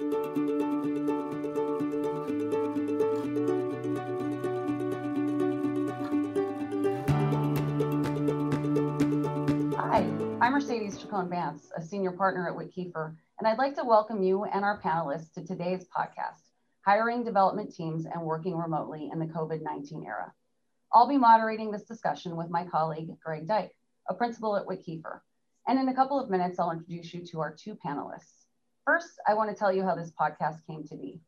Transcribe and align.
Hi, 0.00 0.06
I'm 10.40 10.52
Mercedes 10.52 10.96
Chacon 10.96 11.28
Vance, 11.28 11.70
a 11.76 11.82
senior 11.82 12.12
partner 12.12 12.48
at 12.48 12.56
Witt 12.56 12.72
and 12.74 13.14
I'd 13.44 13.58
like 13.58 13.74
to 13.74 13.84
welcome 13.84 14.22
you 14.22 14.44
and 14.44 14.64
our 14.64 14.80
panelists 14.80 15.34
to 15.34 15.44
today's 15.44 15.84
podcast, 15.94 16.48
Hiring 16.86 17.22
Development 17.22 17.70
Teams 17.70 18.06
and 18.06 18.22
Working 18.22 18.56
Remotely 18.56 19.10
in 19.12 19.18
the 19.18 19.26
COVID-19 19.26 20.06
Era. 20.06 20.32
I'll 20.94 21.08
be 21.08 21.18
moderating 21.18 21.70
this 21.70 21.84
discussion 21.84 22.38
with 22.38 22.48
my 22.48 22.64
colleague, 22.64 23.10
Greg 23.22 23.46
Dyke, 23.46 23.76
a 24.08 24.14
principal 24.14 24.56
at 24.56 24.66
Witt 24.66 24.82
And 25.68 25.78
in 25.78 25.90
a 25.90 25.94
couple 25.94 26.18
of 26.18 26.30
minutes, 26.30 26.58
I'll 26.58 26.70
introduce 26.70 27.12
you 27.12 27.26
to 27.26 27.40
our 27.40 27.54
two 27.54 27.76
panelists. 27.86 28.39
First, 28.86 29.20
I 29.26 29.34
wanna 29.34 29.54
tell 29.54 29.72
you 29.72 29.84
how 29.84 29.94
this 29.94 30.10
podcast 30.10 30.66
came 30.66 30.84
to 30.84 30.96
be. 30.96 31.20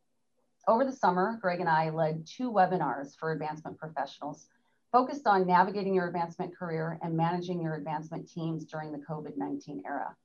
Over 0.66 0.84
the 0.84 0.92
summer, 0.92 1.38
Greg 1.42 1.60
and 1.60 1.68
I 1.68 1.90
led 1.90 2.26
two 2.26 2.50
webinars 2.50 3.14
for 3.18 3.30
advancement 3.30 3.78
professionals 3.78 4.48
focused 4.90 5.26
on 5.26 5.46
navigating 5.46 5.94
your 5.94 6.06
advancement 6.06 6.56
career 6.56 6.98
and 7.02 7.16
managing 7.16 7.60
your 7.60 7.74
advancement 7.74 8.28
teams 8.28 8.64
during 8.64 8.90
the 8.90 8.98
COVID-19 8.98 9.82
era. 9.84 10.16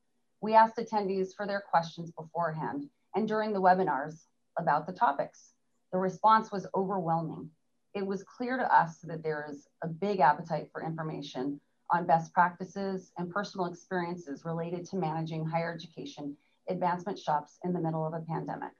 We 0.41 0.55
asked 0.55 0.77
attendees 0.77 1.35
for 1.35 1.45
their 1.45 1.61
questions 1.61 2.11
beforehand 2.11 2.89
and 3.15 3.27
during 3.27 3.51
the 3.51 3.61
webinars 3.61 4.25
about 4.57 4.87
the 4.87 4.93
topics. 4.93 5.53
The 5.91 5.97
response 5.97 6.51
was 6.51 6.67
overwhelming. 6.75 7.49
It 7.93 8.05
was 8.05 8.23
clear 8.23 8.57
to 8.57 8.73
us 8.73 8.99
that 8.99 9.23
there 9.23 9.47
is 9.49 9.67
a 9.83 9.87
big 9.87 10.21
appetite 10.21 10.69
for 10.71 10.81
information 10.81 11.59
on 11.91 12.05
best 12.05 12.33
practices 12.33 13.11
and 13.17 13.31
personal 13.31 13.67
experiences 13.67 14.45
related 14.45 14.85
to 14.85 14.97
managing 14.97 15.45
higher 15.45 15.73
education 15.73 16.37
advancement 16.69 17.19
shops 17.19 17.57
in 17.63 17.73
the 17.73 17.79
middle 17.79 18.05
of 18.05 18.13
a 18.13 18.21
pandemic. 18.21 18.71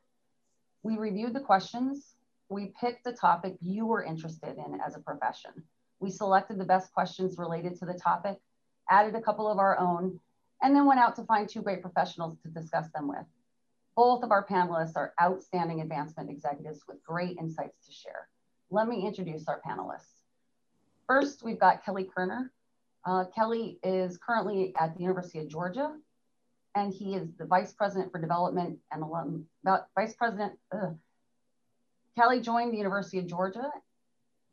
We 0.83 0.97
reviewed 0.97 1.33
the 1.33 1.41
questions, 1.41 2.15
we 2.49 2.73
picked 2.79 3.03
the 3.03 3.11
topic 3.11 3.57
you 3.61 3.85
were 3.85 4.03
interested 4.03 4.57
in 4.57 4.79
as 4.85 4.95
a 4.95 4.99
profession. 4.99 5.51
We 5.99 6.09
selected 6.09 6.59
the 6.59 6.65
best 6.65 6.93
questions 6.93 7.37
related 7.37 7.77
to 7.79 7.85
the 7.85 7.93
topic, 7.93 8.37
added 8.89 9.15
a 9.15 9.21
couple 9.21 9.51
of 9.51 9.59
our 9.59 9.77
own, 9.79 10.19
and 10.61 10.75
then 10.75 10.85
went 10.85 10.99
out 10.99 11.15
to 11.17 11.23
find 11.23 11.47
two 11.47 11.61
great 11.61 11.81
professionals 11.81 12.37
to 12.43 12.49
discuss 12.49 12.87
them 12.93 13.07
with. 13.07 13.25
Both 13.95 14.23
of 14.23 14.31
our 14.31 14.45
panelists 14.45 14.95
are 14.95 15.13
outstanding 15.21 15.81
advancement 15.81 16.29
executives 16.29 16.81
with 16.87 17.03
great 17.03 17.37
insights 17.37 17.85
to 17.87 17.91
share. 17.91 18.27
Let 18.69 18.87
me 18.87 19.05
introduce 19.05 19.47
our 19.47 19.59
panelists. 19.67 20.21
First, 21.07 21.43
we've 21.43 21.59
got 21.59 21.83
Kelly 21.83 22.07
Kerner. 22.15 22.51
Uh, 23.05 23.25
Kelly 23.33 23.79
is 23.83 24.17
currently 24.17 24.73
at 24.79 24.93
the 24.93 25.01
University 25.01 25.39
of 25.39 25.47
Georgia, 25.47 25.95
and 26.77 26.93
he 26.93 27.15
is 27.15 27.27
the 27.39 27.45
Vice 27.45 27.73
President 27.73 28.11
for 28.11 28.21
Development 28.21 28.77
and 28.91 29.01
Alum, 29.01 29.45
Vice 29.95 30.13
President, 30.13 30.53
ugh. 30.71 30.95
Kelly 32.15 32.39
joined 32.39 32.71
the 32.71 32.77
University 32.77 33.17
of 33.17 33.25
Georgia 33.25 33.71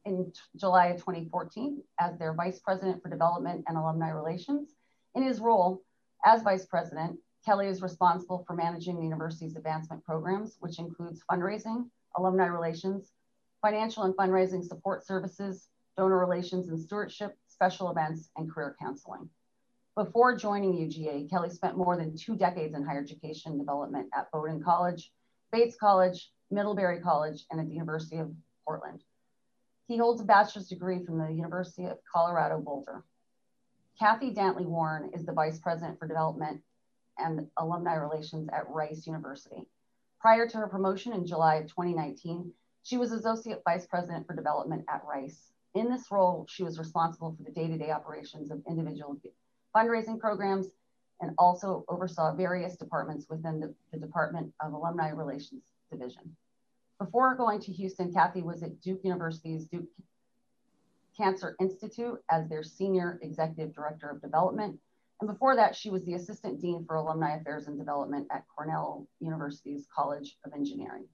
in 0.07 0.33
July 0.57 0.87
of 0.89 0.97
2014 0.97 1.83
as 2.01 2.19
their 2.19 2.33
Vice 2.33 2.61
President 2.61 3.03
for 3.03 3.11
Development 3.11 3.65
and 3.69 3.77
Alumni 3.77 4.11
Relations. 4.11 4.71
In 5.15 5.23
his 5.23 5.41
role 5.41 5.83
as 6.25 6.43
Vice 6.43 6.65
President, 6.65 7.19
Kelly 7.45 7.69
is 7.69 7.83
responsible 7.83 8.43
for 8.47 8.55
managing 8.55 8.97
the 8.97 9.05
university's 9.05 9.57
advancement 9.57 10.03
programs, 10.03 10.57
which 10.61 10.79
includes 10.79 11.23
fundraising, 11.31 11.89
alumni 12.17 12.47
relations, 12.47 13.13
financial 13.61 14.05
and 14.05 14.15
fundraising 14.15 14.65
support 14.65 15.07
services, 15.07 15.69
donor 15.97 16.19
relations 16.19 16.69
and 16.69 16.81
stewardship, 16.81 17.37
special 17.49 17.91
events, 17.91 18.31
and 18.37 18.51
career 18.51 18.75
counseling. 18.81 19.29
Before 19.97 20.37
joining 20.37 20.73
UGA, 20.73 21.31
Kelly 21.31 21.51
spent 21.51 21.77
more 21.77 21.97
than 21.97 22.17
two 22.17 22.35
decades 22.35 22.75
in 22.75 22.83
higher 22.83 23.01
education 23.01 23.57
development 23.57 24.09
at 24.13 24.29
Bowdoin 24.33 24.61
College, 24.61 25.13
Bates 25.53 25.77
College, 25.77 26.33
Middlebury 26.51 27.01
College, 27.01 27.47
and 27.53 27.61
at 27.61 27.69
the 27.69 27.75
University 27.75 28.17
of 28.17 28.35
Portland. 28.65 29.05
He 29.87 29.97
holds 29.97 30.21
a 30.21 30.25
bachelor's 30.25 30.67
degree 30.67 31.05
from 31.05 31.19
the 31.19 31.33
University 31.33 31.85
of 31.85 31.99
Colorado 32.13 32.61
Boulder. 32.61 33.05
Kathy 33.97 34.35
Dantley 34.35 34.67
Warren 34.67 35.13
is 35.15 35.25
the 35.25 35.33
Vice 35.33 35.61
President 35.61 35.97
for 36.01 36.09
Development 36.09 36.61
and 37.19 37.47
Alumni 37.57 37.95
Relations 37.95 38.49
at 38.53 38.69
Rice 38.69 39.07
University. 39.07 39.69
Prior 40.19 40.49
to 40.49 40.57
her 40.57 40.67
promotion 40.67 41.13
in 41.13 41.25
July 41.25 41.57
of 41.57 41.69
2019, 41.69 42.53
she 42.83 42.97
was 42.97 43.13
Associate 43.13 43.63
Vice 43.65 43.87
President 43.87 44.27
for 44.27 44.35
Development 44.35 44.85
at 44.89 45.05
Rice. 45.05 45.53
In 45.75 45.89
this 45.89 46.11
role, 46.11 46.47
she 46.49 46.65
was 46.65 46.81
responsible 46.81 47.37
for 47.37 47.45
the 47.45 47.53
day-to-day 47.53 47.91
-day 47.91 47.95
operations 47.95 48.51
of 48.51 48.61
individual 48.67 49.15
fundraising 49.75 50.19
programs 50.19 50.69
and 51.21 51.33
also 51.39 51.85
oversaw 51.89 52.35
various 52.35 52.77
departments 52.77 53.27
within 53.29 53.61
the, 53.61 53.75
the 53.93 53.99
Department 53.99 54.53
of 54.61 54.73
Alumni 54.73 55.11
Relations 55.11 55.63
Division. 55.91 56.37
Before 56.99 57.35
going 57.35 57.61
to 57.61 57.73
Houston, 57.73 58.13
Kathy 58.13 58.43
was 58.43 58.63
at 58.63 58.81
Duke 58.81 59.01
University's 59.03 59.67
Duke 59.67 59.87
Cancer 61.17 61.57
Institute 61.61 62.21
as 62.31 62.49
their 62.49 62.63
Senior 62.63 63.19
Executive 63.23 63.75
Director 63.75 64.11
of 64.11 64.21
Development. 64.21 64.79
And 65.21 65.31
before 65.31 65.57
that, 65.57 65.77
she 65.77 65.91
was 65.91 66.05
the 66.05 66.15
Assistant 66.15 66.61
Dean 66.61 66.85
for 66.87 66.97
Alumni 66.97 67.37
Affairs 67.37 67.67
and 67.69 67.79
Development 67.79 68.27
at 68.31 68.45
Cornell 68.55 69.07
University's 69.21 69.87
College 69.95 70.37
of 70.45 70.53
Engineering. 70.53 71.05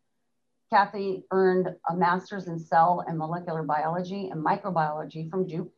Kathy 0.71 1.25
earned 1.31 1.75
a 1.88 1.97
master's 1.97 2.47
in 2.47 2.59
cell 2.59 3.04
and 3.06 3.19
molecular 3.19 3.62
biology 3.62 4.28
and 4.28 4.44
microbiology 4.44 5.28
from 5.28 5.47
Duke 5.47 5.71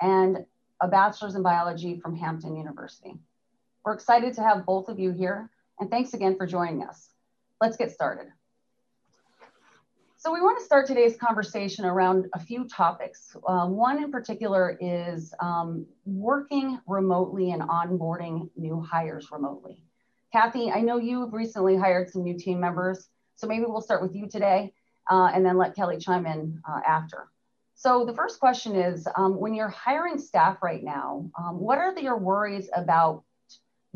and 0.00 0.44
a 0.80 0.88
bachelor's 0.88 1.34
in 1.34 1.42
biology 1.42 1.98
from 1.98 2.16
Hampton 2.16 2.56
University. 2.56 3.14
We're 3.84 3.94
excited 3.94 4.34
to 4.34 4.42
have 4.42 4.66
both 4.66 4.88
of 4.88 4.98
you 4.98 5.12
here 5.12 5.50
and 5.80 5.90
thanks 5.90 6.14
again 6.14 6.36
for 6.36 6.46
joining 6.46 6.82
us. 6.82 7.10
Let's 7.60 7.76
get 7.76 7.90
started. 7.90 8.26
So 10.16 10.32
we 10.32 10.40
want 10.40 10.58
to 10.58 10.64
start 10.64 10.86
today's 10.86 11.16
conversation 11.16 11.84
around 11.84 12.26
a 12.34 12.40
few 12.40 12.66
topics. 12.66 13.36
Um, 13.46 13.76
one 13.76 14.02
in 14.02 14.10
particular 14.10 14.76
is 14.80 15.32
um, 15.40 15.86
working 16.04 16.80
remotely 16.88 17.52
and 17.52 17.62
onboarding 17.62 18.50
new 18.56 18.80
hires 18.80 19.30
remotely. 19.30 19.80
Kathy, 20.32 20.72
I 20.72 20.80
know 20.80 20.98
you've 20.98 21.32
recently 21.32 21.76
hired 21.76 22.10
some 22.10 22.24
new 22.24 22.36
team 22.36 22.58
members, 22.58 23.08
so 23.36 23.46
maybe 23.46 23.64
we'll 23.66 23.80
start 23.80 24.02
with 24.02 24.14
you 24.14 24.28
today 24.28 24.72
uh, 25.08 25.30
and 25.32 25.46
then 25.46 25.56
let 25.56 25.76
Kelly 25.76 25.98
chime 25.98 26.26
in 26.26 26.60
uh, 26.68 26.80
after. 26.86 27.28
So 27.78 28.04
the 28.04 28.12
first 28.12 28.40
question 28.40 28.74
is, 28.74 29.06
um, 29.14 29.38
when 29.38 29.54
you're 29.54 29.68
hiring 29.68 30.18
staff 30.18 30.64
right 30.64 30.82
now, 30.82 31.30
um, 31.38 31.60
what 31.60 31.78
are 31.78 31.94
the, 31.94 32.02
your 32.02 32.18
worries 32.18 32.68
about 32.74 33.22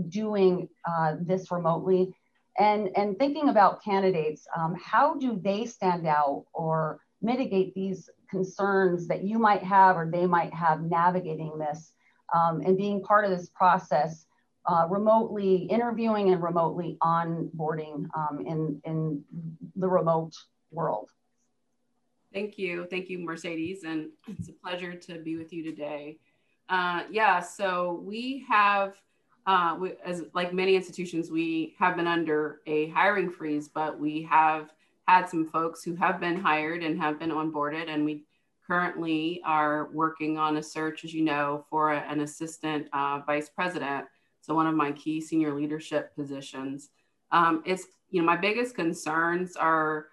doing 0.09 0.69
uh, 0.89 1.17
this 1.21 1.51
remotely 1.51 2.15
and, 2.57 2.91
and 2.97 3.19
thinking 3.19 3.49
about 3.49 3.83
candidates, 3.83 4.47
um, 4.57 4.77
how 4.81 5.17
do 5.17 5.37
they 5.43 5.67
stand 5.67 6.07
out 6.07 6.45
or 6.55 7.01
mitigate 7.23 7.75
these 7.75 8.09
concerns 8.31 9.09
that 9.09 9.25
you 9.25 9.37
might 9.37 9.65
have 9.65 9.97
or 9.97 10.09
they 10.09 10.27
might 10.27 10.55
have 10.55 10.83
navigating 10.83 11.59
this 11.59 11.93
um, 12.33 12.61
and 12.61 12.79
being 12.79 13.03
part 13.03 13.25
of 13.25 13.33
this 13.33 13.49
process 13.49 14.27
uh, 14.67 14.87
remotely 14.89 15.57
interviewing 15.57 16.31
and 16.31 16.41
remotely 16.41 16.99
onboarding 17.03 18.07
um, 18.17 18.45
in, 18.47 18.81
in 18.85 19.25
the 19.75 19.89
remote 19.89 20.35
world? 20.71 21.09
Thank 22.33 22.59
you. 22.59 22.87
Thank 22.91 23.09
you, 23.09 23.19
Mercedes. 23.19 23.85
And 23.85 24.11
it's 24.27 24.49
a 24.49 24.53
pleasure 24.53 24.95
to 24.95 25.19
be 25.19 25.37
with 25.37 25.53
you 25.53 25.63
today. 25.63 26.19
Uh, 26.69 27.03
yeah, 27.11 27.41
so 27.41 28.03
we 28.05 28.45
have 28.49 28.95
uh, 29.47 29.77
we, 29.79 29.93
as 30.05 30.23
like 30.35 30.53
many 30.53 30.77
institutions, 30.77 31.31
we 31.31 31.75
have 31.79 31.97
been 31.97 32.07
under 32.07 32.61
a 32.67 32.89
hiring 32.91 33.31
freeze, 33.31 33.69
but 33.69 33.99
we 33.99 34.23
have 34.23 34.73
had 35.09 35.29
some 35.29 35.49
folks 35.49 35.83
who 35.83 35.97
have 35.97 36.21
been 36.21 36.37
hired 36.37 36.83
and 36.83 37.01
have 37.01 37.19
been 37.19 37.31
onboarded, 37.31 37.89
and 37.89 38.05
we 38.05 38.25
currently 38.65 39.43
are 39.45 39.91
working 39.93 40.39
on 40.39 40.59
a 40.59 40.63
search, 40.63 41.05
as 41.05 41.13
you 41.13 41.23
know, 41.23 41.65
for 41.69 41.93
a, 41.93 41.99
an 41.99 42.21
assistant 42.21 42.87
uh, 42.93 43.21
vice 43.27 43.49
president. 43.49 44.07
So 44.41 44.55
one 44.55 44.69
of 44.69 44.75
my 44.75 44.93
key 44.93 45.21
senior 45.21 45.55
leadership 45.55 46.15
positions. 46.15 46.91
Um, 47.33 47.63
it's 47.67 47.87
you 48.11 48.21
know 48.21 48.27
my 48.27 48.37
biggest 48.37 48.77
concerns 48.77 49.57
are 49.57 50.07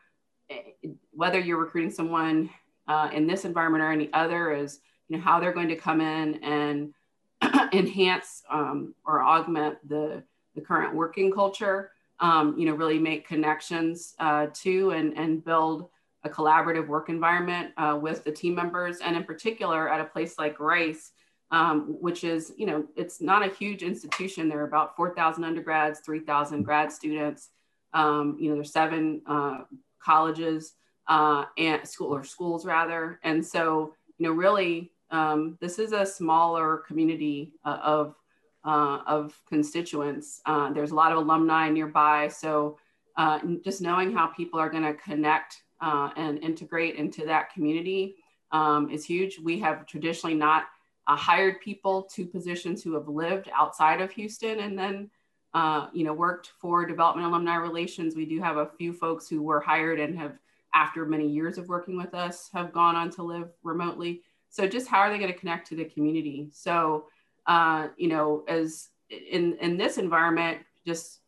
whether 1.12 1.40
you're 1.40 1.58
recruiting 1.58 1.92
someone 1.92 2.50
uh, 2.88 3.10
in 3.14 3.28
this 3.28 3.46
environment 3.46 3.84
or 3.84 3.92
any 3.92 4.12
other 4.14 4.52
is 4.52 4.80
you 5.08 5.18
know 5.18 5.24
how 5.24 5.40
they're 5.40 5.54
going 5.54 5.68
to 5.68 5.76
come 5.76 6.02
in 6.02 6.36
and 6.44 6.94
enhance 7.74 8.44
um, 8.50 8.94
or 9.06 9.24
augment 9.24 9.78
the, 9.88 10.24
the 10.56 10.62
current 10.62 10.94
working 10.96 11.32
culture, 11.32 11.92
um, 12.20 12.58
you 12.58 12.66
know, 12.66 12.74
really 12.74 13.00
make 13.00 13.28
connections 13.28 14.16
uh, 14.20 14.48
to 14.54 14.92
and, 14.92 15.18
and 15.18 15.44
build 15.44 15.90
a 16.24 16.30
collaborative 16.30 16.88
work 16.88 17.10
environment 17.10 17.72
uh, 17.78 17.98
with 18.00 18.24
the 18.24 18.32
team 18.32 18.54
members. 18.54 18.98
And 19.00 19.16
in 19.16 19.24
particular, 19.24 19.90
at 19.90 20.02
a 20.02 20.06
place 20.06 20.38
like 20.38 20.60
Rice, 20.60 21.12
um, 21.52 21.96
which 22.02 22.24
is, 22.24 22.54
you 22.58 22.66
know, 22.66 22.86
it's 22.96 23.22
not 23.22 23.48
a 23.48 23.54
huge 23.54 23.84
institution. 23.84 24.50
There 24.50 24.60
are 24.60 24.68
about 24.68 24.96
4,000 24.96 25.44
undergrads, 25.44 26.02
3,000 26.02 26.64
grad 26.64 26.92
students. 26.92 27.50
Um, 27.94 28.38
you 28.40 28.50
know, 28.50 28.56
there's 28.56 28.74
seven 28.74 29.22
uh, 29.26 29.60
colleges 30.04 30.74
uh, 31.08 31.46
and 31.58 31.88
school 31.88 32.16
or 32.16 32.24
schools 32.24 32.66
rather. 32.66 33.20
And 33.24 33.46
so, 33.46 33.94
you 34.18 34.28
know, 34.28 34.34
really 34.34 34.92
um, 35.12 35.58
this 35.60 35.80
is 35.80 35.92
a 35.92 36.06
smaller 36.06 36.78
community 36.88 37.54
uh, 37.66 37.80
of, 37.82 38.16
uh, 38.64 39.00
of 39.08 39.40
constituents. 39.48 40.42
Uh, 40.46 40.72
there's 40.72 40.92
a 40.92 40.96
lot 40.96 41.12
of 41.12 41.18
alumni 41.18 41.70
nearby. 41.70 42.28
So 42.28 42.78
uh, 43.18 43.40
just 43.64 43.82
knowing 43.82 44.14
how 44.14 44.28
people 44.28 44.60
are 44.60 44.70
going 44.70 44.84
to 44.84 44.94
connect 44.94 45.64
uh, 45.82 46.10
and 46.16 46.38
integrate 46.44 46.96
into 46.96 47.26
that 47.26 47.52
community 47.54 48.16
um, 48.52 48.90
is 48.90 49.06
huge. 49.06 49.40
We 49.40 49.60
have 49.60 49.86
traditionally 49.86 50.36
not 50.36 50.66
hired 51.08 51.60
people 51.62 52.04
to 52.04 52.26
positions 52.26 52.84
who 52.84 52.94
have 52.94 53.08
lived 53.08 53.50
outside 53.56 54.00
of 54.00 54.12
Houston 54.12 54.60
and 54.60 54.78
then, 54.78 55.10
uh, 55.54 55.88
you 55.94 56.04
know, 56.04 56.14
worked 56.14 56.52
for 56.60 56.86
development 56.86 57.28
alumni 57.28 57.56
relations. 57.56 58.16
We 58.16 58.26
do 58.26 58.42
have 58.42 58.58
a 58.58 58.70
few 58.78 58.94
folks 58.94 59.28
who 59.28 59.42
were 59.42 59.60
hired 59.60 60.00
and 60.00 60.18
have, 60.18 60.34
after 60.74 61.06
many 61.06 61.28
years 61.28 61.58
of 61.58 61.68
working 61.68 61.98
with 61.98 62.14
us, 62.14 62.50
have 62.54 62.72
gone 62.72 62.96
on 62.96 63.10
to 63.12 63.24
live 63.24 63.50
remotely. 63.64 64.22
So 64.50 64.68
just 64.68 64.88
how 64.88 65.00
are 65.00 65.10
they 65.10 65.18
going 65.18 65.34
to 65.34 65.38
connect 65.38 65.68
to 65.70 65.76
the 65.76 65.86
community? 65.86 66.50
So, 66.54 67.06
uh, 67.48 67.88
you 67.98 68.08
know, 68.08 68.44
as 68.48 68.90
in 69.10 69.58
in 69.60 69.78
this 69.78 69.98
environment, 69.98 70.60
just 70.86 71.20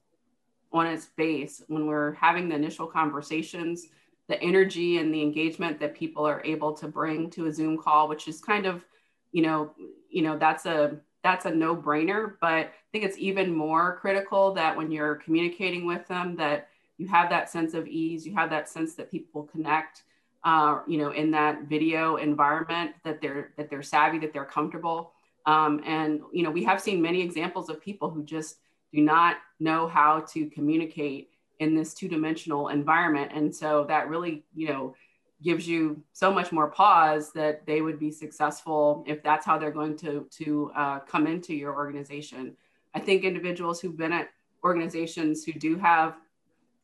on 0.71 0.87
its 0.87 1.07
base, 1.17 1.63
when 1.67 1.87
we're 1.87 2.13
having 2.13 2.47
the 2.47 2.55
initial 2.55 2.87
conversations, 2.87 3.87
the 4.27 4.41
energy 4.41 4.99
and 4.99 5.13
the 5.13 5.21
engagement 5.21 5.79
that 5.79 5.95
people 5.95 6.25
are 6.25 6.41
able 6.45 6.73
to 6.73 6.87
bring 6.87 7.29
to 7.31 7.47
a 7.47 7.53
Zoom 7.53 7.77
call, 7.77 8.07
which 8.07 8.27
is 8.27 8.39
kind 8.39 8.65
of, 8.65 8.85
you 9.31 9.41
know, 9.41 9.71
you 10.09 10.21
know, 10.21 10.37
that's 10.37 10.65
a 10.65 10.97
that's 11.23 11.45
a 11.45 11.51
no-brainer. 11.51 12.35
But 12.39 12.65
I 12.65 12.71
think 12.91 13.03
it's 13.03 13.17
even 13.17 13.53
more 13.53 13.97
critical 13.97 14.53
that 14.53 14.75
when 14.75 14.91
you're 14.91 15.15
communicating 15.15 15.85
with 15.85 16.07
them, 16.07 16.35
that 16.35 16.69
you 16.97 17.07
have 17.07 17.29
that 17.29 17.49
sense 17.49 17.73
of 17.73 17.87
ease, 17.87 18.25
you 18.25 18.33
have 18.35 18.49
that 18.49 18.69
sense 18.69 18.93
that 18.95 19.09
people 19.09 19.43
connect, 19.43 20.03
uh, 20.43 20.79
you 20.87 20.97
know, 20.97 21.11
in 21.11 21.31
that 21.31 21.63
video 21.63 22.17
environment, 22.17 22.91
that 23.03 23.21
they're 23.21 23.51
that 23.57 23.69
they're 23.69 23.83
savvy, 23.83 24.19
that 24.19 24.33
they're 24.33 24.45
comfortable. 24.45 25.13
Um, 25.45 25.81
and 25.85 26.21
you 26.31 26.43
know, 26.43 26.51
we 26.51 26.63
have 26.65 26.81
seen 26.81 27.01
many 27.01 27.21
examples 27.21 27.69
of 27.69 27.81
people 27.81 28.09
who 28.09 28.23
just 28.23 28.57
do 28.93 29.01
not 29.01 29.37
know 29.59 29.87
how 29.87 30.21
to 30.33 30.49
communicate 30.49 31.29
in 31.59 31.75
this 31.75 31.93
two-dimensional 31.93 32.69
environment 32.69 33.31
and 33.33 33.55
so 33.55 33.85
that 33.87 34.09
really 34.09 34.43
you 34.55 34.67
know 34.67 34.95
gives 35.43 35.67
you 35.67 36.01
so 36.11 36.31
much 36.31 36.51
more 36.51 36.67
pause 36.67 37.31
that 37.33 37.65
they 37.65 37.81
would 37.81 37.99
be 37.99 38.11
successful 38.11 39.03
if 39.07 39.23
that's 39.23 39.45
how 39.45 39.57
they're 39.57 39.71
going 39.71 39.95
to 39.95 40.27
to 40.31 40.71
uh, 40.75 40.99
come 40.99 41.27
into 41.27 41.53
your 41.53 41.73
organization 41.73 42.55
i 42.93 42.99
think 42.99 43.23
individuals 43.23 43.79
who've 43.79 43.97
been 43.97 44.11
at 44.11 44.29
organizations 44.63 45.43
who 45.43 45.53
do 45.53 45.77
have 45.77 46.15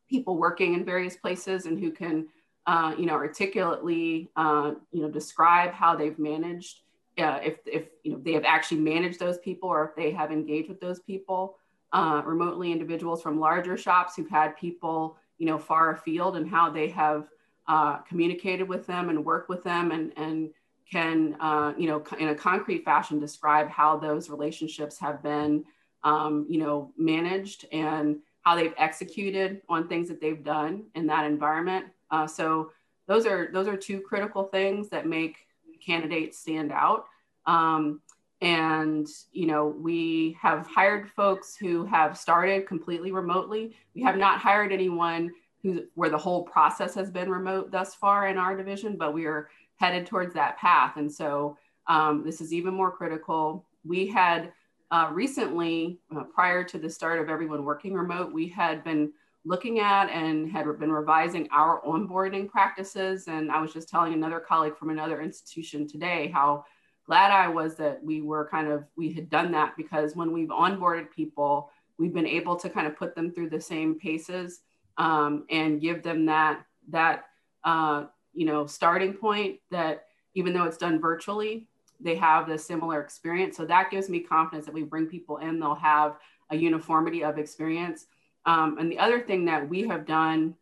people 0.10 0.38
working 0.38 0.74
in 0.74 0.86
various 0.86 1.16
places 1.16 1.66
and 1.66 1.80
who 1.80 1.92
can 1.92 2.28
uh, 2.66 2.94
you 2.98 3.06
know 3.06 3.14
articulately 3.14 4.30
uh, 4.36 4.74
you 4.92 5.02
know 5.02 5.10
describe 5.10 5.72
how 5.72 5.96
they've 5.96 6.20
managed 6.20 6.82
uh, 7.18 7.40
if 7.44 7.60
if 7.66 7.86
you 8.04 8.12
know 8.12 8.20
they 8.24 8.34
have 8.34 8.46
actually 8.46 8.80
managed 8.80 9.20
those 9.20 9.38
people 9.38 9.70
or 9.70 9.86
if 9.86 9.96
they 9.96 10.12
have 10.12 10.32
engaged 10.32 10.70
with 10.70 10.80
those 10.80 11.00
people 11.00 11.58
uh, 11.94 12.22
remotely 12.26 12.72
individuals 12.72 13.22
from 13.22 13.40
larger 13.40 13.78
shops 13.78 14.16
who've 14.16 14.30
had 14.30 14.58
people, 14.58 15.18
you 15.38 15.46
know, 15.46 15.58
far 15.58 15.92
afield 15.92 16.36
and 16.36 16.50
how 16.50 16.70
they 16.70 16.90
have 16.90 17.28
uh, 17.68 17.98
communicated 18.00 18.68
with 18.68 18.86
them 18.86 19.10
and 19.10 19.24
worked 19.24 19.50
with 19.50 19.64
them 19.64 19.92
and, 19.92 20.12
and 20.18 20.50
can, 20.90 21.36
uh, 21.40 21.74
you 21.78 21.88
know, 21.88 22.04
in 22.20 22.30
a 22.30 22.36
concrete 22.36 22.84
fashion 22.84 23.20
describe 23.20 23.70
how 23.70 23.98
those 23.98 24.30
relationships 24.30 24.98
have 25.00 25.22
been, 25.22 25.64
um, 26.04 26.46
you 26.50 26.60
know, 26.60 26.92
managed 26.98 27.66
and 27.72 28.18
how 28.42 28.56
they've 28.56 28.74
executed 28.78 29.62
on 29.68 29.88
things 29.88 30.08
that 30.08 30.22
they've 30.22 30.44
done 30.44 30.84
in 30.96 31.08
that 31.08 31.26
environment. 31.26 31.86
Uh, 32.12 32.26
so 32.26 32.72
those 33.08 33.26
are 33.26 33.50
those 33.52 33.68
are 33.68 33.76
two 33.76 34.00
critical 34.02 34.46
things 34.46 34.90
that 34.90 35.06
make 35.06 35.38
candidates 35.86 36.40
stand 36.40 36.72
out. 36.72 37.06
Um, 37.46 38.02
and 38.42 39.08
you 39.32 39.48
know 39.48 39.66
we 39.66 40.38
have 40.40 40.68
hired 40.68 41.10
folks 41.10 41.56
who 41.56 41.86
have 41.86 42.16
started 42.18 42.68
completely 42.68 43.12
remotely 43.12 43.76
we 43.96 44.02
have 44.04 44.16
not 44.16 44.40
hired 44.40 44.72
anyone 44.72 45.32
who 45.64 45.84
where 45.96 46.10
the 46.10 46.18
whole 46.18 46.44
process 46.44 46.94
has 46.94 47.10
been 47.10 47.32
remote 47.32 47.72
thus 47.72 47.96
far 47.96 48.28
in 48.28 48.38
our 48.38 48.56
division 48.56 48.96
but 48.96 49.12
we 49.12 49.26
are 49.26 49.50
headed 49.78 50.06
towards 50.06 50.36
that 50.36 50.56
path 50.58 50.98
and 50.98 51.12
so 51.12 51.58
um, 51.88 52.24
this 52.24 52.40
is 52.40 52.54
even 52.54 52.74
more 52.74 52.92
critical 52.92 53.66
we 53.84 54.06
had 54.06 54.52
uh, 54.92 55.10
recently 55.12 56.00
uh, 56.16 56.24
prior 56.24 56.64
to 56.64 56.78
the 56.78 56.90
start 56.90 57.20
of 57.20 57.30
everyone 57.30 57.66
working 57.66 57.94
remote 57.94 58.32
we 58.32 58.48
had 58.48 58.84
been 58.84 59.12
looking 59.46 59.80
at 59.80 60.10
and 60.10 60.50
had 60.52 60.66
been 60.80 60.92
revising 60.92 61.48
our 61.52 61.82
onboarding 61.82 62.50
practices. 62.50 63.28
And 63.28 63.52
i 63.52 63.62
was 63.62 63.74
just 63.74 63.90
telling 63.90 64.14
another 64.14 64.40
colleague 64.40 64.78
from 64.78 64.90
another 64.90 65.22
institution 65.22 65.88
today 65.88 66.30
how 66.34 66.66
glad 67.08 67.32
I 67.32 67.48
was 67.48 67.76
that 67.76 68.04
we 68.04 68.22
were 68.22 68.48
kind 68.50 68.68
of, 68.68 68.84
we 68.98 69.14
had 69.14 69.30
done 69.30 69.52
that 69.54 69.78
because 69.78 70.16
when 70.16 70.34
we've 70.34 70.50
onboarded 70.50 71.10
people, 71.10 71.72
we've 71.98 72.14
been 72.14 72.28
able 72.28 72.58
to 72.58 72.70
kind 72.70 72.86
of 72.86 72.98
put 72.98 73.16
them 73.16 73.32
through 73.32 73.50
the 73.50 73.62
same 73.62 73.98
paces 73.98 74.60
um, 74.98 75.46
and 75.50 75.80
give 75.80 76.04
them 76.04 76.26
that, 76.26 76.66
that, 76.90 77.26
uh, 77.64 78.06
you 78.34 78.46
know, 78.46 78.66
starting 78.68 79.14
point 79.14 79.60
that 79.72 80.08
even 80.36 80.54
though 80.54 80.66
it's 80.66 80.78
done 80.78 81.00
virtually, 81.00 81.68
they 82.00 82.16
have 82.16 82.48
the 82.48 82.58
similar 82.58 83.02
experience. 83.02 83.58
So 83.58 83.66
that 83.66 83.90
gives 83.90 84.10
me 84.10 84.20
confidence 84.20 84.66
that 84.66 84.74
we 84.74 84.84
bring 84.84 85.08
people 85.08 85.38
in, 85.38 85.60
they'll 85.60 85.76
have 85.76 86.18
a 86.50 86.56
uniformity 86.56 87.24
of 87.24 87.38
experience. 87.38 88.06
Um, 88.46 88.78
and 88.78 88.92
the 88.92 89.00
other 89.00 89.20
thing 89.22 89.46
that 89.46 89.68
we 89.68 89.88
have 89.88 90.06
done, 90.06 90.56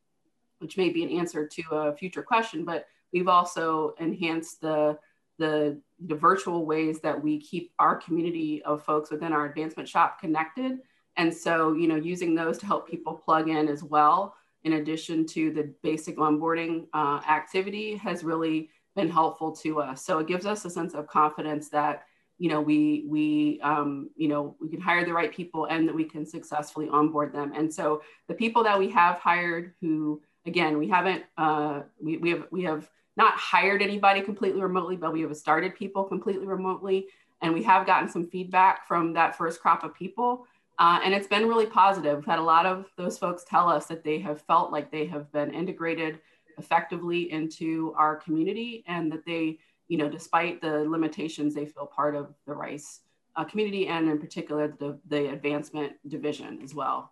which 0.59 0.77
may 0.77 0.89
be 0.89 1.03
an 1.03 1.09
answer 1.09 1.47
to 1.47 1.61
a 1.71 1.95
future 1.95 2.23
question, 2.23 2.65
but 2.65 2.87
we've 3.13 3.27
also 3.27 3.93
enhanced 3.99 4.61
the 4.61 4.97
the, 5.37 5.77
the 6.07 6.15
virtual 6.15 6.65
ways 6.65 7.01
that 7.01 7.21
we 7.21 7.39
keep 7.39 7.73
our 7.79 7.95
community 7.95 8.63
of 8.63 8.83
folks 8.83 9.11
within 9.11 9.33
our 9.33 9.45
advancement 9.45 9.87
shop 9.87 10.19
connected. 10.19 10.79
And 11.17 11.33
so, 11.33 11.73
you 11.73 11.87
know, 11.87 11.95
using 11.95 12.35
those 12.35 12.57
to 12.59 12.65
help 12.65 12.89
people 12.89 13.13
plug 13.13 13.49
in 13.49 13.67
as 13.67 13.83
well, 13.83 14.35
in 14.63 14.73
addition 14.73 15.25
to 15.27 15.51
the 15.51 15.73
basic 15.83 16.17
onboarding 16.17 16.87
uh, 16.93 17.21
activity, 17.29 17.95
has 17.97 18.23
really 18.23 18.69
been 18.95 19.09
helpful 19.09 19.51
to 19.51 19.81
us. 19.81 20.03
So 20.05 20.19
it 20.19 20.27
gives 20.27 20.45
us 20.45 20.65
a 20.65 20.69
sense 20.69 20.93
of 20.93 21.07
confidence 21.07 21.69
that, 21.69 22.03
you 22.37 22.49
know, 22.49 22.61
we 22.61 23.05
we 23.07 23.59
um, 23.61 24.09
you 24.15 24.27
know 24.27 24.55
we 24.59 24.69
can 24.69 24.81
hire 24.81 25.05
the 25.05 25.13
right 25.13 25.33
people 25.33 25.65
and 25.65 25.87
that 25.87 25.95
we 25.95 26.03
can 26.03 26.25
successfully 26.25 26.89
onboard 26.89 27.33
them. 27.33 27.53
And 27.55 27.73
so 27.73 28.01
the 28.27 28.33
people 28.33 28.63
that 28.63 28.77
we 28.77 28.89
have 28.89 29.17
hired, 29.19 29.73
who 29.81 30.21
again 30.45 30.77
we 30.77 30.87
haven't 30.87 31.23
uh, 31.37 31.81
we 32.01 32.17
we 32.17 32.29
have 32.31 32.47
we 32.51 32.63
have 32.63 32.89
not 33.17 33.33
hired 33.35 33.81
anybody 33.81 34.21
completely 34.21 34.61
remotely, 34.61 34.97
but 34.97 35.13
we 35.13 35.21
have 35.21 35.35
started 35.37 35.75
people 35.75 36.03
completely 36.03 36.45
remotely. 36.45 37.07
And 37.41 37.53
we 37.53 37.63
have 37.63 37.85
gotten 37.85 38.09
some 38.09 38.27
feedback 38.27 38.87
from 38.87 39.13
that 39.13 39.37
first 39.37 39.61
crop 39.61 39.83
of 39.83 39.93
people. 39.93 40.47
Uh, 40.77 40.99
and 41.03 41.13
it's 41.13 41.27
been 41.27 41.47
really 41.47 41.65
positive. 41.65 42.17
We've 42.17 42.25
had 42.25 42.39
a 42.39 42.43
lot 42.43 42.65
of 42.65 42.85
those 42.97 43.17
folks 43.17 43.45
tell 43.45 43.69
us 43.69 43.85
that 43.85 44.03
they 44.03 44.19
have 44.19 44.41
felt 44.41 44.71
like 44.71 44.91
they 44.91 45.05
have 45.05 45.31
been 45.31 45.53
integrated 45.53 46.19
effectively 46.57 47.31
into 47.31 47.93
our 47.97 48.15
community 48.15 48.83
and 48.87 49.11
that 49.11 49.25
they, 49.25 49.59
you 49.87 49.97
know, 49.97 50.09
despite 50.09 50.61
the 50.61 50.79
limitations, 50.89 51.53
they 51.53 51.65
feel 51.65 51.85
part 51.85 52.15
of 52.15 52.33
the 52.45 52.53
Rice 52.53 53.01
uh, 53.35 53.43
community 53.43 53.87
and 53.87 54.09
in 54.09 54.19
particular 54.19 54.75
the, 54.79 54.97
the 55.07 55.31
advancement 55.31 55.93
division 56.07 56.59
as 56.63 56.73
well. 56.73 57.11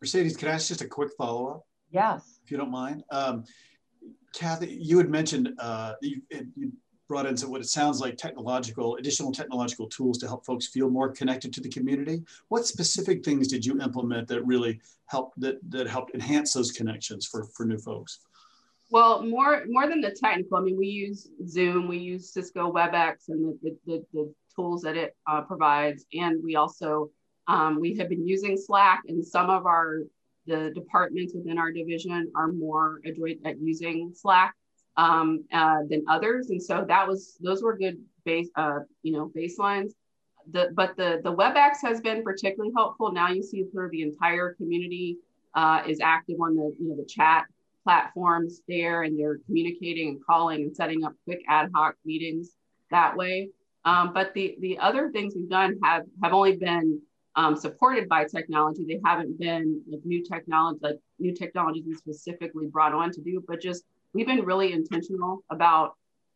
Mercedes, 0.00 0.36
can 0.36 0.48
I 0.48 0.52
ask 0.52 0.68
just 0.68 0.82
a 0.82 0.88
quick 0.88 1.10
follow 1.16 1.48
up? 1.48 1.66
Yes. 1.90 2.40
If 2.44 2.50
you 2.50 2.56
don't 2.56 2.70
mind. 2.70 3.04
Um, 3.10 3.44
Kathy, 4.34 4.78
you 4.80 4.98
had 4.98 5.08
mentioned 5.08 5.54
uh, 5.58 5.94
you, 6.02 6.20
you, 6.30 6.72
brought 7.08 7.26
in 7.26 7.36
some 7.36 7.50
what 7.50 7.60
it 7.60 7.68
sounds 7.68 8.00
like 8.00 8.16
technological, 8.16 8.96
additional 8.96 9.32
technological 9.32 9.88
tools 9.88 10.18
to 10.18 10.26
help 10.26 10.44
folks 10.44 10.66
feel 10.66 10.90
more 10.90 11.10
connected 11.10 11.52
to 11.54 11.60
the 11.60 11.68
community. 11.68 12.22
What 12.48 12.66
specific 12.66 13.24
things 13.24 13.48
did 13.48 13.64
you 13.64 13.80
implement 13.80 14.28
that 14.28 14.44
really 14.44 14.80
helped 15.06 15.38
that 15.40 15.58
that 15.70 15.86
helped 15.86 16.14
enhance 16.14 16.52
those 16.52 16.72
connections 16.72 17.26
for 17.26 17.44
for 17.44 17.64
new 17.64 17.78
folks? 17.78 18.20
Well, 18.90 19.22
more 19.22 19.64
more 19.68 19.88
than 19.88 20.00
the 20.00 20.10
technical, 20.10 20.58
I 20.58 20.60
mean, 20.60 20.76
we 20.76 20.86
use 20.86 21.28
Zoom, 21.46 21.88
we 21.88 21.98
use 21.98 22.32
Cisco 22.32 22.72
WebEx, 22.72 23.28
and 23.28 23.58
the 23.62 23.76
the, 23.86 24.04
the 24.12 24.34
tools 24.54 24.82
that 24.82 24.96
it 24.96 25.16
uh, 25.26 25.42
provides, 25.42 26.06
and 26.12 26.42
we 26.42 26.56
also 26.56 27.10
um, 27.48 27.80
we 27.80 27.96
have 27.96 28.08
been 28.08 28.26
using 28.26 28.56
Slack 28.56 29.02
in 29.06 29.22
some 29.22 29.50
of 29.50 29.66
our 29.66 30.02
the 30.46 30.70
departments 30.74 31.34
within 31.34 31.58
our 31.58 31.72
division 31.72 32.30
are 32.36 32.52
more 32.52 33.00
adroit 33.04 33.38
at 33.44 33.60
using 33.60 34.12
Slack 34.14 34.54
um, 34.96 35.44
uh, 35.52 35.80
than 35.88 36.04
others, 36.08 36.50
and 36.50 36.62
so 36.62 36.84
that 36.88 37.06
was 37.06 37.36
those 37.40 37.62
were 37.62 37.76
good 37.76 37.98
base 38.24 38.48
uh, 38.56 38.80
you 39.02 39.12
know 39.12 39.30
baselines. 39.36 39.92
The, 40.52 40.70
but 40.74 40.96
the 40.96 41.20
the 41.24 41.34
WebEx 41.34 41.76
has 41.82 42.00
been 42.00 42.22
particularly 42.22 42.72
helpful. 42.74 43.12
Now 43.12 43.28
you 43.30 43.42
see 43.42 43.60
of 43.60 43.90
the 43.90 44.02
entire 44.02 44.54
community 44.54 45.18
uh, 45.54 45.82
is 45.86 46.00
active 46.00 46.36
on 46.40 46.54
the 46.54 46.74
you 46.78 46.88
know 46.88 46.96
the 46.96 47.06
chat 47.06 47.44
platforms 47.84 48.62
there, 48.68 49.02
and 49.02 49.18
they're 49.18 49.38
communicating 49.46 50.08
and 50.08 50.24
calling 50.24 50.62
and 50.62 50.74
setting 50.74 51.04
up 51.04 51.14
quick 51.24 51.40
ad 51.48 51.70
hoc 51.74 51.94
meetings 52.04 52.52
that 52.90 53.16
way. 53.16 53.50
Um, 53.84 54.12
but 54.12 54.34
the 54.34 54.56
the 54.60 54.78
other 54.78 55.10
things 55.10 55.34
we've 55.36 55.48
done 55.48 55.78
have 55.82 56.02
have 56.22 56.32
only 56.32 56.56
been 56.56 57.00
um, 57.36 57.54
supported 57.54 58.08
by 58.08 58.24
technology. 58.24 58.84
They 58.86 59.00
haven't 59.04 59.38
been 59.38 59.82
like 59.88 60.00
new 60.04 60.24
technology, 60.24 60.80
like 60.82 60.98
new 61.18 61.34
technologies 61.34 61.98
specifically 61.98 62.66
brought 62.66 62.94
on 62.94 63.12
to 63.12 63.20
do, 63.20 63.44
but 63.46 63.60
just 63.60 63.84
we've 64.16 64.26
been 64.26 64.46
really 64.46 64.72
intentional 64.72 65.44
about 65.50 65.92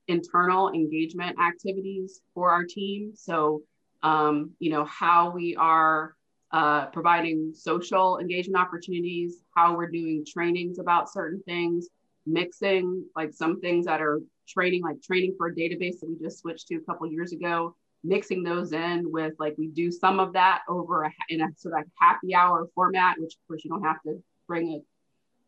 internal 0.07 0.71
engagement 0.71 1.39
activities 1.41 2.21
for 2.35 2.51
our 2.51 2.63
team. 2.63 3.13
So, 3.15 3.63
um, 4.03 4.51
you 4.59 4.71
know, 4.71 4.85
how 4.85 5.31
we 5.31 5.57
are 5.57 6.15
uh, 6.53 6.87
providing 6.87 7.53
social 7.55 8.19
engagement 8.19 8.63
opportunities, 8.63 9.39
how 9.57 9.77
we're 9.77 9.91
doing 9.91 10.27
trainings 10.31 10.79
about 10.79 11.11
certain 11.11 11.43
things, 11.47 11.89
mixing 12.27 13.03
like 13.17 13.33
some 13.33 13.61
things 13.61 13.87
that 13.87 14.03
are 14.03 14.21
training, 14.47 14.83
like 14.83 15.01
training 15.01 15.35
for 15.39 15.47
a 15.47 15.55
database 15.55 16.01
that 16.01 16.09
we 16.11 16.19
just 16.23 16.41
switched 16.41 16.69
to 16.69 16.75
a 16.75 16.81
couple 16.81 17.07
years 17.11 17.33
ago, 17.33 17.75
mixing 18.05 18.43
those 18.43 18.73
in 18.73 19.11
with 19.11 19.33
like 19.39 19.55
we 19.57 19.69
do 19.69 19.91
some 19.91 20.21
of 20.21 20.35
that 20.35 20.61
over 20.69 21.05
a, 21.05 21.13
in 21.31 21.41
a 21.41 21.47
sort 21.57 21.79
of 21.79 21.85
happy 21.99 22.35
hour 22.35 22.67
format, 22.75 23.17
which 23.19 23.33
of 23.35 23.49
course 23.49 23.65
you 23.65 23.71
don't 23.71 23.85
have 23.85 24.03
to 24.03 24.23
bring 24.47 24.69
a 24.73 24.81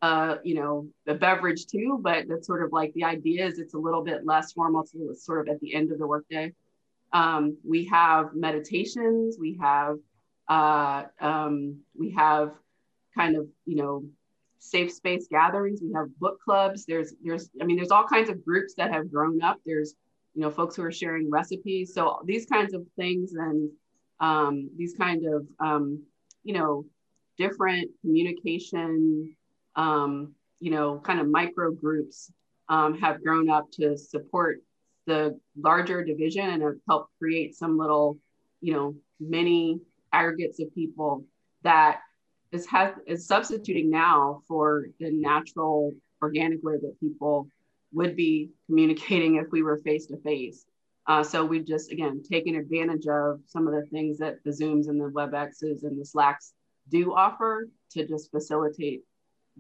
uh, 0.03 0.39
you 0.43 0.57
know, 0.57 0.89
a 1.07 1.15
beverage 1.15 1.67
too, 1.67 2.01
but 2.03 2.27
that's 2.29 2.49
sort 2.49 2.65
of 2.65 2.73
like 2.73 2.93
the 2.95 3.05
idea 3.05 3.47
is 3.47 3.61
it's 3.61 3.75
a 3.75 3.79
little 3.79 4.03
bit 4.03 4.27
less 4.27 4.53
formal. 4.53 4.85
So 4.85 4.99
It's 5.11 5.25
sort 5.25 5.49
of 5.49 5.55
at 5.55 5.61
the 5.61 5.75
end 5.75 5.93
of 5.93 5.99
the 5.99 6.07
workday. 6.07 6.53
Um, 7.13 7.57
we 7.65 7.85
have 7.87 8.35
meditations. 8.35 9.37
We 9.39 9.59
have 9.61 9.99
uh, 10.49 11.05
um, 11.21 11.79
we 11.97 12.11
have 12.19 12.53
kind 13.17 13.37
of 13.37 13.47
you 13.65 13.77
know 13.77 14.05
safe 14.59 14.93
space 14.93 15.29
gatherings. 15.31 15.81
We 15.81 15.93
have 15.95 16.09
book 16.19 16.39
clubs. 16.45 16.85
There's 16.85 17.15
there's 17.23 17.51
I 17.61 17.65
mean 17.65 17.77
there's 17.77 17.93
all 17.93 18.07
kinds 18.07 18.29
of 18.29 18.45
groups 18.45 18.75
that 18.75 18.93
have 18.93 19.11
grown 19.11 19.41
up. 19.41 19.59
There's 19.65 19.95
you 20.35 20.43
know 20.43 20.51
folks 20.51 20.75
who 20.75 20.83
are 20.83 20.91
sharing 20.93 21.31
recipes. 21.31 21.95
So 21.95 22.23
these 22.25 22.47
kinds 22.47 22.75
of 22.75 22.85
things 22.97 23.35
and 23.35 23.71
um, 24.19 24.69
these 24.77 24.95
kind 24.97 25.25
of 25.27 25.47
um, 25.61 26.03
you 26.43 26.55
know 26.55 26.87
different 27.39 27.89
communication 28.01 29.37
um, 29.77 30.35
you 30.61 30.71
know 30.71 30.99
kind 30.99 31.21
of 31.21 31.29
micro 31.29 31.73
groups 31.73 32.31
um, 32.69 32.99
have 32.99 33.23
grown 33.23 33.51
up 33.51 33.71
to 33.73 33.97
support 33.97 34.61
the 35.07 35.39
larger 35.57 36.05
division 36.05 36.49
and 36.49 36.63
have 36.63 36.77
helped 36.89 37.11
create 37.19 37.55
some 37.55 37.77
little, 37.77 38.17
you 38.61 38.73
know, 38.73 38.95
many 39.21 39.81
aggregates 40.13 40.61
of 40.61 40.75
people 40.75 41.25
that 41.63 42.01
is 42.53 42.67
has 42.67 42.95
is 43.07 43.27
substituting 43.27 43.91
now 43.91 44.43
for 44.47 44.87
the 45.01 45.11
natural 45.11 45.93
organic 46.21 46.63
way 46.63 46.75
that 46.75 47.01
people 47.01 47.49
would 47.93 48.15
be 48.15 48.51
communicating 48.67 49.37
if 49.37 49.47
we 49.51 49.63
were 49.63 49.79
face 49.79 50.07
to 50.07 50.17
face. 50.19 50.67
so 51.23 51.45
we've 51.45 51.67
just 51.67 51.91
again 51.91 52.23
taken 52.23 52.57
advantage 52.57 53.07
of 53.07 53.41
some 53.47 53.67
of 53.67 53.75
the 53.75 53.87
things 53.91 54.19
that 54.19 54.37
the 54.45 54.51
Zooms 54.51 54.89
and 54.89 55.01
the 55.01 55.11
WebExes 55.11 55.83
and 55.83 56.01
the 56.01 56.05
Slacks 56.05 56.53
do 56.91 57.15
offer 57.15 57.69
to 57.91 58.07
just 58.07 58.31
facilitate 58.31 59.03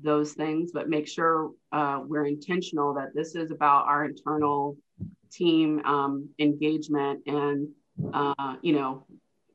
those 0.00 0.32
things, 0.32 0.70
but 0.72 0.88
make 0.88 1.06
sure 1.06 1.50
uh, 1.72 2.00
we're 2.04 2.26
intentional 2.26 2.94
that 2.94 3.14
this 3.14 3.34
is 3.34 3.50
about 3.50 3.86
our 3.86 4.04
internal 4.04 4.76
team 5.32 5.80
um, 5.84 6.28
engagement 6.38 7.20
and 7.26 7.68
uh, 8.12 8.56
you 8.62 8.72
know 8.72 9.04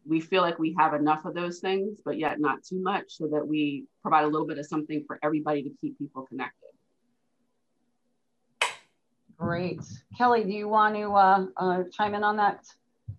we 0.08 0.20
feel 0.20 0.42
like 0.42 0.58
we 0.58 0.76
have 0.78 0.94
enough 0.94 1.26
of 1.26 1.34
those 1.34 1.60
things 1.60 2.00
but 2.04 2.18
yet 2.18 2.40
not 2.40 2.64
too 2.64 2.82
much 2.82 3.06
so 3.10 3.28
that 3.28 3.46
we 3.46 3.86
provide 4.02 4.24
a 4.24 4.28
little 4.28 4.48
bit 4.48 4.58
of 4.58 4.66
something 4.66 5.04
for 5.06 5.20
everybody 5.24 5.62
to 5.62 5.70
keep 5.80 5.98
people 5.98 6.24
connected. 6.24 6.70
Great. 9.38 9.82
Kelly 10.18 10.44
do 10.44 10.52
you 10.52 10.68
want 10.68 10.96
to 10.96 11.14
uh, 11.14 11.46
uh, 11.58 11.84
chime 11.92 12.16
in 12.16 12.24
on 12.24 12.38
that? 12.38 12.66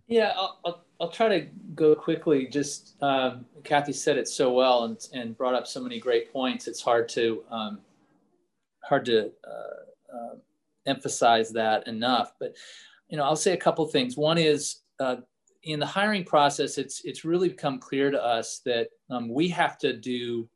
Yeah 0.09 0.33
I'll, 0.37 0.59
I'll, 0.65 0.85
I'll 1.01 1.11
try 1.11 1.29
to 1.29 1.47
go 1.75 1.95
quickly 1.95 2.47
just 2.47 3.01
um, 3.03 3.45
kathy 3.63 3.93
said 3.93 4.19
it 4.19 4.27
so 4.29 4.53
well 4.53 4.85
and, 4.85 4.99
and 5.13 5.37
brought 5.37 5.55
up 5.55 5.67
so 5.67 5.81
many 5.81 6.01
great 6.01 6.33
points 6.33 6.67
it's 6.67 6.83
hard 6.83 7.09
to 7.11 7.45
um, 7.51 7.79
hard 8.89 9.05
to 9.05 9.31
uh, 9.47 10.17
uh, 10.17 10.35
emphasize 10.87 11.51
that 11.51 11.87
enough. 11.87 12.33
But 12.41 12.57
you 13.09 13.17
know, 13.17 13.25
I'll 13.25 13.37
say 13.37 13.53
a 13.53 13.59
couple 13.59 13.87
things. 13.87 14.17
One 14.17 14.39
is 14.39 14.81
uh, 15.01 15.17
in 15.63 15.79
the 15.79 15.87
hiring 15.87 16.25
process, 16.25 16.79
it's 16.79 17.03
it's 17.05 17.25
really 17.25 17.49
become 17.49 17.79
clear 17.79 18.11
to 18.11 18.23
us 18.23 18.61
that 18.65 18.89
um, 19.11 19.33
we 19.33 19.49
have 19.49 19.79
to 19.79 19.93
do 19.97 20.49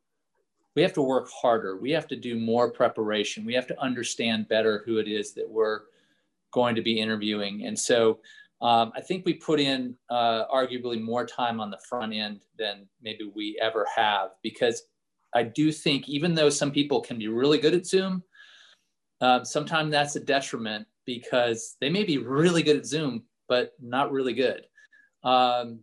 we 0.75 0.81
have 0.81 0.93
to 0.93 1.03
work 1.03 1.29
harder. 1.29 1.77
We 1.77 1.91
have 1.91 2.07
to 2.07 2.15
do 2.15 2.39
more 2.39 2.71
preparation. 2.71 3.45
We 3.45 3.53
have 3.53 3.67
to 3.67 3.79
understand 3.79 4.47
better 4.47 4.81
who 4.85 4.97
it 4.97 5.07
is 5.07 5.33
that 5.33 5.47
we're 5.47 5.81
going 6.51 6.75
to 6.75 6.81
be 6.81 6.99
interviewing. 6.99 7.65
And 7.65 7.77
so 7.77 8.19
um, 8.63 8.93
I 8.95 9.01
think 9.01 9.25
we 9.25 9.33
put 9.33 9.59
in 9.59 9.95
uh, 10.09 10.45
arguably 10.47 10.99
more 11.01 11.25
time 11.25 11.59
on 11.59 11.69
the 11.69 11.79
front 11.87 12.13
end 12.13 12.45
than 12.57 12.87
maybe 13.01 13.29
we 13.35 13.59
ever 13.61 13.85
have 13.93 14.29
because 14.41 14.83
I 15.35 15.43
do 15.43 15.69
think 15.69 16.07
even 16.07 16.33
though 16.33 16.49
some 16.49 16.71
people 16.71 17.01
can 17.01 17.19
be 17.19 17.27
really 17.27 17.57
good 17.57 17.73
at 17.73 17.85
Zoom, 17.85 18.23
um, 19.19 19.43
sometimes 19.43 19.91
that's 19.91 20.15
a 20.15 20.21
detriment 20.21 20.87
because 21.05 21.75
they 21.81 21.89
may 21.89 22.05
be 22.05 22.17
really 22.19 22.63
good 22.63 22.77
at 22.77 22.85
Zoom, 22.85 23.23
but 23.49 23.73
not 23.81 24.13
really 24.13 24.33
good. 24.33 24.65
Um, 25.25 25.79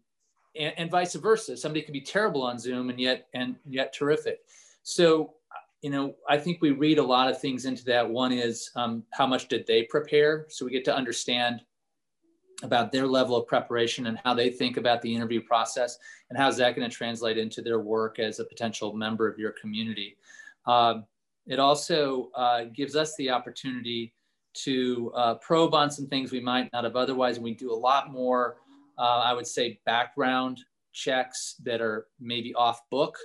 and, 0.56 0.72
and, 0.78 0.90
vice 0.90 1.14
versa. 1.14 1.56
Somebody 1.56 1.82
could 1.82 1.92
be 1.92 2.00
terrible 2.00 2.42
on 2.42 2.58
Zoom 2.58 2.90
and 2.90 2.98
yet 2.98 3.28
and 3.34 3.56
yet 3.66 3.94
terrific. 3.94 4.40
So, 4.82 5.34
you 5.82 5.90
know, 5.90 6.14
I 6.28 6.38
think 6.38 6.60
we 6.60 6.72
read 6.72 6.98
a 6.98 7.02
lot 7.02 7.30
of 7.30 7.40
things 7.40 7.64
into 7.64 7.84
that. 7.84 8.08
One 8.08 8.32
is 8.32 8.70
um, 8.74 9.04
how 9.12 9.26
much 9.26 9.48
did 9.48 9.66
they 9.66 9.84
prepare, 9.84 10.46
so 10.48 10.64
we 10.64 10.72
get 10.72 10.84
to 10.86 10.94
understand 10.94 11.62
about 12.62 12.92
their 12.92 13.06
level 13.06 13.36
of 13.36 13.46
preparation 13.46 14.06
and 14.06 14.18
how 14.24 14.34
they 14.34 14.50
think 14.50 14.76
about 14.76 15.00
the 15.02 15.14
interview 15.14 15.40
process, 15.40 15.98
and 16.28 16.38
how's 16.38 16.56
that 16.56 16.76
going 16.76 16.88
to 16.88 16.94
translate 16.94 17.38
into 17.38 17.62
their 17.62 17.80
work 17.80 18.18
as 18.18 18.38
a 18.38 18.44
potential 18.44 18.92
member 18.92 19.28
of 19.28 19.38
your 19.38 19.52
community. 19.52 20.16
Um, 20.66 21.04
it 21.46 21.58
also 21.58 22.30
uh, 22.34 22.64
gives 22.64 22.96
us 22.96 23.16
the 23.16 23.30
opportunity 23.30 24.12
to 24.52 25.12
uh, 25.14 25.34
probe 25.36 25.74
on 25.74 25.90
some 25.90 26.06
things 26.06 26.32
we 26.32 26.40
might 26.40 26.72
not 26.72 26.84
have 26.84 26.96
otherwise. 26.96 27.36
And 27.36 27.44
we 27.44 27.54
do 27.54 27.72
a 27.72 27.74
lot 27.74 28.10
more, 28.10 28.56
uh, 28.98 29.20
I 29.20 29.32
would 29.32 29.46
say, 29.46 29.80
background 29.86 30.60
checks 30.92 31.56
that 31.64 31.80
are 31.80 32.06
maybe 32.20 32.52
off 32.54 32.80
book, 32.90 33.16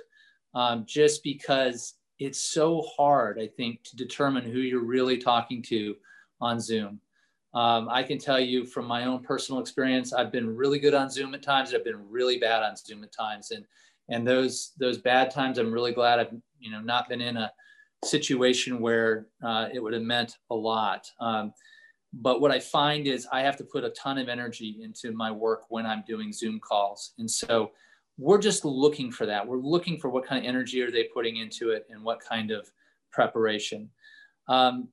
um, 0.54 0.84
just 0.86 1.22
because 1.22 1.94
it's 2.18 2.40
so 2.40 2.82
hard, 2.96 3.38
I 3.40 3.48
think, 3.48 3.82
to 3.84 3.96
determine 3.96 4.44
who 4.44 4.60
you're 4.60 4.84
really 4.84 5.18
talking 5.18 5.62
to 5.64 5.96
on 6.40 6.60
Zoom. 6.60 7.00
Um, 7.56 7.88
I 7.90 8.02
can 8.02 8.18
tell 8.18 8.38
you 8.38 8.66
from 8.66 8.84
my 8.84 9.06
own 9.06 9.22
personal 9.22 9.62
experience, 9.62 10.12
I've 10.12 10.30
been 10.30 10.54
really 10.54 10.78
good 10.78 10.92
on 10.92 11.08
Zoom 11.08 11.34
at 11.34 11.42
times. 11.42 11.72
I've 11.72 11.84
been 11.84 12.06
really 12.08 12.38
bad 12.38 12.62
on 12.62 12.76
Zoom 12.76 13.02
at 13.02 13.12
times, 13.12 13.50
and 13.50 13.64
and 14.10 14.28
those 14.28 14.72
those 14.78 14.98
bad 14.98 15.30
times, 15.30 15.56
I'm 15.56 15.72
really 15.72 15.92
glad 15.92 16.20
I've 16.20 16.34
you 16.60 16.70
know 16.70 16.80
not 16.80 17.08
been 17.08 17.22
in 17.22 17.38
a 17.38 17.50
situation 18.04 18.78
where 18.78 19.28
uh, 19.42 19.68
it 19.72 19.82
would 19.82 19.94
have 19.94 20.02
meant 20.02 20.36
a 20.50 20.54
lot. 20.54 21.10
Um, 21.18 21.54
but 22.12 22.42
what 22.42 22.50
I 22.50 22.60
find 22.60 23.06
is 23.06 23.26
I 23.32 23.40
have 23.40 23.56
to 23.56 23.64
put 23.64 23.84
a 23.84 23.90
ton 23.90 24.18
of 24.18 24.28
energy 24.28 24.78
into 24.82 25.12
my 25.12 25.30
work 25.30 25.64
when 25.70 25.86
I'm 25.86 26.04
doing 26.06 26.32
Zoom 26.32 26.60
calls. 26.60 27.14
And 27.18 27.30
so 27.30 27.72
we're 28.18 28.38
just 28.38 28.64
looking 28.64 29.10
for 29.10 29.26
that. 29.26 29.46
We're 29.46 29.58
looking 29.58 29.98
for 29.98 30.08
what 30.08 30.26
kind 30.26 30.38
of 30.38 30.48
energy 30.48 30.82
are 30.82 30.90
they 30.90 31.04
putting 31.04 31.36
into 31.36 31.70
it 31.70 31.86
and 31.90 32.02
what 32.02 32.20
kind 32.20 32.50
of 32.50 32.70
preparation. 33.12 33.90
Um, 34.48 34.88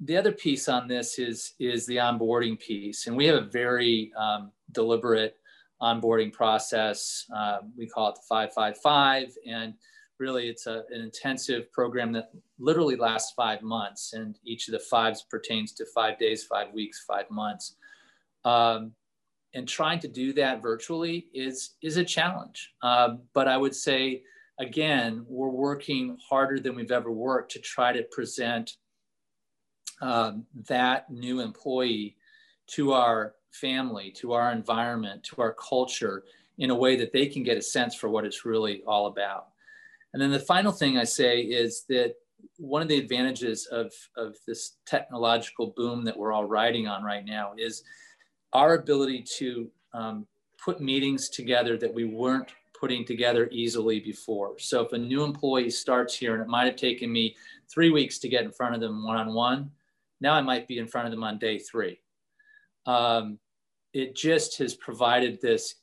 the 0.00 0.16
other 0.16 0.32
piece 0.32 0.68
on 0.68 0.88
this 0.88 1.18
is, 1.18 1.54
is 1.58 1.86
the 1.86 1.96
onboarding 1.96 2.58
piece. 2.58 3.06
And 3.06 3.16
we 3.16 3.26
have 3.26 3.36
a 3.36 3.46
very 3.46 4.12
um, 4.18 4.50
deliberate 4.72 5.36
onboarding 5.80 6.32
process. 6.32 7.26
Uh, 7.34 7.58
we 7.76 7.86
call 7.86 8.08
it 8.08 8.16
the 8.16 8.22
555. 8.28 9.34
And 9.46 9.74
really 10.18 10.48
it's 10.48 10.66
a, 10.66 10.84
an 10.90 11.00
intensive 11.00 11.70
program 11.72 12.12
that 12.12 12.30
literally 12.58 12.96
lasts 12.96 13.32
five 13.36 13.62
months 13.62 14.12
and 14.12 14.38
each 14.44 14.68
of 14.68 14.72
the 14.72 14.78
fives 14.78 15.22
pertains 15.22 15.72
to 15.72 15.84
five 15.86 16.18
days 16.18 16.44
five 16.44 16.72
weeks 16.72 17.04
five 17.06 17.28
months 17.30 17.76
um, 18.44 18.92
and 19.54 19.68
trying 19.68 19.98
to 19.98 20.08
do 20.08 20.32
that 20.32 20.62
virtually 20.62 21.26
is 21.34 21.74
is 21.82 21.96
a 21.96 22.04
challenge 22.04 22.72
uh, 22.82 23.10
but 23.32 23.48
i 23.48 23.56
would 23.56 23.74
say 23.74 24.22
again 24.60 25.24
we're 25.28 25.48
working 25.48 26.16
harder 26.28 26.60
than 26.60 26.74
we've 26.74 26.92
ever 26.92 27.10
worked 27.10 27.50
to 27.52 27.58
try 27.58 27.92
to 27.92 28.02
present 28.12 28.76
um, 30.04 30.46
that 30.68 31.10
new 31.10 31.40
employee 31.40 32.16
to 32.66 32.92
our 32.92 33.34
family 33.50 34.10
to 34.10 34.32
our 34.32 34.52
environment 34.52 35.22
to 35.22 35.40
our 35.40 35.54
culture 35.54 36.24
in 36.58 36.70
a 36.70 36.74
way 36.74 36.96
that 36.96 37.12
they 37.12 37.26
can 37.26 37.42
get 37.42 37.56
a 37.56 37.62
sense 37.62 37.94
for 37.94 38.08
what 38.08 38.24
it's 38.24 38.44
really 38.44 38.82
all 38.86 39.06
about 39.06 39.48
and 40.12 40.22
then 40.22 40.30
the 40.30 40.38
final 40.38 40.72
thing 40.72 40.96
I 40.96 41.04
say 41.04 41.40
is 41.40 41.84
that 41.88 42.14
one 42.56 42.82
of 42.82 42.88
the 42.88 42.98
advantages 42.98 43.66
of, 43.66 43.92
of 44.16 44.36
this 44.46 44.76
technological 44.86 45.74
boom 45.76 46.04
that 46.04 46.16
we're 46.16 46.32
all 46.32 46.44
riding 46.44 46.86
on 46.86 47.02
right 47.02 47.24
now 47.24 47.52
is 47.58 47.82
our 48.52 48.74
ability 48.74 49.24
to 49.38 49.68
um, 49.92 50.26
put 50.64 50.80
meetings 50.80 51.28
together 51.28 51.76
that 51.78 51.92
we 51.92 52.04
weren't 52.04 52.52
putting 52.78 53.04
together 53.04 53.48
easily 53.50 53.98
before. 53.98 54.54
So 54.58 54.82
if 54.82 54.92
a 54.92 54.98
new 54.98 55.24
employee 55.24 55.70
starts 55.70 56.16
here 56.16 56.34
and 56.34 56.42
it 56.42 56.48
might 56.48 56.66
have 56.66 56.76
taken 56.76 57.10
me 57.10 57.36
three 57.68 57.90
weeks 57.90 58.18
to 58.20 58.28
get 58.28 58.44
in 58.44 58.52
front 58.52 58.74
of 58.74 58.80
them 58.80 59.04
one-on-one, 59.04 59.70
now 60.24 60.34
I 60.34 60.40
might 60.40 60.66
be 60.66 60.78
in 60.78 60.88
front 60.88 61.06
of 61.06 61.12
them 61.12 61.22
on 61.22 61.38
day 61.38 61.58
three. 61.58 62.00
Um, 62.86 63.38
it 63.92 64.16
just 64.16 64.58
has 64.58 64.74
provided 64.74 65.40
this 65.40 65.76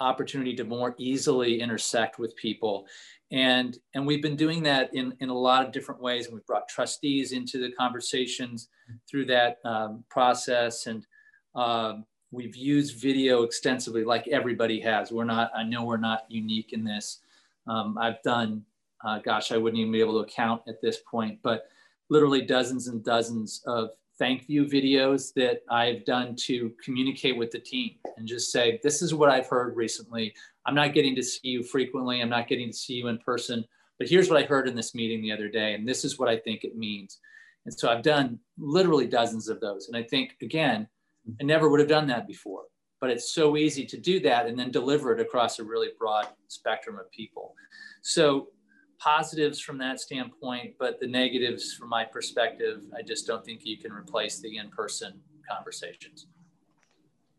opportunity 0.00 0.56
to 0.56 0.64
more 0.64 0.96
easily 0.98 1.60
intersect 1.60 2.18
with 2.18 2.34
people 2.34 2.86
and, 3.32 3.78
and 3.94 4.06
we've 4.06 4.20
been 4.20 4.36
doing 4.36 4.62
that 4.64 4.94
in, 4.94 5.14
in 5.20 5.30
a 5.30 5.34
lot 5.34 5.64
of 5.64 5.72
different 5.72 6.02
ways. 6.02 6.26
And 6.26 6.34
we've 6.34 6.46
brought 6.46 6.68
trustees 6.68 7.32
into 7.32 7.58
the 7.58 7.72
conversations 7.72 8.68
through 9.10 9.24
that 9.26 9.56
um, 9.64 10.04
process. 10.10 10.86
And, 10.86 11.06
um, 11.54 12.04
we've 12.30 12.56
used 12.56 13.00
video 13.00 13.42
extensively, 13.42 14.04
like 14.04 14.28
everybody 14.28 14.80
has. 14.80 15.12
We're 15.12 15.24
not. 15.24 15.50
I 15.54 15.62
know 15.64 15.84
we're 15.84 15.96
not 15.98 16.24
unique 16.28 16.72
in 16.72 16.84
this. 16.84 17.20
Um, 17.66 17.98
I've 17.98 18.22
done, 18.22 18.64
uh, 19.04 19.18
gosh, 19.18 19.52
I 19.52 19.58
wouldn't 19.58 19.78
even 19.80 19.92
be 19.92 20.00
able 20.00 20.22
to 20.22 20.30
count 20.30 20.62
at 20.66 20.80
this 20.80 20.98
point, 20.98 21.38
but 21.42 21.66
literally 22.12 22.42
dozens 22.42 22.88
and 22.88 23.02
dozens 23.02 23.62
of 23.66 23.88
thank 24.18 24.46
you 24.46 24.66
videos 24.66 25.32
that 25.34 25.62
I've 25.70 26.04
done 26.04 26.36
to 26.46 26.70
communicate 26.84 27.38
with 27.38 27.50
the 27.50 27.58
team 27.58 27.94
and 28.18 28.28
just 28.28 28.52
say, 28.52 28.78
this 28.82 29.00
is 29.00 29.14
what 29.14 29.30
I've 29.30 29.46
heard 29.46 29.74
recently. 29.74 30.34
I'm 30.66 30.74
not 30.74 30.92
getting 30.92 31.16
to 31.16 31.22
see 31.22 31.48
you 31.48 31.62
frequently. 31.62 32.20
I'm 32.20 32.28
not 32.28 32.48
getting 32.48 32.68
to 32.68 32.76
see 32.76 32.92
you 32.92 33.08
in 33.08 33.16
person, 33.18 33.64
but 33.98 34.08
here's 34.08 34.28
what 34.28 34.40
I 34.40 34.46
heard 34.46 34.68
in 34.68 34.76
this 34.76 34.94
meeting 34.94 35.22
the 35.22 35.32
other 35.32 35.48
day. 35.48 35.72
And 35.72 35.88
this 35.88 36.04
is 36.04 36.18
what 36.18 36.28
I 36.28 36.36
think 36.36 36.64
it 36.64 36.76
means. 36.76 37.18
And 37.64 37.72
so 37.72 37.90
I've 37.90 38.02
done 38.02 38.38
literally 38.58 39.06
dozens 39.06 39.48
of 39.48 39.60
those. 39.60 39.88
And 39.88 39.96
I 39.96 40.02
think, 40.02 40.36
again, 40.42 40.86
I 41.40 41.44
never 41.44 41.70
would 41.70 41.80
have 41.80 41.88
done 41.88 42.06
that 42.08 42.26
before, 42.26 42.64
but 43.00 43.08
it's 43.08 43.32
so 43.32 43.56
easy 43.56 43.86
to 43.86 43.96
do 43.96 44.20
that 44.20 44.46
and 44.46 44.58
then 44.58 44.70
deliver 44.70 45.12
it 45.14 45.20
across 45.20 45.58
a 45.58 45.64
really 45.64 45.88
broad 45.98 46.26
spectrum 46.48 46.98
of 46.98 47.10
people. 47.10 47.54
So 48.02 48.48
positives 49.02 49.58
from 49.58 49.78
that 49.78 49.98
standpoint, 50.00 50.74
but 50.78 51.00
the 51.00 51.06
negatives 51.06 51.74
from 51.74 51.88
my 51.88 52.04
perspective, 52.04 52.82
I 52.96 53.02
just 53.02 53.26
don't 53.26 53.44
think 53.44 53.62
you 53.64 53.78
can 53.78 53.92
replace 53.92 54.40
the 54.40 54.56
in-person 54.58 55.20
conversations. 55.50 56.26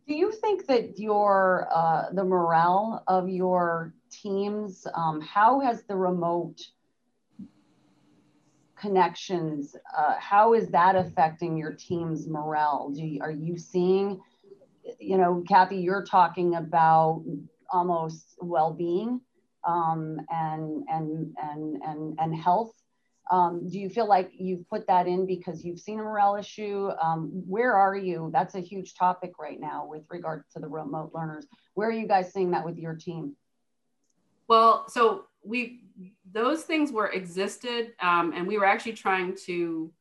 Do 0.08 0.16
you 0.16 0.34
think 0.34 0.68
that 0.68 1.00
your 1.00 1.70
uh, 1.74 2.10
the 2.12 2.26
morale 2.26 3.04
of 3.08 3.30
your 3.30 3.94
teams, 4.12 4.86
um, 4.94 5.22
how 5.22 5.62
has 5.62 5.84
the 5.84 5.96
remote 5.96 6.60
connections, 8.76 9.78
uh, 9.98 10.16
how 10.20 10.54
is 10.54 10.68
that 10.70 10.98
affecting 10.98 11.56
your 11.56 11.72
team's 11.72 12.28
morale? 12.28 12.92
Do 12.94 13.02
you, 13.02 13.22
are 13.22 13.32
you 13.32 13.58
seeing, 13.58 14.20
you 15.00 15.18
know, 15.18 15.42
Kathy, 15.48 15.78
you're 15.78 16.04
talking 16.04 16.56
about 16.56 17.24
almost 17.72 18.36
well-being 18.42 19.22
um, 19.66 20.20
and, 20.30 20.84
and, 20.90 21.34
and, 21.42 21.82
and, 21.84 22.20
and 22.20 22.36
health. 22.36 22.74
Um, 23.32 23.70
do 23.70 23.80
you 23.80 23.90
feel 23.90 24.08
like 24.08 24.32
you've 24.34 24.68
put 24.70 24.86
that 24.88 25.08
in 25.08 25.26
because 25.26 25.64
you've 25.64 25.80
seen 25.80 26.00
a 26.00 26.04
morale 26.04 26.36
issue? 26.36 26.90
Um, 27.02 27.30
where 27.48 27.74
are 27.74 27.96
you? 27.96 28.30
That's 28.34 28.56
a 28.56 28.60
huge 28.60 28.96
topic 28.96 29.34
right 29.40 29.60
now 29.60 29.86
with 29.86 30.04
regard 30.10 30.44
to 30.54 30.60
the 30.60 30.68
remote 30.68 31.12
learners. 31.14 31.48
Where 31.74 31.88
are 31.88 31.94
you 31.94 32.08
guys 32.08 32.34
seeing 32.34 32.52
that 32.52 32.66
with 32.66 32.78
your 32.78 32.96
team? 32.96 33.36
Well, 34.50 34.90
so 34.90 35.26
we 35.44 35.86
those 36.32 36.64
things 36.64 36.92
were 36.92 37.08
existed, 37.08 37.94
um, 38.02 38.34
and 38.36 38.46
we 38.46 38.58
were 38.58 38.66
actually 38.66 38.94
trying 38.94 39.38
to 39.46 39.92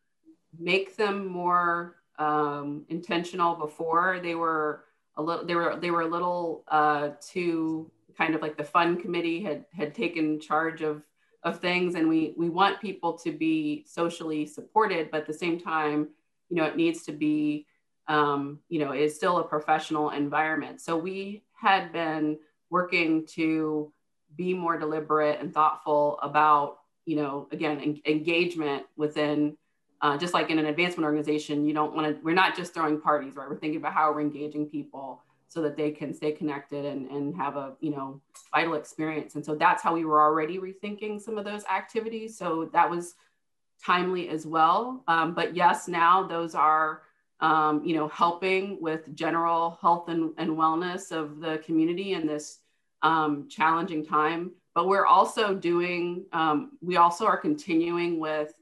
make 0.59 0.97
them 0.97 1.27
more 1.27 1.97
um, 2.19 2.85
intentional 2.89 3.55
before 3.55 4.19
they 4.21 4.35
were 4.35 4.85
a 5.17 5.23
little 5.23 5.45
they 5.45 5.55
were 5.55 5.77
they 5.77 5.91
were 5.93 6.03
a 6.03 6.09
little 6.09 6.65
uh, 6.69 7.11
too 7.21 7.91
kind 8.17 8.35
of 8.35 8.43
like 8.43 8.57
the 8.57 8.65
fun 8.65 8.97
committee 8.97 9.43
had 9.43 9.65
had 9.73 9.95
taken 9.95 10.41
charge 10.41 10.83
of 10.83 11.03
of 11.43 11.61
things. 11.61 11.95
And 11.95 12.09
we 12.09 12.35
we 12.37 12.49
want 12.49 12.81
people 12.81 13.15
to 13.19 13.33
be 13.33 13.85
socially 13.87 14.47
supported 14.47 15.11
but 15.11 15.23
at 15.23 15.27
the 15.27 15.35
same 15.35 15.59
time 15.59 16.09
you 16.49 16.57
know 16.57 16.65
it 16.65 16.77
needs 16.77 17.03
to 17.05 17.13
be 17.13 17.67
um, 18.09 18.59
you 18.69 18.79
know 18.79 18.93
is 18.93 19.17
still 19.17 19.39
a 19.39 19.45
professional 19.45 20.11
environment. 20.11 20.81
So 20.81 20.97
we 20.97 21.45
had 21.55 21.93
been 21.93 22.39
working 22.71 23.27
to 23.27 23.93
be 24.37 24.55
more 24.55 24.79
deliberate 24.79 25.41
and 25.41 25.53
thoughtful 25.53 26.19
about 26.23 26.79
you 27.07 27.17
know 27.17 27.49
again 27.53 27.81
en- 27.81 28.03
engagement 28.07 28.85
within 28.97 29.57
uh, 30.03 30.17
just 30.19 30.35
like 30.35 30.51
in 30.51 30.59
an 30.59 30.67
advancement 30.67 31.05
organization 31.05 31.65
you 31.65 31.73
don't 31.73 31.95
want 31.95 32.07
to 32.07 32.23
we're 32.23 32.35
not 32.35 32.57
just 32.57 32.75
throwing 32.75 33.01
parties 33.01 33.35
right? 33.35 33.49
We're 33.49 33.57
thinking 33.57 33.81
about 33.81 33.95
how 33.95 34.13
we're 34.13 34.21
engaging 34.21 34.67
people 34.67 35.23
so 35.53 35.61
that 35.61 35.77
they 35.77 35.91
can 35.91 36.15
stay 36.15 36.33
connected 36.33 36.87
and, 36.87 37.11
and 37.11 37.37
have 37.37 37.57
a 37.57 37.75
you 37.81 37.91
know 37.91 38.21
vital 38.55 38.75
experience. 38.75 39.35
And 39.35 39.45
so 39.45 39.55
that's 39.55 39.83
how 39.83 39.93
we 39.93 40.07
were 40.07 40.23
already 40.23 40.59
rethinking 40.59 41.21
some 41.21 41.37
of 41.37 41.45
those 41.45 41.65
activities. 41.67 42.39
So 42.39 42.71
that 42.73 42.89
was 42.89 43.15
timely 43.85 44.31
as 44.31 44.47
well. 44.47 45.03
Um, 45.09 45.35
but 45.35 45.55
yes 45.55 45.89
now 45.89 46.27
those 46.27 46.55
are 46.55 47.03
um, 47.41 47.85
you 47.85 47.95
know 47.95 48.09
helping 48.09 48.81
with 48.81 49.15
general 49.15 49.79
health 49.83 50.09
and, 50.09 50.33
and 50.39 50.53
wellness 50.53 51.13
of 51.13 51.41
the 51.41 51.59
community 51.59 52.15
in 52.15 52.27
this 52.27 52.61
um, 53.03 53.47
challenging 53.51 54.07
time. 54.07 54.53
But 54.75 54.89
we're 54.89 55.07
also 55.07 55.55
doing 55.55 56.25
um, 56.33 56.79
we 56.81 56.97
also 56.97 57.27
are 57.27 57.37
continuing 57.37 58.19
with 58.19 58.55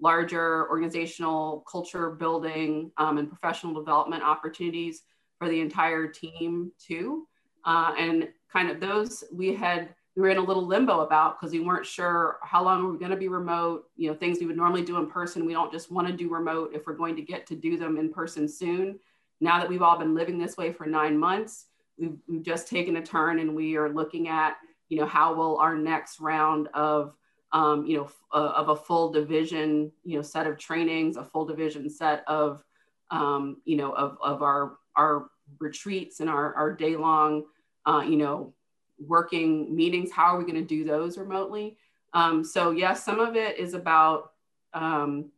larger 0.00 0.68
organizational 0.68 1.64
culture 1.68 2.10
building 2.10 2.92
um, 2.98 3.18
and 3.18 3.28
professional 3.28 3.74
development 3.74 4.22
opportunities 4.22 5.02
for 5.38 5.48
the 5.48 5.60
entire 5.60 6.06
team 6.06 6.72
too. 6.78 7.26
Uh, 7.64 7.94
and 7.98 8.28
kind 8.52 8.70
of 8.70 8.80
those 8.80 9.24
we 9.32 9.54
had 9.54 9.94
we 10.16 10.22
were 10.22 10.30
in 10.30 10.38
a 10.38 10.42
little 10.42 10.66
limbo 10.66 11.00
about 11.00 11.38
because 11.38 11.52
we 11.52 11.60
weren't 11.60 11.84
sure 11.84 12.38
how 12.42 12.64
long 12.64 12.82
we 12.82 12.90
were 12.90 12.98
going 12.98 13.10
to 13.10 13.18
be 13.18 13.28
remote. 13.28 13.84
You 13.96 14.08
know, 14.08 14.16
things 14.16 14.38
we 14.40 14.46
would 14.46 14.56
normally 14.56 14.82
do 14.82 14.96
in 14.96 15.10
person, 15.10 15.44
we 15.44 15.52
don't 15.52 15.70
just 15.70 15.92
want 15.92 16.08
to 16.08 16.12
do 16.12 16.30
remote 16.30 16.70
if 16.72 16.86
we're 16.86 16.94
going 16.94 17.16
to 17.16 17.22
get 17.22 17.46
to 17.48 17.54
do 17.54 17.76
them 17.76 17.98
in 17.98 18.10
person 18.10 18.48
soon. 18.48 18.98
Now 19.40 19.58
that 19.58 19.68
we've 19.68 19.82
all 19.82 19.98
been 19.98 20.14
living 20.14 20.38
this 20.38 20.56
way 20.56 20.72
for 20.72 20.86
nine 20.86 21.18
months, 21.18 21.66
we've, 21.98 22.16
we've 22.26 22.42
just 22.42 22.66
taken 22.66 22.96
a 22.96 23.02
turn 23.02 23.40
and 23.40 23.54
we 23.54 23.76
are 23.76 23.92
looking 23.92 24.28
at, 24.28 24.56
you 24.88 24.98
know, 24.98 25.06
how 25.06 25.34
will 25.34 25.58
our 25.58 25.76
next 25.76 26.18
round 26.18 26.68
of, 26.72 27.14
um, 27.52 27.84
you 27.84 27.98
know, 27.98 28.08
uh, 28.32 28.52
of 28.56 28.70
a 28.70 28.76
full 28.76 29.12
division, 29.12 29.92
you 30.02 30.16
know, 30.16 30.22
set 30.22 30.46
of 30.46 30.56
trainings, 30.56 31.18
a 31.18 31.24
full 31.24 31.44
division 31.44 31.90
set 31.90 32.24
of, 32.26 32.64
um, 33.10 33.58
you 33.66 33.76
know, 33.76 33.92
of, 33.92 34.16
of 34.24 34.42
our 34.42 34.78
our 34.96 35.30
retreats 35.58 36.20
and 36.20 36.28
our, 36.28 36.54
our 36.54 36.72
day 36.72 36.96
long, 36.96 37.44
uh, 37.86 38.02
you 38.06 38.16
know, 38.16 38.52
working 38.98 39.74
meetings, 39.74 40.10
how 40.10 40.34
are 40.34 40.38
we 40.38 40.44
going 40.44 40.54
to 40.54 40.62
do 40.62 40.84
those 40.84 41.18
remotely? 41.18 41.76
Um, 42.14 42.42
so 42.42 42.70
yes, 42.70 43.04
some 43.04 43.20
of 43.20 43.36
it 43.36 43.58
is 43.58 43.74
about, 43.74 44.32
um, 44.72 45.30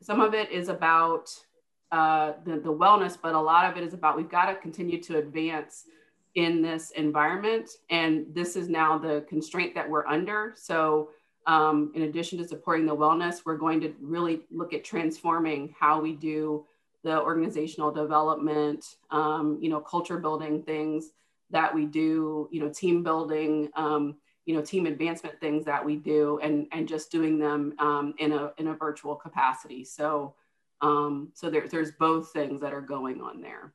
some 0.00 0.20
of 0.20 0.34
it 0.34 0.50
is 0.50 0.68
about 0.68 1.28
uh, 1.92 2.32
the, 2.44 2.52
the 2.52 2.72
wellness, 2.72 3.16
but 3.20 3.34
a 3.34 3.40
lot 3.40 3.70
of 3.70 3.76
it 3.76 3.84
is 3.84 3.94
about 3.94 4.16
we've 4.16 4.30
got 4.30 4.46
to 4.46 4.54
continue 4.56 5.02
to 5.02 5.18
advance 5.18 5.84
in 6.34 6.62
this 6.62 6.90
environment. 6.92 7.70
And 7.90 8.26
this 8.32 8.56
is 8.56 8.68
now 8.68 8.98
the 8.98 9.24
constraint 9.28 9.74
that 9.74 9.88
we're 9.88 10.06
under. 10.06 10.52
So 10.56 11.10
um, 11.46 11.92
in 11.94 12.02
addition 12.02 12.38
to 12.38 12.46
supporting 12.46 12.86
the 12.86 12.94
wellness, 12.94 13.40
we're 13.44 13.56
going 13.56 13.80
to 13.80 13.94
really 14.00 14.40
look 14.50 14.72
at 14.74 14.84
transforming 14.84 15.74
how 15.78 16.00
we 16.00 16.12
do 16.12 16.64
the 17.02 17.20
organizational 17.20 17.90
development, 17.92 18.96
um, 19.10 19.58
you 19.60 19.68
know, 19.68 19.80
culture 19.80 20.18
building 20.18 20.62
things 20.62 21.12
that 21.50 21.74
we 21.74 21.86
do, 21.86 22.48
you 22.50 22.60
know, 22.60 22.68
team 22.68 23.02
building, 23.02 23.70
um, 23.76 24.16
you 24.44 24.54
know, 24.54 24.62
team 24.62 24.86
advancement 24.86 25.38
things 25.40 25.64
that 25.64 25.84
we 25.84 25.96
do, 25.96 26.38
and 26.42 26.66
and 26.72 26.88
just 26.88 27.10
doing 27.10 27.38
them 27.38 27.74
um, 27.78 28.14
in 28.18 28.32
a 28.32 28.52
in 28.58 28.68
a 28.68 28.74
virtual 28.74 29.14
capacity. 29.14 29.84
So, 29.84 30.34
um, 30.80 31.28
so 31.34 31.50
there, 31.50 31.68
there's 31.68 31.92
both 31.92 32.32
things 32.32 32.60
that 32.60 32.72
are 32.72 32.80
going 32.80 33.20
on 33.20 33.40
there. 33.40 33.72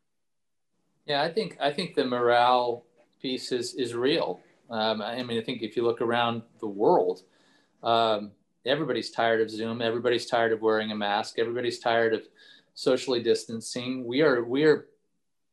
Yeah, 1.05 1.21
I 1.21 1.31
think 1.31 1.57
I 1.61 1.71
think 1.71 1.95
the 1.95 2.05
morale 2.05 2.85
piece 3.21 3.51
is 3.51 3.73
is 3.75 3.93
real. 3.93 4.39
Um, 4.69 5.01
I 5.01 5.21
mean, 5.23 5.39
I 5.39 5.43
think 5.43 5.61
if 5.61 5.75
you 5.77 5.83
look 5.83 6.01
around 6.01 6.41
the 6.59 6.67
world, 6.67 7.21
um, 7.83 8.31
everybody's 8.65 9.11
tired 9.11 9.41
of 9.41 9.49
Zoom. 9.49 9.81
Everybody's 9.81 10.25
tired 10.25 10.51
of 10.51 10.61
wearing 10.61 10.91
a 10.91 10.95
mask. 10.95 11.37
Everybody's 11.37 11.79
tired 11.79 12.13
of 12.13 12.23
socially 12.73 13.21
distancing. 13.21 14.05
We 14.05 14.21
are 14.21 14.43
we 14.43 14.63
are 14.63 14.87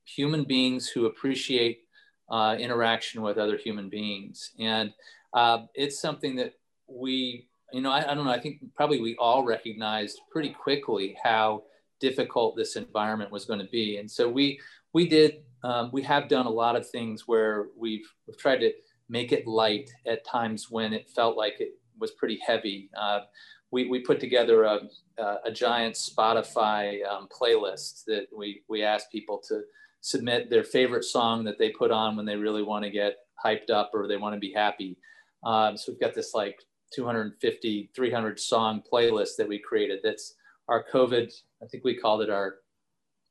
human 0.04 0.44
beings 0.44 0.88
who 0.88 1.06
appreciate 1.06 1.84
uh, 2.30 2.56
interaction 2.58 3.22
with 3.22 3.38
other 3.38 3.56
human 3.56 3.88
beings, 3.88 4.52
and 4.58 4.92
uh, 5.34 5.64
it's 5.74 6.00
something 6.00 6.36
that 6.36 6.54
we, 6.88 7.48
you 7.72 7.80
know, 7.80 7.90
I, 7.90 8.10
I 8.10 8.14
don't 8.14 8.24
know. 8.24 8.32
I 8.32 8.40
think 8.40 8.60
probably 8.74 9.00
we 9.00 9.16
all 9.16 9.44
recognized 9.44 10.20
pretty 10.30 10.50
quickly 10.50 11.16
how 11.22 11.64
difficult 12.00 12.56
this 12.56 12.76
environment 12.76 13.30
was 13.30 13.44
going 13.44 13.60
to 13.60 13.68
be, 13.68 13.98
and 13.98 14.10
so 14.10 14.28
we 14.28 14.60
we 14.92 15.08
did 15.08 15.42
um, 15.62 15.90
we 15.92 16.02
have 16.02 16.28
done 16.28 16.46
a 16.46 16.50
lot 16.50 16.76
of 16.76 16.88
things 16.88 17.28
where 17.28 17.66
we've, 17.76 18.10
we've 18.26 18.38
tried 18.38 18.58
to 18.58 18.72
make 19.08 19.32
it 19.32 19.46
light 19.46 19.90
at 20.06 20.24
times 20.24 20.70
when 20.70 20.92
it 20.92 21.10
felt 21.10 21.36
like 21.36 21.60
it 21.60 21.72
was 21.98 22.12
pretty 22.12 22.40
heavy. 22.46 22.90
Uh, 22.98 23.20
we, 23.72 23.88
we 23.88 24.00
put 24.00 24.20
together 24.20 24.64
a, 24.64 24.80
a 25.44 25.50
giant 25.52 25.94
Spotify 25.94 27.06
um, 27.06 27.28
playlist 27.28 28.04
that 28.06 28.26
we, 28.36 28.62
we 28.68 28.82
asked 28.82 29.12
people 29.12 29.40
to 29.48 29.62
submit 30.00 30.50
their 30.50 30.64
favorite 30.64 31.04
song 31.04 31.44
that 31.44 31.58
they 31.58 31.70
put 31.70 31.90
on 31.90 32.16
when 32.16 32.26
they 32.26 32.36
really 32.36 32.62
want 32.62 32.84
to 32.84 32.90
get 32.90 33.16
hyped 33.44 33.70
up 33.70 33.90
or 33.94 34.08
they 34.08 34.16
want 34.16 34.34
to 34.34 34.40
be 34.40 34.52
happy. 34.52 34.96
Um, 35.44 35.76
so 35.76 35.92
we've 35.92 36.00
got 36.00 36.14
this 36.14 36.34
like 36.34 36.60
250, 36.94 37.90
300 37.94 38.40
song 38.40 38.82
playlist 38.92 39.36
that 39.38 39.48
we 39.48 39.58
created. 39.58 40.00
That's 40.02 40.34
our 40.68 40.84
COVID, 40.92 41.32
I 41.62 41.66
think 41.66 41.84
we 41.84 41.96
called 41.96 42.22
it 42.22 42.30
our 42.30 42.56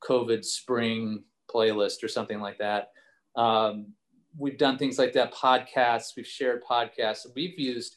COVID 0.03 0.45
spring 0.45 1.23
playlist 1.53 2.03
or 2.03 2.07
something 2.07 2.39
like 2.39 2.57
that. 2.59 2.91
Um, 3.35 3.93
we've 4.37 4.57
done 4.57 4.77
things 4.77 4.97
like 4.97 5.13
that, 5.13 5.33
podcasts, 5.33 6.15
we've 6.15 6.27
shared 6.27 6.63
podcasts. 6.63 7.25
We've 7.35 7.57
used 7.59 7.95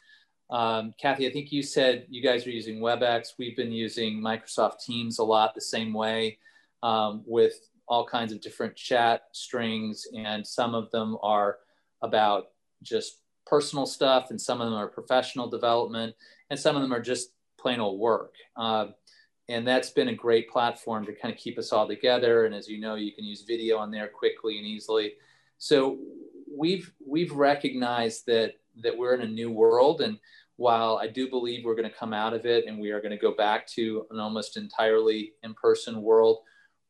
um, 0.53 0.95
Kathy, 1.01 1.27
I 1.27 1.33
think 1.33 1.51
you 1.51 1.63
said 1.63 2.07
you 2.11 2.23
guys 2.23 2.47
are 2.47 2.51
using 2.51 2.79
WebEx. 2.79 3.33
We've 3.39 3.57
been 3.57 3.73
using 3.73 4.21
Microsoft 4.21 4.85
Teams 4.85 5.19
a 5.19 5.25
lot 5.25 5.55
the 5.55 5.63
same 5.63 5.95
way 5.95 6.39
um, 6.83 7.23
with 7.27 7.55
all 7.89 8.07
kinds 8.07 8.33
of 8.33 8.41
different 8.43 8.77
chat 8.77 9.23
strings, 9.33 10.07
and 10.15 10.47
some 10.47 10.75
of 10.75 10.91
them 10.91 11.17
are 11.23 11.57
about 12.03 12.49
just 12.83 13.21
personal 13.47 13.87
stuff, 13.87 14.31
and 14.31 14.39
some 14.39 14.61
of 14.61 14.67
them 14.67 14.79
are 14.79 14.89
professional 14.89 15.49
development, 15.49 16.15
and 16.51 16.61
some 16.61 16.77
of 16.77 16.83
them 16.83 16.93
are 16.93 17.01
just 17.01 17.31
plain 17.59 17.81
old 17.81 17.99
work. 17.99 18.35
Uh, 18.55 18.89
and 19.49 19.67
that's 19.67 19.91
been 19.91 20.09
a 20.09 20.15
great 20.15 20.51
platform 20.51 21.07
to 21.07 21.15
kind 21.15 21.33
of 21.33 21.41
keep 21.41 21.59
us 21.59 21.73
all 21.73 21.89
together. 21.89 22.45
And 22.45 22.55
as 22.55 22.69
you 22.69 22.79
know, 22.79 22.95
you 22.95 23.13
can 23.13 23.25
use 23.25 23.43
video 23.43 23.79
on 23.79 23.91
there 23.91 24.09
quickly 24.09 24.59
and 24.59 24.67
easily. 24.67 25.15
So 25.57 25.99
we've 26.55 26.93
we've 27.07 27.33
recognized 27.33 28.27
that 28.27 28.57
that 28.83 28.97
we're 28.97 29.15
in 29.15 29.23
a 29.23 29.27
new 29.27 29.51
world, 29.51 30.01
and 30.01 30.19
while 30.63 30.97
I 31.03 31.09
do 31.09 31.29
believe 31.29 31.65
we're 31.65 31.75
going 31.75 31.91
to 31.91 31.99
come 32.03 32.13
out 32.13 32.35
of 32.35 32.47
it 32.47 32.67
and 32.67 32.79
we 32.79 32.93
are 32.93 33.01
going 33.01 33.11
to 33.11 33.17
go 33.17 33.35
back 33.35 33.67
to 33.79 34.07
an 34.13 34.21
almost 34.21 34.57
entirely 34.57 35.33
in-person 35.43 36.01
world, 36.01 36.39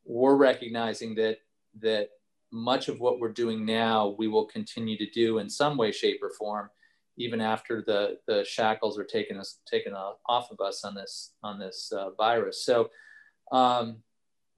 we're 0.05 0.37
recognizing 0.37 1.15
that 1.15 1.39
that 1.81 2.11
much 2.51 2.89
of 2.89 3.01
what 3.01 3.19
we're 3.19 3.33
doing 3.33 3.65
now 3.65 4.15
we 4.19 4.29
will 4.29 4.45
continue 4.45 4.99
to 4.99 5.09
do 5.09 5.39
in 5.39 5.49
some 5.49 5.79
way, 5.79 5.91
shape, 5.91 6.21
or 6.23 6.29
form 6.39 6.69
even 7.17 7.41
after 7.41 7.83
the 7.87 8.19
the 8.27 8.45
shackles 8.45 8.99
are 8.99 9.05
taken 9.05 9.39
us 9.39 9.61
taken 9.67 9.95
off 9.95 10.51
of 10.51 10.61
us 10.61 10.85
on 10.85 10.95
this 10.95 11.33
on 11.43 11.59
this 11.59 11.91
uh, 11.97 12.11
virus. 12.11 12.63
So 12.65 12.91
um, 13.53 14.03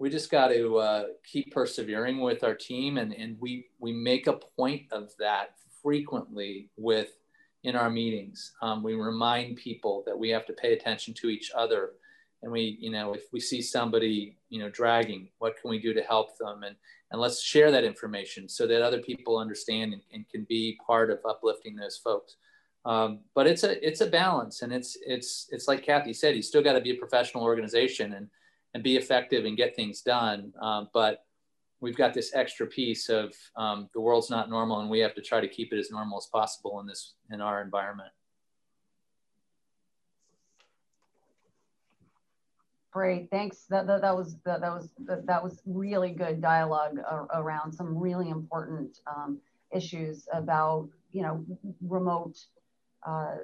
we 0.00 0.10
just 0.10 0.28
got 0.28 0.48
to 0.48 0.78
uh, 0.78 1.04
keep 1.24 1.52
persevering 1.52 2.18
with 2.20 2.42
our 2.42 2.56
team, 2.56 2.98
and 2.98 3.14
and 3.14 3.36
we 3.40 3.68
we 3.78 3.92
make 3.92 4.26
a 4.26 4.40
point 4.58 4.82
of 4.90 5.12
that 5.20 5.54
frequently 5.82 6.70
with 6.76 7.10
in 7.64 7.74
our 7.74 7.90
meetings. 7.90 8.52
Um, 8.62 8.82
we 8.82 8.94
remind 8.94 9.56
people 9.56 10.02
that 10.06 10.18
we 10.18 10.28
have 10.30 10.46
to 10.46 10.52
pay 10.52 10.74
attention 10.74 11.14
to 11.14 11.28
each 11.28 11.50
other. 11.56 11.92
And 12.42 12.52
we, 12.52 12.76
you 12.78 12.90
know, 12.90 13.14
if 13.14 13.22
we 13.32 13.40
see 13.40 13.62
somebody, 13.62 14.36
you 14.50 14.60
know, 14.60 14.68
dragging, 14.68 15.30
what 15.38 15.56
can 15.60 15.70
we 15.70 15.80
do 15.80 15.94
to 15.94 16.02
help 16.02 16.36
them? 16.38 16.62
And, 16.62 16.76
and 17.10 17.20
let's 17.20 17.42
share 17.42 17.70
that 17.70 17.84
information 17.84 18.48
so 18.48 18.66
that 18.66 18.82
other 18.82 19.00
people 19.00 19.38
understand 19.38 19.94
and, 19.94 20.02
and 20.12 20.28
can 20.28 20.44
be 20.48 20.78
part 20.86 21.10
of 21.10 21.20
uplifting 21.26 21.74
those 21.74 21.96
folks. 21.96 22.36
Um, 22.84 23.20
but 23.34 23.46
it's 23.46 23.64
a 23.64 23.86
it's 23.86 24.02
a 24.02 24.06
balance, 24.06 24.60
and 24.60 24.70
it's 24.70 24.98
it's 25.06 25.48
it's 25.50 25.66
like 25.66 25.82
Kathy 25.82 26.12
said, 26.12 26.36
you 26.36 26.42
still 26.42 26.62
got 26.62 26.74
to 26.74 26.82
be 26.82 26.90
a 26.90 26.96
professional 26.96 27.42
organization 27.42 28.12
and 28.12 28.28
and 28.74 28.82
be 28.82 28.96
effective 28.96 29.46
and 29.46 29.56
get 29.56 29.74
things 29.74 30.02
done. 30.02 30.52
Um, 30.60 30.90
but 30.92 31.23
we've 31.84 31.96
got 31.96 32.14
this 32.14 32.34
extra 32.34 32.66
piece 32.66 33.10
of 33.10 33.34
um, 33.56 33.90
the 33.92 34.00
world's 34.00 34.30
not 34.30 34.48
normal, 34.48 34.80
and 34.80 34.88
we 34.88 35.00
have 35.00 35.14
to 35.14 35.20
try 35.20 35.38
to 35.38 35.46
keep 35.46 35.70
it 35.70 35.78
as 35.78 35.90
normal 35.90 36.16
as 36.16 36.26
possible 36.26 36.80
in 36.80 36.86
this 36.86 37.12
in 37.30 37.42
our 37.42 37.60
environment. 37.60 38.08
Great, 42.90 43.28
thanks. 43.30 43.66
That, 43.68 43.86
that, 43.86 44.00
that 44.00 44.16
was 44.16 44.36
that, 44.46 44.62
that 44.62 44.72
was 44.72 44.88
that, 45.04 45.26
that 45.26 45.44
was 45.44 45.60
really 45.66 46.12
good 46.12 46.40
dialogue 46.40 46.98
around 47.34 47.72
some 47.72 47.98
really 47.98 48.30
important 48.30 49.00
um, 49.06 49.38
issues 49.70 50.26
about 50.32 50.88
you 51.12 51.20
know 51.20 51.44
remote 51.82 52.38
uh, 53.06 53.34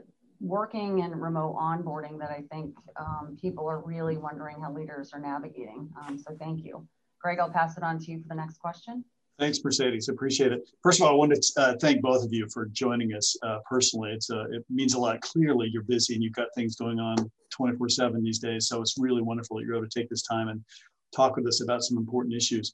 working 0.40 1.03
and 1.03 1.20
remote 1.20 1.57
onboarding 1.57 2.18
that 2.20 2.31
I 2.31 2.42
think 2.50 2.74
um, 2.96 3.37
people 3.38 3.68
are 3.68 3.81
really 3.81 4.16
wondering 4.16 4.62
how 4.62 4.72
leaders 4.72 5.12
are 5.12 5.20
navigating. 5.20 5.90
Um, 6.00 6.16
so 6.16 6.35
thank 6.38 6.64
you. 6.64 6.88
Greg, 7.20 7.38
I'll 7.38 7.50
pass 7.50 7.76
it 7.76 7.83
on 7.83 7.98
to 7.98 8.11
you 8.11 8.20
for 8.20 8.28
the 8.28 8.35
next 8.35 8.59
question. 8.59 9.04
Thanks, 9.38 9.61
Mercedes. 9.64 10.09
Appreciate 10.09 10.52
it. 10.52 10.68
First 10.83 11.00
of 11.00 11.06
all, 11.06 11.12
I 11.12 11.16
want 11.16 11.33
to 11.33 11.61
uh, 11.61 11.74
thank 11.80 12.02
both 12.02 12.24
of 12.24 12.33
you 12.33 12.46
for 12.52 12.66
joining 12.66 13.14
us 13.14 13.37
uh, 13.42 13.59
personally. 13.68 14.12
It's 14.12 14.30
uh, 14.30 14.44
it 14.50 14.64
means 14.68 14.94
a 14.94 14.98
lot. 14.98 15.20
Clearly, 15.22 15.68
you're 15.72 15.83
busy 15.83 16.14
and 16.14 16.22
you've 16.22 16.35
got 16.35 16.48
things 16.54 16.76
going 16.76 17.00
on 17.00 17.16
24/7 17.59 18.22
these 18.22 18.38
days. 18.38 18.68
So 18.68 18.83
it's 18.83 18.96
really 18.98 19.22
wonderful 19.22 19.56
that 19.56 19.64
you're 19.64 19.76
able 19.76 19.88
to 19.88 19.98
take 19.98 20.11
this 20.11 20.22
time 20.22 20.48
and 20.48 20.62
talk 21.14 21.37
with 21.37 21.46
us 21.46 21.62
about 21.62 21.83
some 21.83 21.96
important 21.96 22.35
issues 22.35 22.72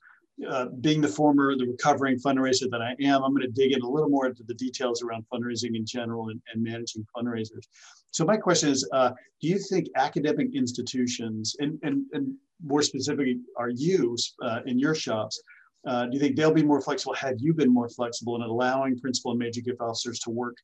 uh, 0.48 0.66
being 0.80 1.00
the 1.00 1.08
former, 1.08 1.56
the 1.56 1.66
recovering 1.66 2.18
fundraiser 2.18 2.70
that 2.70 2.82
I 2.82 2.94
am, 3.00 3.24
I'm 3.24 3.34
going 3.34 3.42
to 3.42 3.48
dig 3.48 3.72
in 3.72 3.82
a 3.82 3.88
little 3.88 4.10
more 4.10 4.26
into 4.26 4.42
the 4.42 4.54
details 4.54 5.02
around 5.02 5.24
fundraising 5.32 5.74
in 5.74 5.86
general 5.86 6.28
and, 6.28 6.40
and 6.52 6.62
managing 6.62 7.06
fundraisers. 7.16 7.66
So 8.10 8.24
my 8.24 8.36
question 8.36 8.68
is, 8.68 8.88
uh, 8.92 9.10
do 9.40 9.48
you 9.48 9.58
think 9.58 9.88
academic 9.96 10.54
institutions, 10.54 11.56
and, 11.58 11.78
and, 11.82 12.04
and 12.12 12.34
more 12.64 12.82
specifically, 12.82 13.40
are 13.56 13.70
you 13.70 14.16
uh, 14.42 14.60
in 14.66 14.78
your 14.78 14.94
shops, 14.94 15.42
uh, 15.86 16.06
do 16.06 16.14
you 16.14 16.20
think 16.20 16.36
they'll 16.36 16.52
be 16.52 16.64
more 16.64 16.80
flexible? 16.80 17.14
Have 17.14 17.36
you 17.38 17.54
been 17.54 17.72
more 17.72 17.88
flexible 17.88 18.36
in 18.36 18.42
allowing 18.42 18.98
principal 18.98 19.30
and 19.30 19.38
major 19.38 19.60
gift 19.60 19.80
officers 19.80 20.18
to 20.20 20.30
work 20.30 20.56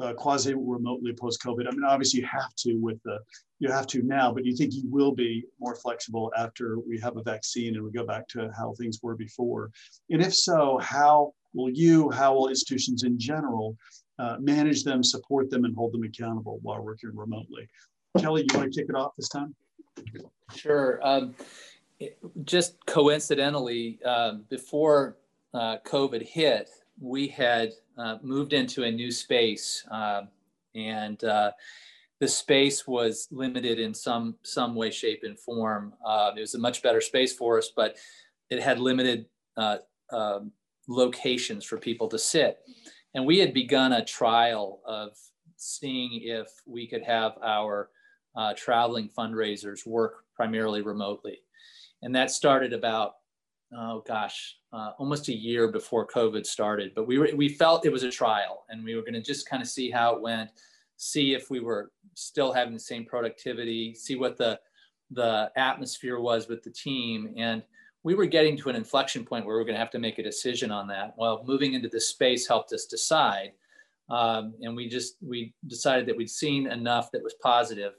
uh, 0.00 0.12
quasi 0.12 0.54
remotely 0.54 1.14
post 1.14 1.42
COVID? 1.42 1.66
I 1.66 1.70
mean, 1.70 1.84
obviously 1.84 2.20
you 2.20 2.26
have 2.26 2.54
to 2.58 2.74
with 2.74 3.02
the 3.04 3.18
you 3.60 3.70
have 3.70 3.86
to 3.88 4.02
now, 4.02 4.32
but 4.32 4.44
do 4.44 4.50
you 4.50 4.56
think 4.56 4.74
you 4.74 4.84
will 4.90 5.12
be 5.12 5.44
more 5.58 5.74
flexible 5.74 6.30
after 6.36 6.78
we 6.86 7.00
have 7.00 7.16
a 7.16 7.22
vaccine 7.22 7.74
and 7.74 7.84
we 7.84 7.90
go 7.90 8.04
back 8.04 8.28
to 8.28 8.50
how 8.56 8.74
things 8.78 9.00
were 9.02 9.16
before? 9.16 9.70
And 10.10 10.22
if 10.22 10.34
so, 10.34 10.78
how 10.78 11.32
will 11.54 11.70
you, 11.70 12.10
how 12.10 12.34
will 12.34 12.48
institutions 12.48 13.02
in 13.02 13.18
general 13.18 13.76
uh, 14.18 14.36
manage 14.38 14.84
them, 14.84 15.02
support 15.02 15.50
them, 15.50 15.64
and 15.64 15.74
hold 15.74 15.92
them 15.92 16.04
accountable 16.04 16.60
while 16.62 16.82
working 16.82 17.10
remotely? 17.14 17.66
Kelly, 18.18 18.46
you 18.48 18.58
want 18.58 18.72
to 18.72 18.80
kick 18.80 18.88
it 18.88 18.94
off 18.94 19.12
this 19.16 19.28
time? 19.28 19.54
Sure. 20.54 21.00
Um, 21.02 21.34
it, 22.00 22.18
just 22.44 22.84
coincidentally, 22.86 23.98
uh, 24.04 24.34
before 24.48 25.16
uh, 25.54 25.76
COVID 25.86 26.22
hit, 26.22 26.68
we 27.00 27.28
had 27.28 27.72
uh, 27.96 28.18
moved 28.22 28.52
into 28.52 28.84
a 28.84 28.90
new 28.90 29.10
space, 29.10 29.84
uh, 29.90 30.22
and 30.74 31.22
uh, 31.24 31.52
the 32.20 32.28
space 32.28 32.86
was 32.86 33.28
limited 33.30 33.78
in 33.78 33.94
some 33.94 34.36
some 34.42 34.74
way, 34.74 34.90
shape, 34.90 35.20
and 35.22 35.38
form. 35.38 35.94
Uh, 36.04 36.32
it 36.36 36.40
was 36.40 36.54
a 36.54 36.58
much 36.58 36.82
better 36.82 37.00
space 37.00 37.32
for 37.32 37.58
us, 37.58 37.70
but 37.74 37.96
it 38.50 38.62
had 38.62 38.78
limited 38.78 39.26
uh, 39.56 39.78
um, 40.10 40.52
locations 40.88 41.64
for 41.64 41.76
people 41.78 42.08
to 42.08 42.18
sit. 42.18 42.58
And 43.14 43.26
we 43.26 43.38
had 43.38 43.54
begun 43.54 43.92
a 43.92 44.04
trial 44.04 44.80
of 44.84 45.16
seeing 45.56 46.22
if 46.22 46.48
we 46.66 46.86
could 46.86 47.02
have 47.02 47.32
our 47.42 47.90
uh, 48.36 48.54
traveling 48.56 49.08
fundraisers 49.08 49.86
work 49.86 50.24
primarily 50.34 50.82
remotely. 50.82 51.38
And 52.02 52.14
that 52.14 52.30
started 52.30 52.72
about 52.72 53.14
oh 53.76 54.02
gosh, 54.06 54.56
uh, 54.72 54.92
almost 54.98 55.28
a 55.28 55.34
year 55.34 55.68
before 55.68 56.06
COVID 56.06 56.46
started. 56.46 56.92
But 56.94 57.06
we 57.06 57.18
were, 57.18 57.28
we 57.34 57.48
felt 57.48 57.86
it 57.86 57.92
was 57.92 58.02
a 58.02 58.10
trial, 58.10 58.64
and 58.68 58.84
we 58.84 58.94
were 58.94 59.02
going 59.02 59.14
to 59.14 59.22
just 59.22 59.48
kind 59.48 59.62
of 59.62 59.68
see 59.68 59.90
how 59.90 60.14
it 60.14 60.22
went, 60.22 60.50
see 60.96 61.34
if 61.34 61.50
we 61.50 61.60
were 61.60 61.92
still 62.14 62.52
having 62.52 62.74
the 62.74 62.80
same 62.80 63.04
productivity, 63.04 63.94
see 63.94 64.16
what 64.16 64.36
the 64.36 64.58
the 65.10 65.50
atmosphere 65.56 66.20
was 66.20 66.48
with 66.48 66.62
the 66.62 66.70
team, 66.70 67.32
and 67.36 67.62
we 68.04 68.14
were 68.14 68.26
getting 68.26 68.56
to 68.56 68.68
an 68.68 68.76
inflection 68.76 69.24
point 69.24 69.44
where 69.44 69.56
we 69.56 69.62
are 69.62 69.64
going 69.64 69.74
to 69.74 69.80
have 69.80 69.90
to 69.90 69.98
make 69.98 70.18
a 70.18 70.22
decision 70.22 70.70
on 70.70 70.86
that. 70.86 71.14
Well, 71.16 71.42
moving 71.46 71.74
into 71.74 71.88
this 71.88 72.08
space 72.08 72.46
helped 72.46 72.72
us 72.72 72.86
decide, 72.86 73.52
um, 74.10 74.54
and 74.60 74.76
we 74.76 74.88
just 74.88 75.16
we 75.22 75.54
decided 75.66 76.06
that 76.06 76.16
we'd 76.16 76.30
seen 76.30 76.70
enough 76.70 77.10
that 77.12 77.22
was 77.22 77.34
positive, 77.42 77.94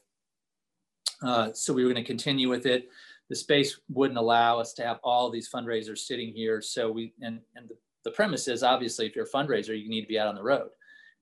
uh, 1.21 1.51
so 1.53 1.73
we 1.73 1.83
were 1.83 1.91
going 1.91 2.03
to 2.03 2.07
continue 2.07 2.49
with 2.49 2.65
it 2.65 2.89
the 3.29 3.35
space 3.35 3.79
wouldn't 3.89 4.17
allow 4.17 4.59
us 4.59 4.73
to 4.73 4.83
have 4.83 4.99
all 5.03 5.29
these 5.29 5.49
fundraisers 5.49 5.99
sitting 5.99 6.33
here. 6.33 6.61
So 6.61 6.91
we, 6.91 7.13
and, 7.21 7.39
and 7.55 7.69
the, 7.69 7.75
the 8.03 8.11
premise 8.11 8.47
is 8.47 8.63
obviously 8.63 9.05
if 9.05 9.15
you're 9.15 9.25
a 9.25 9.29
fundraiser, 9.29 9.79
you 9.79 9.87
need 9.87 10.01
to 10.01 10.07
be 10.07 10.19
out 10.19 10.27
on 10.27 10.35
the 10.35 10.43
road, 10.43 10.69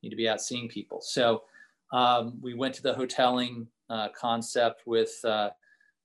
you 0.01 0.09
need 0.09 0.15
to 0.15 0.17
be 0.17 0.29
out 0.29 0.41
seeing 0.41 0.69
people. 0.69 1.01
So 1.01 1.43
um, 1.91 2.39
we 2.41 2.53
went 2.53 2.73
to 2.75 2.83
the 2.83 2.93
hoteling 2.93 3.67
uh, 3.89 4.07
concept 4.17 4.83
with, 4.85 5.19
uh, 5.25 5.49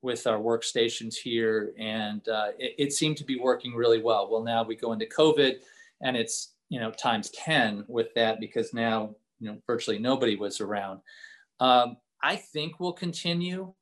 with 0.03 0.27
our 0.27 0.39
workstations 0.39 1.15
here 1.15 1.73
and 1.79 2.29
uh, 2.29 2.49
it, 2.59 2.75
it, 2.79 2.93
seemed 2.93 3.17
to 3.17 3.25
be 3.25 3.39
working 3.39 3.75
really 3.75 4.03
well. 4.03 4.29
Well, 4.31 4.43
now 4.43 4.65
we 4.65 4.75
go 4.75 4.93
into 4.93 5.07
COVID 5.07 5.57
and 6.01 6.17
it's, 6.17 6.55
you 6.69 6.81
know, 6.81 6.91
times 6.91 7.31
10 7.31 7.85
with 7.87 8.13
that 8.15 8.41
because 8.41 8.75
now, 8.75 9.15
you 9.39 9.49
know, 9.49 9.59
virtually 9.67 9.99
nobody 9.99 10.35
was 10.35 10.61
around. 10.61 11.01
Um, 11.61 11.97
I 12.23 12.37
think 12.37 12.81
we'll 12.81 12.93
continue 12.93 13.75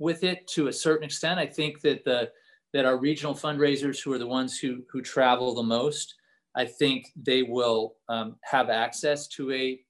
with 0.00 0.24
it 0.24 0.48
to 0.48 0.66
a 0.66 0.72
certain 0.72 1.04
extent. 1.04 1.38
I 1.38 1.46
think 1.46 1.80
that 1.82 2.04
the 2.04 2.32
that 2.72 2.84
our 2.84 2.96
regional 2.96 3.34
fundraisers, 3.34 4.02
who 4.02 4.12
are 4.12 4.18
the 4.18 4.26
ones 4.26 4.58
who 4.58 4.82
who 4.90 5.00
travel 5.02 5.54
the 5.54 5.62
most, 5.62 6.14
I 6.56 6.64
think 6.64 7.06
they 7.14 7.44
will 7.44 7.94
um, 8.08 8.36
have 8.42 8.70
access 8.70 9.28
to 9.28 9.52
a 9.52 9.80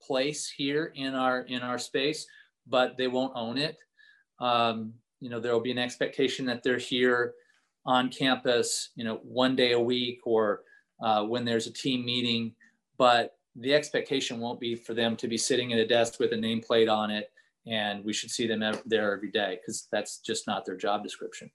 place 0.00 0.48
here 0.48 0.92
in 0.94 1.14
our 1.14 1.40
in 1.42 1.62
our 1.62 1.78
space, 1.78 2.26
but 2.68 2.96
they 2.96 3.08
won't 3.08 3.32
own 3.34 3.58
it. 3.58 3.76
Um, 4.38 4.92
you 5.20 5.30
know, 5.30 5.40
there 5.40 5.52
will 5.52 5.60
be 5.60 5.72
an 5.72 5.78
expectation 5.78 6.44
that 6.46 6.62
they're 6.62 6.78
here 6.78 7.34
on 7.86 8.10
campus, 8.10 8.90
you 8.96 9.04
know, 9.04 9.20
one 9.22 9.56
day 9.56 9.72
a 9.72 9.80
week 9.80 10.20
or 10.26 10.62
uh, 11.00 11.22
when 11.24 11.44
there's 11.44 11.66
a 11.66 11.72
team 11.72 12.04
meeting, 12.04 12.52
but 12.98 13.38
the 13.54 13.72
expectation 13.72 14.40
won't 14.40 14.60
be 14.60 14.74
for 14.74 14.92
them 14.92 15.16
to 15.16 15.28
be 15.28 15.38
sitting 15.38 15.72
at 15.72 15.78
a 15.78 15.86
desk 15.86 16.20
with 16.20 16.32
a 16.32 16.36
nameplate 16.36 16.92
on 16.92 17.10
it 17.10 17.30
and 17.66 18.04
we 18.04 18.12
should 18.12 18.30
see 18.30 18.46
them 18.46 18.62
there 18.86 19.12
every 19.12 19.30
day 19.30 19.58
because 19.60 19.88
that's 19.90 20.18
just 20.18 20.46
not 20.46 20.64
their 20.64 20.76
job 20.76 21.02
description. 21.02 21.50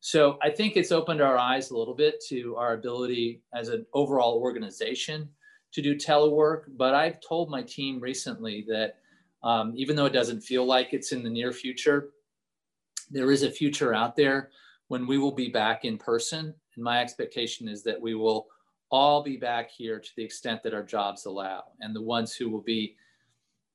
So 0.00 0.38
I 0.42 0.50
think 0.50 0.76
it's 0.76 0.92
opened 0.92 1.22
our 1.22 1.38
eyes 1.38 1.70
a 1.70 1.76
little 1.76 1.94
bit 1.94 2.22
to 2.28 2.56
our 2.56 2.74
ability 2.74 3.42
as 3.54 3.68
an 3.68 3.86
overall 3.94 4.38
organization 4.38 5.28
to 5.72 5.80
do 5.80 5.94
telework. 5.94 6.64
But 6.76 6.94
I've 6.94 7.20
told 7.20 7.50
my 7.50 7.62
team 7.62 8.00
recently 8.00 8.64
that 8.68 8.96
um, 9.42 9.72
even 9.76 9.96
though 9.96 10.06
it 10.06 10.12
doesn't 10.12 10.42
feel 10.42 10.66
like 10.66 10.92
it's 10.92 11.12
in 11.12 11.22
the 11.22 11.30
near 11.30 11.52
future, 11.52 12.10
there 13.10 13.30
is 13.30 13.42
a 13.42 13.50
future 13.50 13.94
out 13.94 14.16
there 14.16 14.50
when 14.88 15.06
we 15.06 15.18
will 15.18 15.32
be 15.32 15.48
back 15.48 15.84
in 15.84 15.96
person 15.96 16.54
and 16.74 16.84
my 16.84 17.00
expectation 17.00 17.68
is 17.68 17.82
that 17.84 18.00
we 18.00 18.14
will 18.14 18.48
all 18.90 19.22
be 19.22 19.36
back 19.36 19.70
here 19.70 19.98
to 19.98 20.10
the 20.16 20.24
extent 20.24 20.62
that 20.62 20.74
our 20.74 20.82
jobs 20.82 21.26
allow. 21.26 21.64
And 21.80 21.94
the 21.94 22.02
ones 22.02 22.34
who 22.34 22.48
will 22.50 22.62
be 22.62 22.96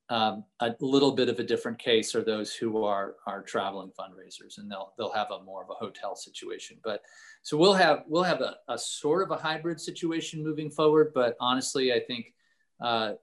um, 0.09 0.43
a 0.59 0.73
little 0.79 1.11
bit 1.11 1.29
of 1.29 1.37
a 1.39 1.43
different 1.43 1.77
case 1.77 2.15
are 2.15 2.23
those 2.23 2.55
who 2.55 2.83
are 2.83 3.15
are 3.27 3.43
traveling 3.43 3.91
fundraisers, 3.99 4.57
and 4.57 4.69
they'll 4.69 4.93
they'll 4.97 5.13
have 5.13 5.29
a 5.31 5.43
more 5.43 5.63
of 5.63 5.69
a 5.69 5.75
hotel 5.75 6.15
situation. 6.15 6.77
But 6.83 7.03
so 7.43 7.57
we'll 7.57 7.73
have 7.73 8.03
we'll 8.07 8.23
have 8.23 8.41
a, 8.41 8.57
a 8.67 8.77
sort 8.77 9.21
of 9.21 9.31
a 9.31 9.41
hybrid 9.41 9.79
situation 9.79 10.43
moving 10.43 10.71
forward. 10.71 11.11
But 11.13 11.37
honestly, 11.39 11.93
I 11.93 11.99
think 11.99 12.33
uh, 12.81 13.13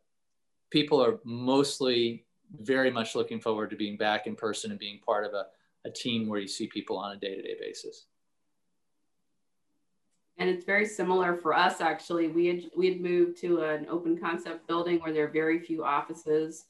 people 0.71 1.05
are 1.05 1.19
mostly 1.25 2.25
very 2.61 2.93
much 2.93 3.17
looking 3.17 3.41
forward 3.41 3.71
to 3.71 3.77
being 3.77 3.97
back 3.97 4.29
in 4.29 4.37
person 4.37 4.71
and 4.71 4.79
being 4.79 5.01
part 5.05 5.25
of 5.25 5.35
a, 5.35 5.47
a 5.85 5.91
team 5.91 6.29
where 6.29 6.39
you 6.39 6.47
see 6.47 6.69
people 6.69 6.97
on 6.97 7.17
a 7.17 7.19
day-to-day 7.19 7.57
basis. 7.61 8.07
And 10.39 10.49
it's 10.49 10.65
very 10.65 10.87
similar 10.87 11.37
for 11.37 11.53
us 11.53 11.81
actually. 11.81 12.29
We 12.29 12.47
had 12.47 12.63
we 12.77 12.89
had 12.89 13.01
moved 13.01 13.41
to 13.41 13.63
an 13.63 13.87
open 13.91 14.17
concept 14.17 14.69
building 14.69 15.01
where 15.01 15.13
there 15.13 15.25
are 15.25 15.31
very 15.33 15.59
few 15.59 15.83
offices 15.83 16.67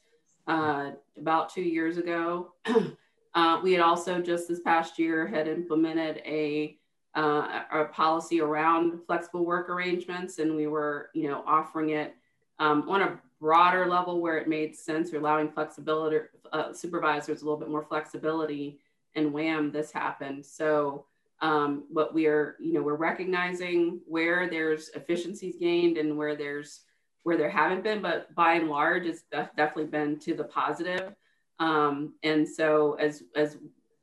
uh, 0.47 0.91
about 1.19 1.53
two 1.53 1.63
years 1.63 1.99
ago. 1.99 2.53
uh, 3.35 3.61
we 3.63 3.73
had 3.73 3.83
also 3.83 4.21
just 4.21 4.49
this 4.49 4.61
past 4.61 4.99
year 4.99 5.27
had 5.27 5.49
implemented 5.49 6.23
a, 6.25 6.77
uh, 7.15 7.63
a 7.73 7.85
policy 7.87 8.41
around 8.41 9.01
flexible 9.07 9.45
work 9.45 9.69
arrangements, 9.69 10.39
and 10.39 10.55
we 10.55 10.67
were, 10.67 11.11
you 11.15 11.29
know, 11.29 11.43
offering 11.47 11.91
it 11.91 12.15
um, 12.59 12.89
on 12.89 13.03
a 13.03 13.21
broader 13.41 13.87
level 13.87 14.21
where 14.21 14.39
it 14.39 14.49
made 14.49 14.75
sense, 14.75 15.13
or 15.13 15.19
allowing 15.19 15.51
flexibility, 15.51 16.19
uh, 16.53 16.73
supervisors 16.73 17.43
a 17.43 17.45
little 17.45 17.61
bit 17.61 17.69
more 17.69 17.85
flexibility. 17.85 18.79
And 19.15 19.33
wham, 19.33 19.73
this 19.73 19.91
happened. 19.91 20.45
So 20.45 21.07
um, 21.41 21.85
what 21.91 22.15
we 22.15 22.27
are, 22.27 22.57
you 22.61 22.73
know, 22.75 22.83
we're 22.83 22.95
recognizing 22.95 24.01
where 24.07 24.49
there's 24.49 24.91
efficiencies 24.91 25.57
gained 25.59 25.97
and 25.97 26.17
where 26.17 26.37
there's 26.37 26.83
where 27.27 27.37
there 27.37 27.51
haven't 27.51 27.83
been, 27.83 28.01
but 28.01 28.33
by 28.37 28.53
and 28.53 28.69
large, 28.69 29.05
it's 29.05 29.25
definitely 29.33 29.87
been 29.87 30.17
to 30.17 30.33
the 30.33 30.45
positive. 30.45 31.13
Um, 31.59 32.15
and 32.23 32.49
so 32.49 32.95
as 33.01 33.25
as 33.35 33.57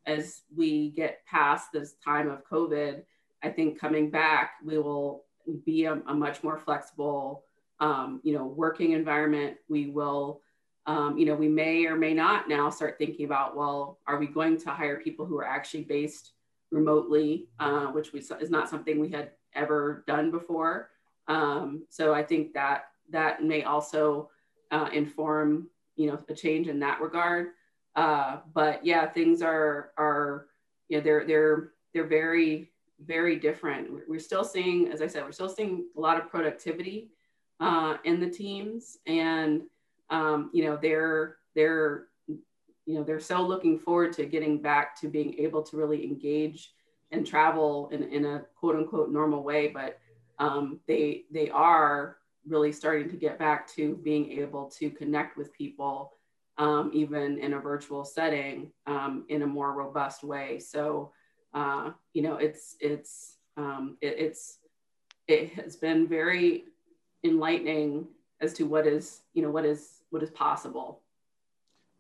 as 0.06 0.42
we 0.54 0.90
get 0.90 1.26
past 1.26 1.72
this 1.72 1.94
time 2.04 2.30
of 2.30 2.44
COVID, 2.46 3.02
I 3.42 3.48
think 3.48 3.80
coming 3.80 4.10
back, 4.10 4.56
we 4.62 4.78
will 4.78 5.24
be 5.66 5.86
a, 5.86 5.94
a 6.06 6.14
much 6.14 6.44
more 6.44 6.58
flexible, 6.58 7.46
um, 7.80 8.20
you 8.26 8.34
know, 8.34 8.44
working 8.44 8.92
environment. 8.92 9.56
We 9.70 9.90
will, 9.90 10.42
um, 10.86 11.18
you 11.18 11.26
know, 11.26 11.36
we 11.36 11.48
may 11.48 11.86
or 11.86 11.96
may 11.96 12.14
not 12.14 12.50
now 12.50 12.70
start 12.70 12.98
thinking 12.98 13.24
about, 13.26 13.56
well, 13.56 14.00
are 14.06 14.18
we 14.18 14.28
going 14.28 14.58
to 14.58 14.70
hire 14.70 15.00
people 15.00 15.26
who 15.26 15.38
are 15.38 15.48
actually 15.48 15.86
based 15.86 16.34
remotely, 16.72 17.48
uh, 17.62 17.86
which 17.86 18.12
we, 18.12 18.20
is 18.20 18.50
not 18.50 18.70
something 18.70 19.00
we 19.00 19.12
had 19.12 19.32
ever 19.56 20.04
done 20.08 20.30
before. 20.30 20.90
Um, 21.30 21.86
so 21.90 22.14
I 22.14 22.24
think 22.24 22.54
that 22.56 22.88
that 23.10 23.44
may 23.44 23.64
also 23.64 24.30
uh, 24.72 24.90
inform 24.94 25.70
you 25.96 26.08
know 26.08 26.20
a 26.30 26.34
change 26.34 26.68
in 26.68 26.80
that 26.80 27.02
regard. 27.02 27.50
Uh, 27.96 28.38
but 28.54 28.84
yeah 28.86 29.06
things 29.06 29.42
are 29.42 29.92
are 29.98 30.48
you 30.90 30.98
know 30.98 31.04
they're 31.04 31.26
they're 31.26 31.72
they're 31.94 32.08
very 32.08 32.72
very 33.06 33.36
different. 33.38 33.90
We're 34.08 34.20
still 34.20 34.44
seeing 34.44 34.92
as 34.92 35.02
i 35.02 35.08
said 35.08 35.24
we're 35.24 35.32
still 35.32 35.50
seeing 35.50 35.86
a 35.98 36.00
lot 36.00 36.18
of 36.18 36.30
productivity 36.30 37.10
uh, 37.60 37.98
in 38.04 38.20
the 38.20 38.30
teams. 38.30 38.98
And 39.06 39.64
um, 40.10 40.50
you 40.54 40.66
know 40.66 40.78
they're 40.82 41.38
they're 41.56 42.08
you 42.28 42.96
know 42.96 43.04
they're 43.04 43.20
so 43.20 43.42
looking 43.42 43.80
forward 43.80 44.14
to 44.14 44.26
getting 44.26 44.62
back 44.62 45.00
to 45.02 45.08
being 45.08 45.36
able 45.40 45.64
to 45.64 45.78
really 45.78 46.04
engage 46.04 46.74
and 47.12 47.26
travel 47.26 47.90
in, 47.92 48.04
in 48.04 48.26
a 48.26 48.44
quote 48.56 48.76
unquote 48.76 49.12
normal 49.12 49.44
way. 49.44 49.68
But 49.68 50.00
um, 50.40 50.80
they 50.88 51.24
they 51.32 51.50
are 51.50 52.18
really 52.48 52.72
starting 52.72 53.10
to 53.10 53.16
get 53.16 53.40
back 53.40 53.68
to 53.76 53.96
being 54.04 54.32
able 54.32 54.70
to 54.80 54.90
connect 54.90 55.38
with 55.38 55.54
people, 55.54 56.14
um, 56.58 56.92
even 56.94 57.40
in 57.40 57.54
a 57.54 57.60
virtual 57.60 58.04
setting, 58.04 58.72
um, 58.88 59.26
in 59.30 59.42
a 59.42 59.48
more 59.48 59.74
robust 59.74 60.24
way. 60.24 60.60
So, 60.60 61.12
uh, 61.54 61.92
you 62.14 62.22
know, 62.22 62.36
it's 62.36 62.76
it's 62.80 63.38
um, 63.58 63.98
it, 64.02 64.16
it's 64.18 64.60
it 65.28 65.54
has 65.54 65.76
been 65.76 66.08
very 66.08 66.66
enlightening 67.24 68.08
as 68.42 68.54
to 68.54 68.64
what 68.64 68.86
is 68.86 69.22
you 69.34 69.42
know 69.42 69.52
what 69.52 69.66
is 69.66 70.02
what 70.10 70.24
is 70.24 70.30
possible. 70.32 71.02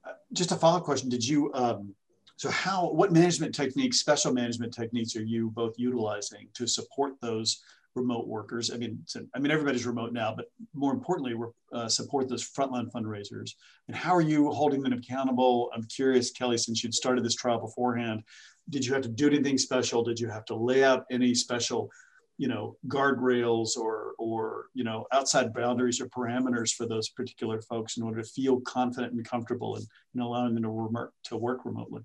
Uh, 0.05 0.13
just 0.33 0.51
a 0.51 0.55
follow-up 0.55 0.83
question: 0.83 1.09
Did 1.09 1.25
you 1.25 1.51
um, 1.53 1.95
so 2.35 2.49
how 2.49 2.89
what 2.89 3.11
management 3.11 3.53
techniques, 3.53 3.99
special 3.99 4.33
management 4.33 4.73
techniques, 4.73 5.15
are 5.15 5.23
you 5.23 5.49
both 5.51 5.75
utilizing 5.77 6.49
to 6.55 6.67
support 6.67 7.13
those 7.21 7.63
remote 7.95 8.27
workers. 8.27 8.71
I 8.71 8.77
mean, 8.77 9.03
I 9.35 9.39
mean 9.39 9.51
everybody's 9.51 9.85
remote 9.85 10.13
now, 10.13 10.33
but 10.35 10.45
more 10.73 10.93
importantly, 10.93 11.35
uh, 11.71 11.87
support 11.87 12.29
those 12.29 12.47
frontline 12.47 12.91
fundraisers. 12.91 13.51
And 13.87 13.95
how 13.95 14.15
are 14.15 14.21
you 14.21 14.51
holding 14.51 14.81
them 14.81 14.93
accountable? 14.93 15.69
I'm 15.73 15.83
curious, 15.83 16.31
Kelly, 16.31 16.57
since 16.57 16.83
you'd 16.83 16.93
started 16.93 17.23
this 17.23 17.35
trial 17.35 17.59
beforehand, 17.59 18.23
did 18.69 18.85
you 18.85 18.93
have 18.93 19.03
to 19.03 19.09
do 19.09 19.27
anything 19.27 19.57
special? 19.57 20.03
Did 20.03 20.19
you 20.19 20.29
have 20.29 20.45
to 20.45 20.55
lay 20.55 20.83
out 20.83 21.05
any 21.11 21.35
special, 21.35 21.89
you 22.37 22.47
know, 22.47 22.77
guardrails 22.87 23.77
or 23.77 24.13
or 24.17 24.67
you 24.73 24.83
know 24.83 25.05
outside 25.11 25.53
boundaries 25.53 25.99
or 25.99 26.07
parameters 26.07 26.73
for 26.73 26.87
those 26.87 27.09
particular 27.09 27.61
folks 27.61 27.97
in 27.97 28.03
order 28.03 28.21
to 28.21 28.27
feel 28.27 28.61
confident 28.61 29.13
and 29.13 29.27
comfortable 29.27 29.75
and 29.75 29.85
know, 30.13 30.27
allowing 30.27 30.53
them 30.53 30.63
to, 30.63 30.69
remote, 30.69 31.11
to 31.25 31.37
work 31.37 31.65
remotely? 31.65 32.01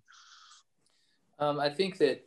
Um, 1.38 1.60
I 1.60 1.70
think 1.70 1.98
that 1.98 2.24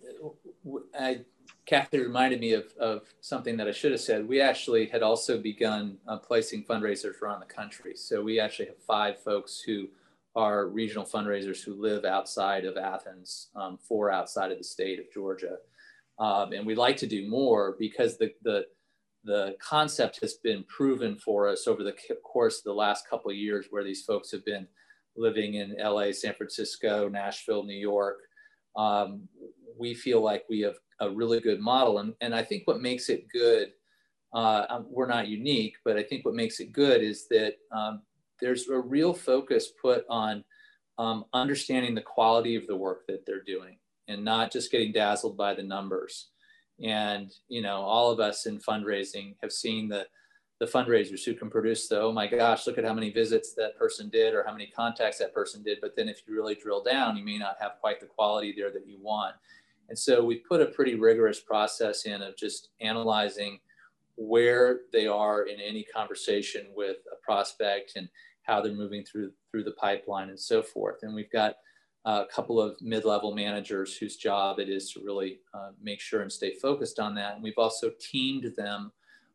I 0.97 1.26
Kathy 1.65 2.00
reminded 2.00 2.39
me 2.39 2.54
of, 2.54 2.74
of 2.80 3.04
something 3.21 3.56
that 3.58 3.67
I 3.67 3.71
should 3.71 3.91
have 3.91 4.02
said. 4.02 4.28
We 4.28 4.41
actually 4.41 4.88
had 4.88 5.04
also 5.04 5.38
begun 5.38 5.97
uh, 6.08 6.17
placing 6.17 6.63
fundraisers 6.63 7.21
around 7.21 7.39
the 7.39 7.45
country. 7.45 7.95
So 7.95 8.21
we 8.21 8.39
actually 8.39 8.65
have 8.67 8.84
five 8.86 9.21
folks 9.21 9.62
who 9.62 9.88
are 10.36 10.67
regional 10.67 11.06
fundraisers 11.06 11.63
who 11.63 11.74
live 11.74 12.06
outside 12.06 12.65
of 12.65 12.78
Athens, 12.78 13.50
um, 13.56 13.78
four 13.78 14.12
outside 14.12 14.52
of 14.52 14.58
the 14.58 14.63
state 14.63 15.00
of 15.00 15.12
Georgia. 15.13 15.58
Um, 16.19 16.54
and 16.54 16.65
we'd 16.65 16.78
like 16.78 16.97
to 16.97 17.08
do 17.08 17.30
more 17.30 17.76
because 17.78 18.17
the, 18.17 18.34
the, 18.43 18.65
the 19.24 19.56
concept 19.60 20.19
has 20.21 20.36
been 20.36 20.63
proven 20.63 21.15
for 21.15 21.47
us 21.47 21.67
over 21.67 21.84
the 21.84 21.95
course 22.24 22.60
of 22.60 22.63
the 22.63 22.74
last 22.74 23.08
couple 23.10 23.30
of 23.30 23.38
years 23.38 23.67
where 23.69 23.84
these 23.84 24.04
folks 24.04 24.32
have 24.32 24.45
been 24.45 24.67
living 25.15 25.56
in 25.56 25.76
LA, 25.78 26.12
San 26.12 26.34
Francisco, 26.34 27.08
Nashville, 27.08 27.63
New 27.63 27.78
York. 27.78 28.19
Um, 28.76 29.28
we 29.78 29.93
feel 29.93 30.21
like 30.21 30.45
we 30.50 30.62
have 30.62 30.76
a 31.02 31.10
really 31.10 31.42
good 31.42 31.60
model. 31.60 31.98
And, 31.98 32.14
and 32.22 32.34
I 32.34 32.44
think 32.44 32.64
what 32.66 32.82
makes 32.82 33.10
it 33.10 33.28
good, 33.28 33.74
uh, 34.34 34.66
um, 34.70 34.86
we're 34.90 35.08
not 35.08 35.28
unique, 35.28 35.76
but 35.84 35.98
I 35.98 36.04
think 36.04 36.24
what 36.24 36.36
makes 36.36 36.60
it 36.62 36.72
good 36.72 37.02
is 37.02 37.28
that 37.28 37.56
um, 37.72 38.02
there's 38.40 38.70
a 38.70 38.80
real 38.80 39.14
focus 39.14 39.74
put 39.82 40.06
on 40.10 40.44
um, 40.98 41.26
understanding 41.34 41.96
the 41.96 42.02
quality 42.02 42.56
of 42.56 42.68
the 42.68 42.76
work 42.76 43.06
that 43.08 43.26
they're 43.26 43.44
doing 43.44 43.78
and 44.08 44.24
not 44.24 44.52
just 44.52 44.72
getting 44.72 44.92
dazzled 44.92 45.36
by 45.36 45.54
the 45.54 45.64
numbers. 45.64 46.30
And, 46.84 47.32
you 47.50 47.62
know, 47.62 47.78
all 47.82 48.12
of 48.12 48.20
us 48.20 48.46
in 48.46 48.60
fundraising 48.60 49.36
have 49.42 49.52
seen 49.52 49.90
the, 49.90 50.08
the 50.60 50.66
fundraisers 50.66 51.24
who 51.24 51.34
can 51.34 51.50
produce 51.50 51.88
the, 51.88 52.00
oh 52.00 52.12
my 52.12 52.28
gosh, 52.28 52.68
look 52.68 52.78
at 52.78 52.86
how 52.86 52.94
many 52.94 53.12
visits 53.12 53.54
that 53.56 53.78
person 53.78 54.10
did 54.10 54.34
or 54.34 54.44
how 54.44 54.52
many 54.52 54.68
contacts 54.68 55.18
that 55.20 55.34
person 55.34 55.64
did. 55.64 55.80
But 55.82 55.96
then 55.96 56.08
if 56.08 56.22
you 56.28 56.36
really 56.36 56.56
drill 56.56 56.84
down, 56.84 57.18
you 57.18 57.26
may 57.26 57.38
not 57.38 57.56
have 57.60 57.74
quite 57.82 58.00
the 58.00 58.06
quality 58.06 58.54
there 58.56 58.72
that 58.72 58.88
you 58.88 58.98
want. 59.02 59.36
And 59.92 60.00
so 60.00 60.24
we 60.24 60.38
put 60.38 60.62
a 60.62 60.68
pretty 60.68 60.96
rigorous 60.96 61.42
process 61.42 62.06
in 62.06 62.22
of 62.22 62.38
just 62.38 62.70
analyzing 62.80 63.60
where 64.16 64.84
they 64.94 65.06
are 65.06 65.44
in 65.48 65.60
any 65.60 65.84
conversation 65.84 66.68
with 66.74 67.00
a 67.12 67.18
prospect 67.22 67.98
and 67.98 68.08
how 68.44 68.62
they're 68.62 68.72
moving 68.72 69.04
through 69.04 69.34
through 69.52 69.66
the 69.66 69.74
pipeline 69.74 70.30
and 70.30 70.40
so 70.40 70.64
forth. 70.64 71.00
And 71.02 71.14
we've 71.14 71.30
got 71.30 71.56
a 72.06 72.24
couple 72.34 72.62
of 72.62 72.82
mid-level 72.82 73.36
managers 73.36 73.98
whose 73.98 74.16
job 74.16 74.60
it 74.60 74.70
is 74.70 74.94
to 74.94 75.02
really 75.04 75.42
uh, 75.54 75.72
make 75.84 76.00
sure 76.00 76.22
and 76.22 76.32
stay 76.32 76.54
focused 76.54 76.98
on 76.98 77.14
that. 77.16 77.34
And 77.34 77.44
we've 77.44 77.58
also 77.58 77.92
teamed 78.00 78.54
them 78.56 78.94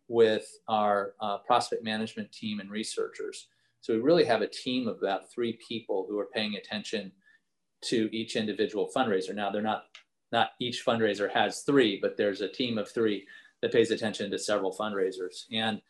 with 0.08 0.48
our 0.68 1.12
uh, 1.20 1.36
prospect 1.46 1.84
management 1.84 2.32
team 2.32 2.60
and 2.60 2.70
researchers. 2.70 3.48
So 3.82 3.92
we 3.92 4.00
really 4.00 4.24
have 4.24 4.40
a 4.40 4.48
team 4.48 4.88
of 4.88 4.96
about 4.96 5.30
three 5.30 5.58
people 5.68 6.06
who 6.08 6.18
are 6.18 6.30
paying 6.32 6.56
attention 6.56 7.12
to 7.82 8.08
each 8.10 8.36
individual 8.36 8.88
fundraiser. 8.96 9.34
Now 9.34 9.50
they're 9.50 9.60
not 9.60 9.84
not 10.32 10.50
each 10.60 10.84
fundraiser 10.84 11.30
has 11.32 11.62
three, 11.62 11.98
but 12.00 12.16
there's 12.16 12.40
a 12.40 12.48
team 12.48 12.78
of 12.78 12.90
three 12.90 13.26
that 13.62 13.72
pays 13.72 13.90
attention 13.90 14.30
to 14.30 14.38
several 14.38 14.76
fundraisers. 14.76 15.44
And 15.52 15.80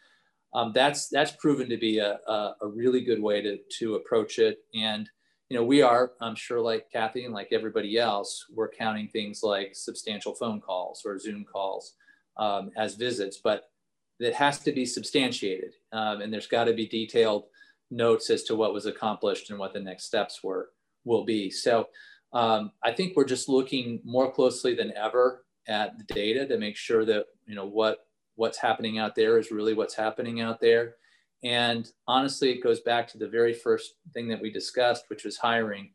um, 0.55 0.73
that's 0.75 1.09
that's 1.09 1.33
proven 1.33 1.69
to 1.69 1.77
be 1.77 1.99
a, 1.99 2.19
a, 2.27 2.55
a, 2.63 2.69
really 2.69 3.03
good 3.03 3.21
way 3.21 3.43
to, 3.43 3.59
to 3.79 3.97
approach 3.97 4.39
it. 4.39 4.59
And 4.75 5.09
you 5.49 5.57
know, 5.57 5.65
we 5.65 5.83
are, 5.83 6.13
I'm 6.21 6.35
sure, 6.35 6.61
like 6.61 6.91
Kathy 6.93 7.25
and 7.25 7.35
like 7.35 7.49
everybody 7.53 7.99
else, 7.99 8.47
we're 8.53 8.71
counting 8.71 9.09
things 9.09 9.43
like 9.43 9.75
substantial 9.75 10.35
phone 10.35 10.61
calls 10.61 11.03
or 11.05 11.19
Zoom 11.19 11.45
calls 11.45 11.95
um, 12.37 12.71
as 12.77 12.97
visits, 12.97 13.39
but 13.43 13.71
it 14.19 14.35
has 14.35 14.61
to 14.61 14.73
be 14.73 14.87
substantiated, 14.87 15.75
um, 15.93 16.21
and 16.21 16.33
there's 16.33 16.47
got 16.47 16.65
to 16.65 16.73
be 16.73 16.87
detailed 16.87 17.45
notes 17.91 18.31
as 18.31 18.43
to 18.45 18.57
what 18.57 18.73
was 18.73 18.87
accomplished 18.87 19.51
and 19.51 19.59
what 19.59 19.73
the 19.73 19.81
next 19.81 20.05
steps 20.05 20.43
were 20.43 20.71
will 21.05 21.25
be. 21.25 21.51
So 21.51 21.89
um, 22.33 22.73
I 22.83 22.93
think 22.93 23.17
we're 23.17 23.25
just 23.25 23.49
looking 23.49 24.01
more 24.05 24.31
closely 24.31 24.75
than 24.75 24.93
ever 24.97 25.45
at 25.69 25.99
the 25.99 26.05
data 26.15 26.47
to 26.47 26.59
make 26.59 26.77
sure 26.77 27.05
that 27.05 27.27
you 27.47 27.55
know 27.55 27.67
what 27.67 28.07
what's 28.37 28.59
happening 28.59 28.99
out 28.99 29.15
there 29.15 29.39
is 29.39 29.51
really 29.51 29.75
what's 29.75 29.95
happening 29.95 30.41
out 30.41 30.61
there. 30.61 30.95
And 31.43 31.91
honestly, 32.07 32.51
it 32.51 32.63
goes 32.63 32.81
back 32.81 33.09
to 33.09 33.19
the 33.19 33.29
very 33.29 33.53
first 33.53 33.95
thing 34.15 34.29
that 34.29 34.41
we 34.41 34.51
discussed, 34.51 35.05
which 35.09 35.25
was 35.25 35.37
hiring. 35.37 35.91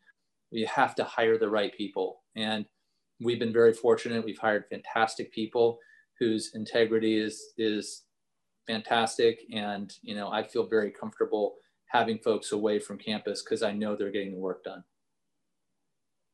You 0.52 0.68
have 0.68 0.96
to 0.96 1.04
hire 1.04 1.38
the 1.38 1.50
right 1.50 1.76
people. 1.76 2.22
And 2.36 2.66
we've 3.20 3.40
been 3.40 3.54
very 3.54 3.74
fortunate. 3.74 4.26
We've 4.26 4.38
hired 4.38 4.66
fantastic 4.70 5.32
people 5.32 5.80
whose 6.20 6.52
integrity 6.54 7.18
is, 7.18 7.42
is 7.58 8.04
fantastic. 8.68 9.42
And, 9.54 9.92
you 10.02 10.16
know, 10.16 10.32
I 10.32 10.44
feel 10.44 10.68
very 10.68 10.92
comfortable 10.92 11.56
having 11.88 12.20
folks 12.20 12.52
away 12.52 12.80
from 12.80 12.98
campus 12.98 13.44
because 13.44 13.64
I 13.64 13.72
know 13.72 13.96
they're 13.96 14.12
getting 14.12 14.34
the 14.34 14.40
work 14.40 14.64
done. 14.64 14.84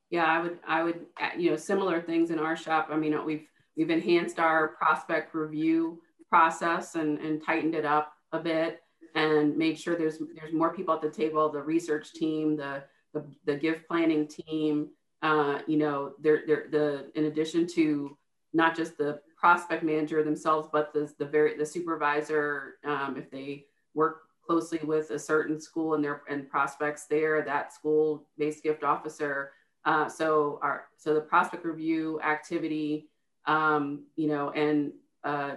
Yeah, 0.09 0.25
I 0.25 0.41
would, 0.41 0.59
I 0.65 0.83
would, 0.83 1.05
you 1.37 1.49
know, 1.51 1.57
similar 1.57 2.01
things 2.01 2.31
in 2.31 2.39
our 2.39 2.55
shop. 2.55 2.87
I 2.91 2.95
mean, 2.95 3.25
we've, 3.25 3.47
we've 3.75 3.89
enhanced 3.89 4.39
our 4.39 4.69
prospect 4.69 5.35
review 5.35 6.01
process 6.29 6.95
and, 6.95 7.19
and 7.19 7.43
tightened 7.43 7.75
it 7.75 7.85
up 7.85 8.13
a 8.31 8.39
bit 8.39 8.81
and 9.15 9.57
made 9.57 9.77
sure 9.77 9.97
there's, 9.97 10.19
there's 10.35 10.53
more 10.53 10.73
people 10.73 10.93
at 10.93 11.01
the 11.01 11.09
table, 11.09 11.49
the 11.49 11.61
research 11.61 12.13
team, 12.13 12.55
the, 12.55 12.83
the, 13.13 13.25
the 13.45 13.55
gift 13.55 13.87
planning 13.87 14.27
team, 14.27 14.89
uh, 15.23 15.59
you 15.67 15.77
know, 15.77 16.13
they're, 16.21 16.43
they're 16.45 16.67
the, 16.71 17.11
in 17.15 17.25
addition 17.25 17.67
to 17.67 18.17
not 18.53 18.75
just 18.75 18.97
the 18.97 19.19
prospect 19.37 19.83
manager 19.83 20.23
themselves, 20.23 20.69
but 20.71 20.93
the, 20.93 21.11
the 21.19 21.25
very, 21.25 21.57
the 21.57 21.65
supervisor, 21.65 22.75
um, 22.85 23.17
if 23.17 23.29
they 23.29 23.65
work 23.93 24.21
closely 24.45 24.79
with 24.83 25.11
a 25.11 25.19
certain 25.19 25.59
school 25.59 25.95
and 25.95 26.03
their 26.03 26.21
and 26.29 26.49
prospects 26.49 27.05
there, 27.05 27.41
that 27.41 27.73
school 27.73 28.27
based 28.37 28.63
gift 28.63 28.83
officer. 28.83 29.51
Uh, 29.87 30.09
so 30.09 30.59
our 30.61 30.89
so 30.97 31.13
the 31.13 31.21
prospect 31.21 31.63
review 31.63 32.19
activity, 32.21 33.07
um, 33.45 34.03
you 34.17 34.27
know, 34.27 34.49
and 34.51 34.91
uh, 35.23 35.55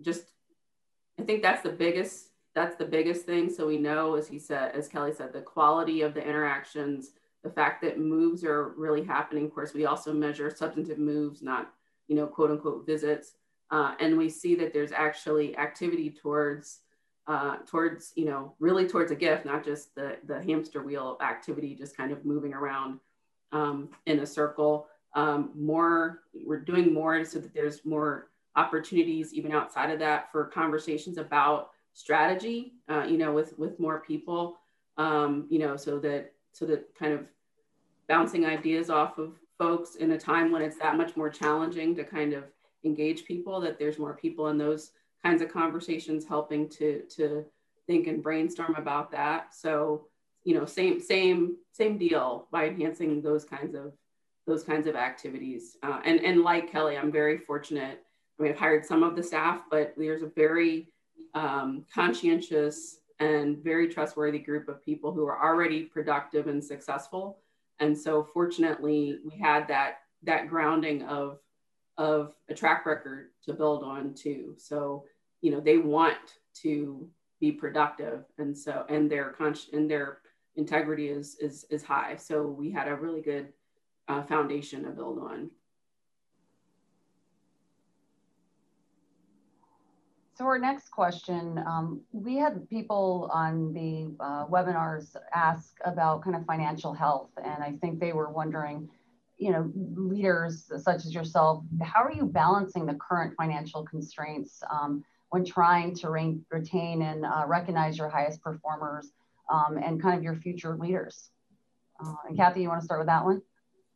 just 0.00 0.26
I 1.18 1.24
think 1.24 1.42
that's 1.42 1.62
the 1.62 1.72
biggest 1.72 2.28
that's 2.54 2.76
the 2.76 2.84
biggest 2.84 3.26
thing. 3.26 3.50
So 3.50 3.66
we 3.66 3.78
know, 3.78 4.14
as 4.14 4.28
he 4.28 4.38
said, 4.38 4.76
as 4.76 4.86
Kelly 4.86 5.12
said, 5.12 5.32
the 5.32 5.40
quality 5.40 6.02
of 6.02 6.14
the 6.14 6.24
interactions, 6.24 7.10
the 7.42 7.50
fact 7.50 7.82
that 7.82 7.98
moves 7.98 8.44
are 8.44 8.68
really 8.76 9.02
happening. 9.02 9.46
Of 9.46 9.52
course, 9.52 9.74
we 9.74 9.86
also 9.86 10.12
measure 10.12 10.54
substantive 10.54 10.98
moves, 10.98 11.42
not 11.42 11.72
you 12.06 12.14
know 12.14 12.28
quote 12.28 12.52
unquote 12.52 12.86
visits, 12.86 13.32
uh, 13.72 13.96
and 13.98 14.16
we 14.16 14.28
see 14.30 14.54
that 14.54 14.72
there's 14.72 14.92
actually 14.92 15.56
activity 15.56 16.10
towards 16.10 16.78
uh, 17.26 17.56
towards, 17.66 18.12
you 18.14 18.26
know, 18.26 18.54
really 18.60 18.86
towards 18.86 19.10
a 19.10 19.16
gift, 19.16 19.46
not 19.46 19.64
just 19.64 19.94
the, 19.96 20.18
the 20.26 20.42
hamster 20.42 20.82
wheel 20.82 21.16
activity, 21.22 21.74
just 21.74 21.96
kind 21.96 22.12
of 22.12 22.24
moving 22.24 22.52
around 22.52 23.00
um, 23.54 23.88
in 24.06 24.18
a 24.20 24.26
circle. 24.26 24.86
Um, 25.14 25.50
more, 25.54 26.20
we're 26.44 26.60
doing 26.60 26.92
more 26.92 27.24
so 27.24 27.38
that 27.38 27.54
there's 27.54 27.84
more 27.84 28.28
opportunities 28.56 29.32
even 29.32 29.52
outside 29.52 29.90
of 29.90 29.98
that 30.00 30.30
for 30.30 30.44
conversations 30.46 31.18
about 31.18 31.70
strategy, 31.92 32.74
uh, 32.88 33.04
you 33.04 33.16
know, 33.16 33.32
with, 33.32 33.56
with 33.58 33.78
more 33.78 34.00
people, 34.00 34.58
um, 34.98 35.46
you 35.48 35.58
know, 35.58 35.76
so 35.76 35.98
that, 36.00 36.32
so 36.52 36.66
that 36.66 36.94
kind 36.98 37.12
of 37.12 37.26
bouncing 38.08 38.44
ideas 38.44 38.90
off 38.90 39.18
of 39.18 39.38
folks 39.56 39.94
in 39.94 40.10
a 40.10 40.18
time 40.18 40.50
when 40.50 40.62
it's 40.62 40.78
that 40.78 40.96
much 40.96 41.16
more 41.16 41.30
challenging 41.30 41.94
to 41.94 42.04
kind 42.04 42.32
of 42.32 42.44
engage 42.84 43.24
people, 43.24 43.60
that 43.60 43.78
there's 43.78 43.98
more 43.98 44.14
people 44.14 44.48
in 44.48 44.58
those 44.58 44.90
kinds 45.24 45.40
of 45.40 45.48
conversations 45.48 46.24
helping 46.24 46.68
to 46.68 47.02
to 47.08 47.44
think 47.86 48.06
and 48.06 48.22
brainstorm 48.22 48.74
about 48.76 49.10
that 49.10 49.54
so 49.54 50.06
you 50.44 50.54
know 50.54 50.64
same 50.64 51.00
same 51.00 51.56
same 51.72 51.98
deal 51.98 52.48
by 52.52 52.66
enhancing 52.66 53.22
those 53.22 53.44
kinds 53.44 53.74
of 53.74 53.92
those 54.46 54.62
kinds 54.62 54.86
of 54.86 54.94
activities. 54.94 55.76
Uh, 55.82 56.00
and 56.04 56.20
and 56.20 56.42
like 56.42 56.70
kelly 56.70 56.96
i'm 56.96 57.12
very 57.12 57.38
fortunate. 57.38 58.00
I 58.38 58.42
mean, 58.42 58.52
i've 58.52 58.58
hired 58.58 58.84
some 58.84 59.02
of 59.02 59.16
the 59.16 59.22
staff 59.22 59.62
but 59.70 59.94
there's 59.96 60.22
a 60.22 60.30
very 60.34 60.88
um, 61.34 61.84
conscientious 61.92 62.98
and 63.20 63.58
very 63.62 63.88
trustworthy 63.88 64.38
group 64.38 64.68
of 64.68 64.84
people 64.84 65.12
who 65.12 65.26
are 65.26 65.42
already 65.42 65.84
productive 65.84 66.46
and 66.46 66.62
successful. 66.62 67.38
And 67.80 67.96
so 67.96 68.24
fortunately 68.32 69.18
we 69.24 69.38
had 69.38 69.68
that 69.68 69.98
that 70.22 70.48
grounding 70.48 71.02
of 71.02 71.38
of 71.96 72.34
a 72.48 72.54
track 72.54 72.86
record 72.86 73.30
to 73.44 73.52
build 73.52 73.84
on 73.84 74.14
too. 74.14 74.54
So 74.58 75.04
you 75.42 75.50
know 75.50 75.60
they 75.60 75.78
want 75.78 76.38
to 76.62 77.08
be 77.40 77.52
productive. 77.52 78.24
And 78.38 78.56
so 78.56 78.84
and 78.88 79.10
their 79.10 79.30
con- 79.30 79.54
and 79.72 79.90
their 79.90 80.18
integrity 80.56 81.08
is 81.08 81.36
is 81.40 81.64
is 81.70 81.82
high. 81.82 82.16
So 82.16 82.46
we 82.46 82.70
had 82.70 82.88
a 82.88 82.94
really 82.94 83.20
good 83.20 83.52
uh, 84.08 84.22
foundation 84.22 84.84
to 84.84 84.90
build 84.90 85.18
on. 85.18 85.50
So 90.36 90.44
our 90.46 90.58
next 90.58 90.88
question, 90.90 91.62
um, 91.64 92.00
we 92.10 92.36
had 92.36 92.68
people 92.68 93.30
on 93.32 93.72
the 93.72 94.12
uh, 94.18 94.46
webinars 94.46 95.14
ask 95.32 95.76
about 95.84 96.24
kind 96.24 96.34
of 96.34 96.44
financial 96.44 96.92
health, 96.92 97.30
and 97.36 97.62
I 97.62 97.74
think 97.80 98.00
they 98.00 98.12
were 98.12 98.30
wondering, 98.30 98.90
you 99.38 99.52
know, 99.52 99.70
leaders 99.94 100.72
such 100.82 101.04
as 101.04 101.14
yourself, 101.14 101.62
how 101.82 102.02
are 102.02 102.12
you 102.12 102.24
balancing 102.24 102.84
the 102.84 102.94
current 102.94 103.34
financial 103.36 103.84
constraints 103.84 104.60
um, 104.70 105.04
when 105.30 105.44
trying 105.44 105.94
to 105.96 106.10
re 106.10 106.36
retain 106.50 107.02
and 107.02 107.24
uh, 107.24 107.44
recognize 107.46 107.96
your 107.96 108.08
highest 108.08 108.42
performers 108.42 109.12
um, 109.52 109.78
and 109.82 110.00
kind 110.00 110.16
of 110.16 110.22
your 110.22 110.34
future 110.34 110.76
leaders. 110.76 111.30
Uh, 112.04 112.14
and 112.28 112.36
Kathy, 112.36 112.62
you 112.62 112.68
want 112.68 112.80
to 112.80 112.84
start 112.84 113.00
with 113.00 113.08
that 113.08 113.24
one? 113.24 113.42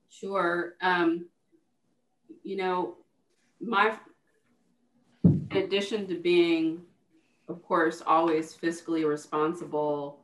Sure. 0.09 0.75
Um, 0.81 1.27
you 2.43 2.57
know, 2.57 2.97
my, 3.61 3.97
in 5.25 5.57
addition 5.57 6.07
to 6.07 6.15
being, 6.15 6.81
of 7.49 7.63
course, 7.63 8.03
always 8.07 8.57
fiscally 8.57 9.07
responsible, 9.07 10.21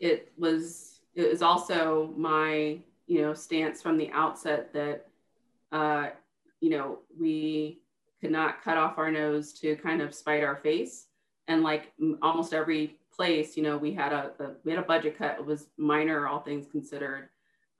it 0.00 0.32
was, 0.38 1.00
it 1.14 1.30
was 1.30 1.42
also 1.42 2.12
my, 2.16 2.78
you 3.06 3.22
know, 3.22 3.34
stance 3.34 3.82
from 3.82 3.96
the 3.96 4.10
outset 4.12 4.72
that, 4.72 5.06
uh, 5.72 6.08
you 6.60 6.70
know, 6.70 6.98
we 7.18 7.80
could 8.20 8.30
not 8.30 8.62
cut 8.62 8.78
off 8.78 8.96
our 8.96 9.10
nose 9.10 9.52
to 9.52 9.76
kind 9.76 10.00
of 10.00 10.14
spite 10.14 10.42
our 10.42 10.56
face. 10.56 11.08
And 11.48 11.62
like 11.62 11.92
almost 12.22 12.54
every 12.54 12.96
place, 13.14 13.56
you 13.56 13.62
know, 13.62 13.76
we 13.76 13.92
had 13.92 14.12
a, 14.12 14.32
a 14.40 14.50
we 14.64 14.72
had 14.72 14.82
a 14.82 14.86
budget 14.86 15.18
cut. 15.18 15.36
It 15.38 15.46
was 15.46 15.68
minor, 15.76 16.26
all 16.26 16.40
things 16.40 16.66
considered, 16.70 17.28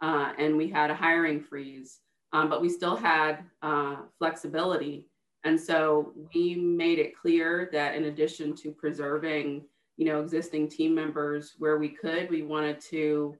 uh, 0.00 0.32
and 0.38 0.56
we 0.56 0.68
had 0.68 0.90
a 0.90 0.94
hiring 0.94 1.40
freeze. 1.40 2.00
Um, 2.32 2.48
but 2.48 2.60
we 2.60 2.68
still 2.68 2.96
had 2.96 3.44
uh, 3.62 3.96
flexibility, 4.18 5.08
and 5.44 5.60
so 5.60 6.12
we 6.34 6.56
made 6.56 6.98
it 6.98 7.16
clear 7.16 7.68
that 7.72 7.94
in 7.94 8.04
addition 8.04 8.56
to 8.56 8.72
preserving, 8.72 9.64
you 9.96 10.06
know, 10.06 10.20
existing 10.20 10.68
team 10.68 10.94
members 10.94 11.54
where 11.58 11.78
we 11.78 11.90
could, 11.90 12.30
we 12.30 12.42
wanted 12.42 12.80
to 12.90 13.36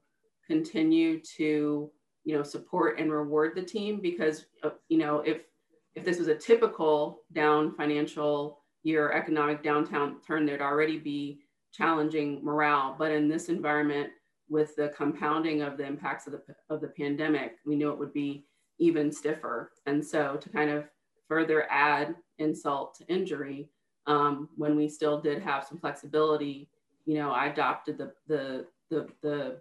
continue 0.47 1.19
to, 1.37 1.89
you 2.23 2.37
know, 2.37 2.43
support 2.43 2.99
and 2.99 3.11
reward 3.11 3.53
the 3.55 3.61
team 3.61 3.99
because, 4.01 4.45
uh, 4.63 4.69
you 4.87 4.97
know, 4.97 5.19
if 5.19 5.41
if 5.95 6.03
this 6.03 6.19
was 6.19 6.27
a 6.27 6.35
typical 6.35 7.21
down 7.33 7.73
financial 7.75 8.59
year, 8.83 9.11
economic 9.11 9.63
downtown 9.63 10.17
turn, 10.25 10.45
there'd 10.45 10.61
already 10.61 10.99
be 10.99 11.39
challenging 11.75 12.43
morale. 12.43 12.95
But 12.97 13.11
in 13.11 13.27
this 13.27 13.49
environment, 13.49 14.09
with 14.47 14.75
the 14.75 14.89
compounding 14.89 15.61
of 15.63 15.77
the 15.77 15.85
impacts 15.85 16.27
of 16.27 16.33
the, 16.33 16.41
of 16.69 16.79
the 16.79 16.89
pandemic, 16.89 17.57
we 17.65 17.75
knew 17.75 17.91
it 17.91 17.97
would 17.97 18.13
be 18.13 18.45
even 18.77 19.11
stiffer. 19.11 19.71
And 19.85 20.05
so 20.05 20.37
to 20.37 20.49
kind 20.49 20.69
of 20.69 20.85
further 21.27 21.65
add 21.71 22.15
insult 22.37 22.95
to 22.95 23.07
injury, 23.07 23.69
um, 24.05 24.49
when 24.55 24.75
we 24.75 24.87
still 24.87 25.19
did 25.19 25.41
have 25.41 25.65
some 25.65 25.79
flexibility, 25.79 26.69
you 27.05 27.15
know, 27.15 27.31
I 27.31 27.47
adopted 27.47 27.97
the, 27.97 28.13
the, 28.27 28.67
the, 28.91 29.07
the 29.23 29.57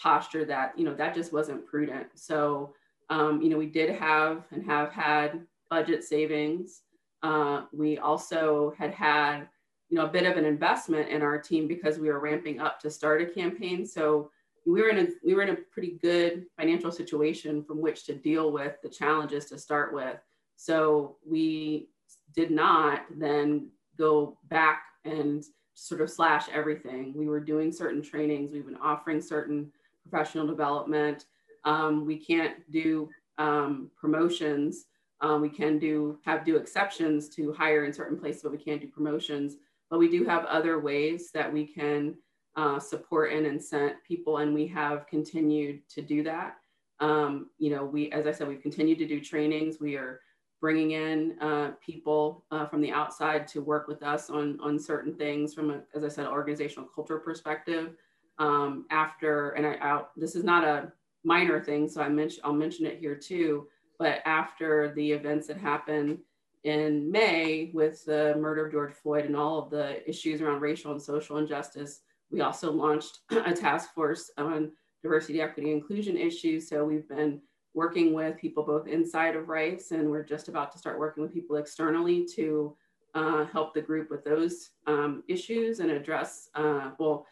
posture 0.00 0.44
that, 0.44 0.78
you 0.78 0.84
know, 0.84 0.94
that 0.94 1.14
just 1.14 1.32
wasn't 1.32 1.66
prudent. 1.66 2.06
So, 2.14 2.74
um, 3.10 3.42
you 3.42 3.48
know, 3.50 3.58
we 3.58 3.66
did 3.66 3.90
have 3.96 4.44
and 4.52 4.64
have 4.64 4.92
had 4.92 5.40
budget 5.68 6.04
savings. 6.04 6.82
Uh, 7.24 7.62
we 7.72 7.98
also 7.98 8.72
had 8.78 8.92
had, 8.92 9.48
you 9.88 9.96
know, 9.96 10.04
a 10.04 10.08
bit 10.08 10.26
of 10.26 10.36
an 10.36 10.44
investment 10.44 11.08
in 11.08 11.22
our 11.22 11.38
team 11.38 11.66
because 11.66 11.98
we 11.98 12.08
were 12.08 12.20
ramping 12.20 12.60
up 12.60 12.80
to 12.80 12.90
start 12.90 13.22
a 13.22 13.26
campaign. 13.26 13.86
So 13.86 14.30
we 14.66 14.82
were 14.82 14.88
in 14.88 14.98
a 14.98 15.08
we 15.24 15.34
were 15.34 15.42
in 15.42 15.50
a 15.50 15.56
pretty 15.72 15.98
good 16.02 16.46
financial 16.58 16.92
situation 16.92 17.64
from 17.64 17.80
which 17.80 18.04
to 18.04 18.14
deal 18.14 18.52
with 18.52 18.76
the 18.82 18.88
challenges 18.88 19.46
to 19.46 19.58
start 19.58 19.94
with. 19.94 20.18
So 20.56 21.16
we 21.26 21.88
did 22.34 22.50
not 22.50 23.02
then 23.16 23.70
go 23.96 24.36
back 24.48 24.82
and 25.04 25.44
sort 25.74 26.00
of 26.00 26.10
slash 26.10 26.48
everything. 26.52 27.14
We 27.16 27.28
were 27.28 27.40
doing 27.40 27.72
certain 27.72 28.02
trainings. 28.02 28.52
We've 28.52 28.66
been 28.66 28.76
offering 28.76 29.22
certain 29.22 29.72
professional 30.02 30.46
development. 30.46 31.26
Um, 31.64 32.04
we 32.04 32.18
can't 32.18 32.56
do 32.70 33.08
um, 33.38 33.90
promotions 33.98 34.86
um, 35.20 35.40
we 35.40 35.48
can 35.48 35.78
do 35.78 36.18
have 36.24 36.44
do 36.44 36.56
exceptions 36.56 37.28
to 37.30 37.52
hire 37.52 37.84
in 37.84 37.92
certain 37.92 38.18
places, 38.18 38.42
but 38.42 38.52
we 38.52 38.58
can't 38.58 38.80
do 38.80 38.86
promotions. 38.86 39.56
But 39.90 39.98
we 39.98 40.08
do 40.08 40.24
have 40.24 40.44
other 40.44 40.78
ways 40.80 41.30
that 41.32 41.52
we 41.52 41.66
can 41.66 42.14
uh, 42.56 42.78
support 42.78 43.32
and 43.32 43.46
incent 43.46 43.94
people, 44.06 44.38
and 44.38 44.52
we 44.52 44.66
have 44.66 45.06
continued 45.06 45.80
to 45.90 46.02
do 46.02 46.22
that. 46.24 46.56
Um, 47.00 47.50
you 47.58 47.70
know, 47.70 47.84
we, 47.84 48.10
as 48.10 48.26
I 48.26 48.32
said, 48.32 48.48
we've 48.48 48.62
continued 48.62 48.98
to 48.98 49.06
do 49.06 49.20
trainings. 49.20 49.78
We 49.80 49.96
are 49.96 50.20
bringing 50.60 50.90
in 50.90 51.38
uh, 51.40 51.70
people 51.84 52.44
uh, 52.50 52.66
from 52.66 52.80
the 52.80 52.90
outside 52.90 53.46
to 53.48 53.60
work 53.60 53.86
with 53.86 54.02
us 54.02 54.28
on, 54.28 54.58
on 54.60 54.78
certain 54.78 55.14
things 55.14 55.54
from, 55.54 55.70
a, 55.70 55.80
as 55.94 56.02
I 56.02 56.08
said, 56.08 56.26
organizational 56.26 56.88
culture 56.92 57.18
perspective. 57.18 57.92
Um, 58.38 58.86
after, 58.90 59.50
and 59.50 59.66
I, 59.66 59.74
I, 59.80 60.02
this 60.16 60.34
is 60.34 60.44
not 60.44 60.64
a 60.64 60.92
minor 61.24 61.62
thing, 61.62 61.88
so 61.88 62.02
I 62.02 62.08
mention, 62.08 62.40
I'll 62.44 62.52
mention 62.52 62.86
it 62.86 62.98
here 62.98 63.14
too, 63.14 63.68
but 63.98 64.20
after 64.24 64.92
the 64.94 65.12
events 65.12 65.46
that 65.46 65.58
happened 65.58 66.18
in 66.64 67.10
May 67.10 67.70
with 67.72 68.04
the 68.04 68.36
murder 68.38 68.66
of 68.66 68.72
George 68.72 68.92
Floyd 68.92 69.24
and 69.24 69.36
all 69.36 69.58
of 69.58 69.70
the 69.70 70.08
issues 70.08 70.40
around 70.40 70.60
racial 70.60 70.92
and 70.92 71.00
social 71.00 71.38
injustice, 71.38 72.00
we 72.30 72.40
also 72.40 72.70
launched 72.72 73.20
a 73.30 73.52
task 73.52 73.94
force 73.94 74.30
on 74.36 74.72
diversity, 75.02 75.40
equity, 75.40 75.72
inclusion 75.72 76.16
issues. 76.16 76.68
So 76.68 76.84
we've 76.84 77.08
been 77.08 77.40
working 77.74 78.12
with 78.12 78.36
people 78.36 78.64
both 78.64 78.88
inside 78.88 79.36
of 79.36 79.48
Rice 79.48 79.92
and 79.92 80.10
we're 80.10 80.24
just 80.24 80.48
about 80.48 80.72
to 80.72 80.78
start 80.78 80.98
working 80.98 81.22
with 81.22 81.32
people 81.32 81.56
externally 81.56 82.26
to 82.34 82.76
uh, 83.14 83.44
help 83.46 83.74
the 83.74 83.80
group 83.80 84.10
with 84.10 84.24
those 84.24 84.70
um, 84.86 85.22
issues 85.28 85.80
and 85.80 85.90
address 85.90 86.50
uh, 86.54 86.90
well 86.98 87.26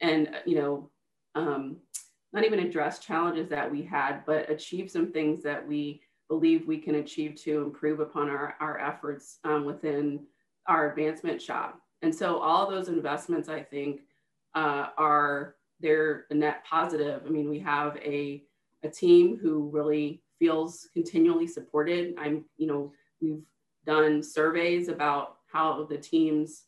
and 0.00 0.30
you 0.44 0.56
know 0.56 0.90
um, 1.34 1.76
not 2.32 2.44
even 2.44 2.58
address 2.58 2.98
challenges 2.98 3.48
that 3.48 3.70
we 3.70 3.82
had 3.82 4.24
but 4.26 4.50
achieve 4.50 4.90
some 4.90 5.12
things 5.12 5.42
that 5.42 5.66
we 5.66 6.00
believe 6.30 6.66
we 6.66 6.78
can 6.78 6.94
achieve 6.94 7.34
to 7.34 7.62
improve 7.62 8.00
upon 8.00 8.30
our, 8.30 8.54
our 8.60 8.78
efforts 8.78 9.38
um, 9.44 9.66
within 9.66 10.20
our 10.66 10.90
advancement 10.90 11.42
shop 11.42 11.80
and 12.02 12.14
so 12.14 12.38
all 12.38 12.70
those 12.70 12.88
investments 12.88 13.48
i 13.48 13.60
think 13.60 14.00
uh, 14.54 14.86
are 14.96 15.56
they're 15.80 16.24
a 16.30 16.34
net 16.34 16.64
positive 16.64 17.22
i 17.26 17.28
mean 17.28 17.50
we 17.50 17.58
have 17.58 17.96
a 17.98 18.42
a 18.82 18.88
team 18.88 19.38
who 19.40 19.68
really 19.72 20.22
feels 20.38 20.88
continually 20.92 21.46
supported. 21.46 22.14
I'm, 22.18 22.44
you 22.56 22.66
know, 22.66 22.92
we've 23.20 23.42
done 23.86 24.22
surveys 24.22 24.88
about 24.88 25.36
how 25.52 25.86
the 25.88 25.98
team's, 25.98 26.64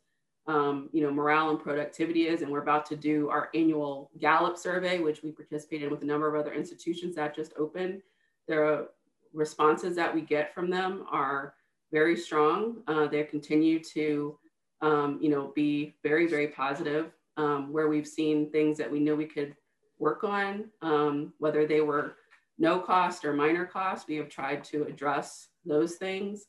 um, 0.47 0.91
you 0.93 1.03
know, 1.03 1.11
morale 1.11 1.51
and 1.51 1.61
productivity 1.61 2.29
is, 2.29 2.43
and 2.43 2.51
we're 2.51 2.63
about 2.63 2.85
to 2.87 2.97
do 2.97 3.31
our 3.31 3.49
annual 3.55 4.11
Gallup 4.19 4.59
survey, 4.59 4.99
which 4.99 5.23
we 5.23 5.33
participated 5.33 5.87
in 5.87 5.91
with 5.91 6.03
a 6.03 6.07
number 6.07 6.33
of 6.33 6.39
other 6.39 6.53
institutions 6.53 7.15
that 7.17 7.35
just 7.35 7.55
opened. 7.59 8.03
The 8.49 8.89
responses 9.33 9.97
that 9.97 10.15
we 10.15 10.21
get 10.21 10.55
from 10.55 10.71
them 10.71 11.05
are 11.11 11.55
very 11.93 12.17
strong. 12.17 12.83
Uh, 12.87 13.07
they 13.07 13.23
continue 13.25 13.79
to, 13.83 14.39
um, 14.81 15.19
you 15.21 15.29
know, 15.29 15.53
be 15.55 15.95
very, 16.03 16.27
very 16.27 16.49
positive. 16.49 17.13
Um, 17.39 17.73
where 17.73 17.89
we've 17.89 18.07
seen 18.07 18.51
things 18.51 18.77
that 18.77 18.91
we 18.93 19.01
knew 19.01 19.17
we 19.17 19.25
could 19.25 19.57
work 19.99 20.23
on, 20.23 20.67
um, 20.83 21.33
whether 21.39 21.67
they 21.67 21.81
were 21.81 22.17
no 22.59 22.79
cost 22.79 23.25
or 23.25 23.33
minor 23.33 23.65
cost. 23.65 24.07
We 24.07 24.17
have 24.17 24.29
tried 24.29 24.63
to 24.65 24.85
address 24.85 25.49
those 25.65 25.95
things. 25.95 26.45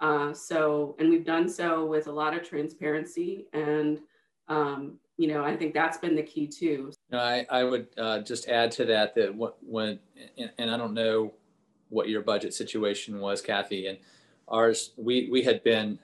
Uh, 0.00 0.32
so, 0.32 0.94
and 1.00 1.10
we've 1.10 1.24
done 1.24 1.48
so 1.48 1.84
with 1.86 2.06
a 2.06 2.12
lot 2.12 2.36
of 2.36 2.48
transparency. 2.48 3.48
And, 3.52 3.98
um, 4.46 5.00
you 5.16 5.26
know, 5.26 5.44
I 5.44 5.56
think 5.56 5.74
that's 5.74 5.98
been 5.98 6.14
the 6.14 6.22
key 6.22 6.46
too. 6.46 6.92
I, 7.12 7.44
I 7.50 7.64
would 7.64 7.88
uh, 7.98 8.20
just 8.20 8.48
add 8.48 8.70
to 8.72 8.84
that 8.84 9.16
that 9.16 9.34
when, 9.60 9.98
and, 10.38 10.52
and 10.58 10.70
I 10.70 10.76
don't 10.76 10.94
know 10.94 11.34
what 11.88 12.08
your 12.08 12.22
budget 12.22 12.54
situation 12.54 13.20
was, 13.20 13.40
Kathy, 13.40 13.86
and 13.86 13.98
ours, 14.48 14.92
we, 14.96 15.28
we 15.30 15.42
had 15.42 15.62
been 15.62 15.98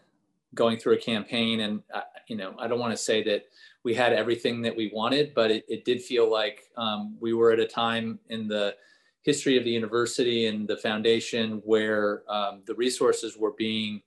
going 0.54 0.78
through 0.78 0.94
a 0.94 0.98
campaign 0.98 1.60
and, 1.60 1.82
uh, 1.92 2.02
you 2.28 2.36
know, 2.36 2.54
I 2.58 2.68
don't 2.68 2.78
want 2.78 2.92
to 2.92 3.02
say 3.02 3.22
that 3.24 3.44
we 3.82 3.94
had 3.94 4.12
everything 4.12 4.62
that 4.62 4.76
we 4.76 4.90
wanted, 4.94 5.34
but 5.34 5.50
it, 5.50 5.64
it 5.68 5.84
did 5.84 6.02
feel 6.02 6.30
like 6.30 6.62
um, 6.76 7.16
we 7.20 7.34
were 7.34 7.52
at 7.52 7.58
a 7.58 7.66
time 7.66 8.18
in 8.30 8.48
the 8.48 8.74
history 9.22 9.56
of 9.56 9.64
the 9.64 9.70
university 9.70 10.46
and 10.46 10.68
the 10.68 10.76
foundation 10.76 11.62
where 11.64 12.22
um, 12.30 12.62
the 12.66 12.74
resources 12.74 13.36
were 13.36 13.52
being 13.58 14.00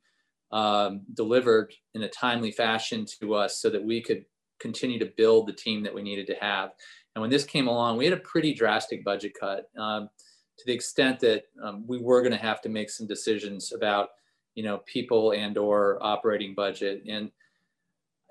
um, 0.51 1.01
delivered 1.13 1.73
in 1.93 2.03
a 2.03 2.09
timely 2.09 2.51
fashion 2.51 3.05
to 3.19 3.33
us 3.33 3.59
so 3.59 3.69
that 3.69 3.83
we 3.83 4.01
could 4.01 4.25
continue 4.59 4.97
to 4.97 5.11
build 5.17 5.47
the 5.47 5.53
team 5.53 5.83
that 5.83 5.93
we 5.93 6.01
needed 6.01 6.27
to 6.27 6.35
have. 6.35 6.71
And 7.15 7.21
when 7.21 7.29
this 7.29 7.43
came 7.43 7.67
along, 7.67 7.97
we 7.97 8.05
had 8.05 8.13
a 8.13 8.21
pretty 8.21 8.53
drastic 8.53 9.03
budget 9.03 9.33
cut 9.39 9.69
um, 9.77 10.09
to 10.57 10.65
the 10.65 10.73
extent 10.73 11.19
that 11.21 11.43
um, 11.63 11.85
we 11.87 11.99
were 11.99 12.21
going 12.21 12.31
to 12.31 12.37
have 12.37 12.61
to 12.61 12.69
make 12.69 12.89
some 12.89 13.07
decisions 13.07 13.71
about, 13.73 14.09
you 14.55 14.63
know, 14.63 14.79
people 14.85 15.31
and 15.31 15.57
or 15.57 15.97
operating 16.01 16.55
budget. 16.55 17.03
And 17.07 17.31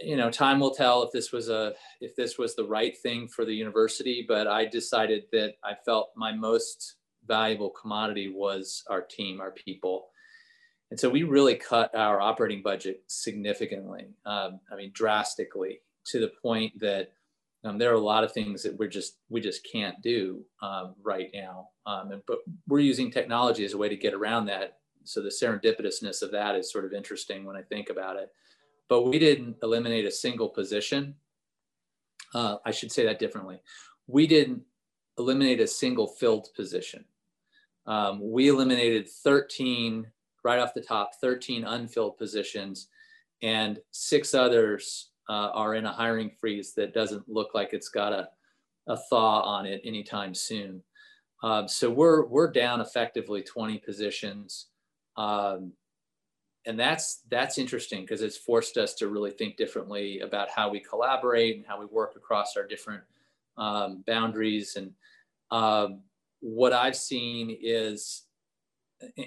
you 0.01 0.17
know, 0.17 0.31
time 0.31 0.61
will 0.61 0.75
tell 0.75 1.03
if 1.03 1.13
this 1.13 1.33
was 1.33 1.49
a 1.49 1.73
if 2.01 2.15
this 2.17 2.37
was 2.37 2.55
the 2.55 2.67
right 2.67 2.97
thing 2.99 3.29
for 3.29 3.45
the 3.45 3.55
university. 3.55 4.25
But 4.29 4.47
I 4.47 4.67
decided 4.67 5.25
that 5.33 5.55
I 5.65 5.73
felt 5.85 6.11
my 6.17 6.33
most 6.33 6.97
valuable 7.27 7.71
commodity 7.71 8.33
was 8.35 8.85
our 8.91 9.01
team, 9.01 9.41
our 9.41 9.53
people, 9.53 10.09
and 10.91 11.01
so 11.01 11.09
we 11.09 11.23
really 11.25 11.57
cut 11.57 11.95
our 11.95 12.21
operating 12.21 12.63
budget 12.63 13.03
significantly. 13.07 14.07
Um, 14.25 14.61
I 14.71 14.77
mean, 14.77 14.91
drastically 14.93 15.81
to 16.07 16.21
the 16.21 16.33
point 16.43 16.79
that 16.79 17.13
um, 17.65 17.79
there 17.79 17.91
are 17.91 17.95
a 17.95 18.01
lot 18.01 18.25
of 18.25 18.33
things 18.33 18.63
that 18.63 18.77
we're 18.79 18.89
just 18.89 19.19
we 19.29 19.41
just 19.41 19.67
can't 19.71 20.01
do 20.03 20.45
um, 20.63 20.95
right 21.03 21.31
now. 21.35 21.69
Um, 21.87 22.13
and, 22.13 22.23
but 22.27 22.39
we're 22.69 22.81
using 22.81 23.11
technology 23.11 23.65
as 23.65 23.73
a 23.73 23.79
way 23.79 23.89
to 23.89 23.97
get 23.97 24.15
around 24.15 24.47
that. 24.47 24.79
So 25.05 25.23
the 25.23 25.29
serendipitousness 25.29 26.23
of 26.23 26.33
that 26.33 26.57
is 26.57 26.73
sort 26.73 26.85
of 26.85 26.93
interesting 26.93 27.45
when 27.45 27.57
I 27.57 27.63
think 27.63 27.91
about 27.91 28.17
it 28.17 28.31
but 28.89 29.03
we 29.03 29.19
didn't 29.19 29.57
eliminate 29.63 30.07
a 30.07 30.11
single 30.11 30.49
position. 30.49 31.15
Uh, 32.35 32.57
I 32.65 32.71
should 32.71 32.93
say 32.93 33.05
that 33.05 33.19
differently. 33.19 33.61
We 34.07 34.27
didn't 34.27 34.63
eliminate 35.19 35.61
a 35.61 35.67
single 35.67 36.07
filled 36.07 36.49
position. 36.55 37.05
Um, 37.87 38.21
we 38.23 38.49
eliminated 38.49 39.09
13, 39.09 40.07
right 40.45 40.59
off 40.59 40.75
the 40.75 40.81
top, 40.81 41.13
13 41.21 41.65
unfilled 41.65 42.19
positions, 42.19 42.89
and 43.43 43.79
six 43.91 44.35
others 44.35 45.11
uh, 45.29 45.51
are 45.53 45.75
in 45.75 45.87
a 45.87 45.93
hiring 45.93 46.31
freeze 46.31 46.73
that 46.75 46.95
doesn't 46.95 47.29
look 47.29 47.55
like 47.55 47.73
it's 47.73 47.89
got 47.89 48.13
a, 48.13 48.29
a 48.89 48.97
thaw 48.97 49.41
on 49.43 49.67
it 49.67 49.81
anytime 49.85 50.35
soon. 50.35 50.83
Um, 51.43 51.69
so 51.69 51.91
we're, 51.91 52.27
we're 52.27 52.51
down 52.51 52.81
effectively 52.81 53.43
20 53.43 53.79
positions. 53.79 54.67
Um, 55.17 55.73
and 56.67 56.79
that's 56.79 57.23
that's 57.31 57.59
interesting 57.59 58.03
because 58.03 58.23
it's 58.23 58.37
forced 58.37 58.77
us 58.77 58.95
to 58.95 59.09
really 59.09 59.31
think 59.31 59.57
differently 59.57 60.21
about 60.21 60.51
how 60.51 60.69
we 60.69 60.81
collaborate 60.81 61.57
and 61.57 61.65
how 61.67 61.79
we 61.79 61.87
work 61.87 62.15
across 62.17 62.57
our 62.57 62.67
different 62.67 63.03
um, 63.57 64.03
boundaries 64.07 64.77
and 64.77 64.91
um, 65.51 66.01
what 66.41 66.73
i've 66.73 66.97
seen 66.97 67.57
is 67.63 68.25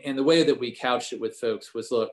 and 0.06 0.18
the 0.18 0.24
way 0.24 0.43
that 0.43 0.60
we 0.60 0.76
couched 0.76 1.14
it 1.14 1.20
with 1.20 1.39
folks 1.39 1.74
was 1.74 1.91
look 1.91 2.12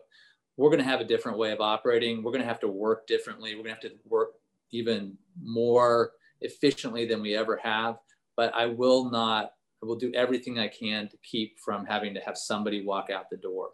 we're 0.56 0.70
going 0.70 0.82
to 0.82 0.84
have 0.84 1.00
a 1.00 1.04
different 1.04 1.38
way 1.38 1.52
of 1.52 1.60
operating 1.60 2.22
we're 2.22 2.32
going 2.32 2.42
to 2.42 2.48
have 2.48 2.60
to 2.60 2.68
work 2.68 3.06
differently 3.06 3.54
we're 3.54 3.62
going 3.62 3.74
to 3.74 3.80
have 3.80 3.92
to 3.92 3.98
work 4.08 4.34
even 4.72 5.16
more 5.42 6.12
efficiently 6.40 7.06
than 7.06 7.22
we 7.22 7.34
ever 7.34 7.56
have 7.62 7.96
but 8.36 8.54
i 8.54 8.66
will 8.66 9.10
not 9.10 9.52
i 9.82 9.86
will 9.86 9.96
do 9.96 10.12
everything 10.14 10.58
i 10.58 10.68
can 10.68 11.08
to 11.08 11.16
keep 11.18 11.58
from 11.58 11.84
having 11.84 12.14
to 12.14 12.20
have 12.20 12.36
somebody 12.36 12.84
walk 12.84 13.10
out 13.10 13.30
the 13.30 13.36
door 13.36 13.70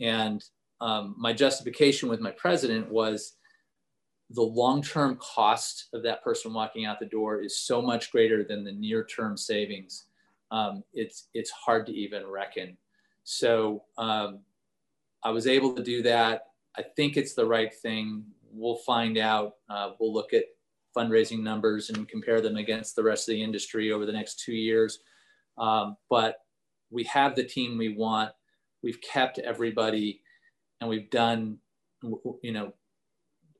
and 0.00 0.44
um, 0.80 1.14
my 1.18 1.32
justification 1.32 2.08
with 2.08 2.20
my 2.20 2.30
president 2.30 2.90
was 2.90 3.34
the 4.30 4.42
long-term 4.42 5.16
cost 5.16 5.88
of 5.92 6.02
that 6.02 6.22
person 6.22 6.52
walking 6.52 6.84
out 6.84 7.00
the 7.00 7.06
door 7.06 7.40
is 7.40 7.58
so 7.58 7.80
much 7.80 8.12
greater 8.12 8.44
than 8.44 8.62
the 8.62 8.72
near-term 8.72 9.36
savings. 9.36 10.04
Um, 10.50 10.84
it's 10.92 11.28
it's 11.34 11.50
hard 11.50 11.86
to 11.86 11.92
even 11.92 12.26
reckon. 12.26 12.76
So 13.24 13.84
um, 13.96 14.40
I 15.24 15.30
was 15.30 15.46
able 15.46 15.74
to 15.74 15.82
do 15.82 16.02
that. 16.02 16.46
I 16.76 16.82
think 16.82 17.16
it's 17.16 17.34
the 17.34 17.46
right 17.46 17.74
thing. 17.74 18.24
We'll 18.52 18.76
find 18.76 19.18
out. 19.18 19.54
Uh, 19.68 19.90
we'll 19.98 20.12
look 20.12 20.32
at 20.32 20.44
fundraising 20.96 21.42
numbers 21.42 21.90
and 21.90 22.08
compare 22.08 22.40
them 22.40 22.56
against 22.56 22.96
the 22.96 23.02
rest 23.02 23.28
of 23.28 23.34
the 23.34 23.42
industry 23.42 23.92
over 23.92 24.06
the 24.06 24.12
next 24.12 24.40
two 24.40 24.54
years. 24.54 25.00
Um, 25.56 25.96
but 26.08 26.38
we 26.90 27.04
have 27.04 27.34
the 27.34 27.44
team 27.44 27.76
we 27.76 27.94
want. 27.94 28.32
We've 28.82 29.00
kept 29.00 29.38
everybody 29.38 30.22
and 30.80 30.88
we've 30.88 31.10
done, 31.10 31.58
you 32.42 32.52
know, 32.52 32.72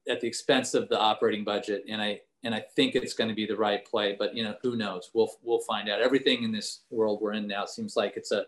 at 0.09 0.21
the 0.21 0.27
expense 0.27 0.75
of 0.75 0.89
the 0.89 0.99
operating 0.99 1.45
budget. 1.45 1.85
And 1.89 2.01
I 2.01 2.21
and 2.45 2.55
I 2.55 2.61
think 2.77 2.95
it's 2.95 3.15
going 3.15 3.29
to 3.29 3.35
be 3.35 3.47
the 3.47 3.57
right 3.57 3.85
play. 3.85 4.15
But 4.17 4.35
you 4.35 4.45
know, 4.45 4.55
who 4.63 4.77
knows? 4.77 5.11
We'll 5.13 5.31
we'll 5.43 5.61
find 5.61 5.89
out. 5.89 6.01
Everything 6.01 6.45
in 6.45 6.53
this 6.53 6.83
world 6.91 7.21
we're 7.21 7.33
in 7.33 7.47
now 7.47 7.67
seems 7.67 7.97
like 7.97 8.15
it's 8.17 8.33
a 8.33 8.45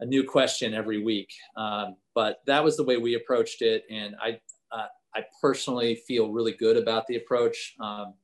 a 0.00 0.06
new 0.06 0.24
question 0.24 0.74
every 0.74 1.02
week. 1.02 1.32
Um, 1.56 1.96
but 2.14 2.40
that 2.46 2.62
was 2.62 2.76
the 2.76 2.84
way 2.84 2.96
we 2.96 3.14
approached 3.14 3.62
it, 3.62 3.84
and 3.90 4.14
I 4.22 4.40
uh, 4.72 4.86
I 5.14 5.24
personally 5.40 5.94
feel 5.94 6.30
really 6.30 6.52
good 6.52 6.76
about 6.76 7.06
the 7.06 7.16
approach. 7.16 7.74
Um, 7.80 8.14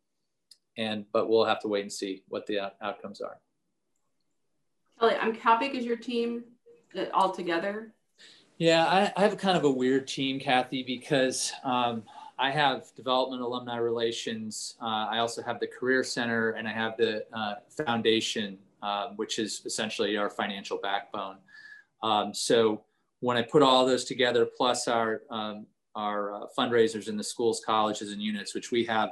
and 0.76 1.04
but 1.12 1.28
we'll 1.28 1.44
have 1.44 1.60
to 1.60 1.68
wait 1.68 1.82
and 1.82 1.92
see 1.92 2.24
what 2.28 2.46
the 2.46 2.60
out- 2.60 2.74
outcomes 2.82 3.20
are. 3.20 3.38
Kelly, 4.98 5.14
I'm 5.16 5.34
how 5.34 5.58
big 5.58 5.74
is 5.74 5.84
your 5.84 5.96
team 5.96 6.44
all 7.12 7.32
together? 7.32 7.92
Yeah, 8.58 8.86
I, 8.86 9.12
I, 9.16 9.22
have 9.22 9.36
kind 9.36 9.56
of 9.56 9.64
a 9.64 9.70
weird 9.70 10.06
team, 10.06 10.38
Kathy, 10.38 10.84
because 10.84 11.52
um, 11.64 12.04
I 12.38 12.52
have 12.52 12.94
development 12.94 13.42
alumni 13.42 13.78
relations. 13.78 14.76
Uh, 14.80 15.08
I 15.10 15.18
also 15.18 15.42
have 15.42 15.58
the 15.58 15.66
career 15.66 16.04
center 16.04 16.50
and 16.50 16.68
I 16.68 16.72
have 16.72 16.96
the 16.96 17.24
uh, 17.32 17.54
foundation, 17.84 18.58
uh, 18.80 19.08
which 19.16 19.40
is 19.40 19.62
essentially 19.64 20.16
our 20.16 20.30
financial 20.30 20.78
backbone. 20.78 21.38
Um, 22.04 22.34
so 22.34 22.84
when 23.20 23.38
I 23.38 23.42
put 23.42 23.62
all 23.62 23.86
those 23.86 24.04
together, 24.04 24.46
plus 24.56 24.86
our 24.86 25.22
um, 25.30 25.66
our 25.96 26.34
uh, 26.34 26.46
fundraisers 26.56 27.08
in 27.08 27.16
the 27.16 27.24
schools, 27.24 27.62
colleges, 27.64 28.12
and 28.12 28.20
units, 28.20 28.54
which 28.54 28.70
we 28.70 28.84
have 28.84 29.10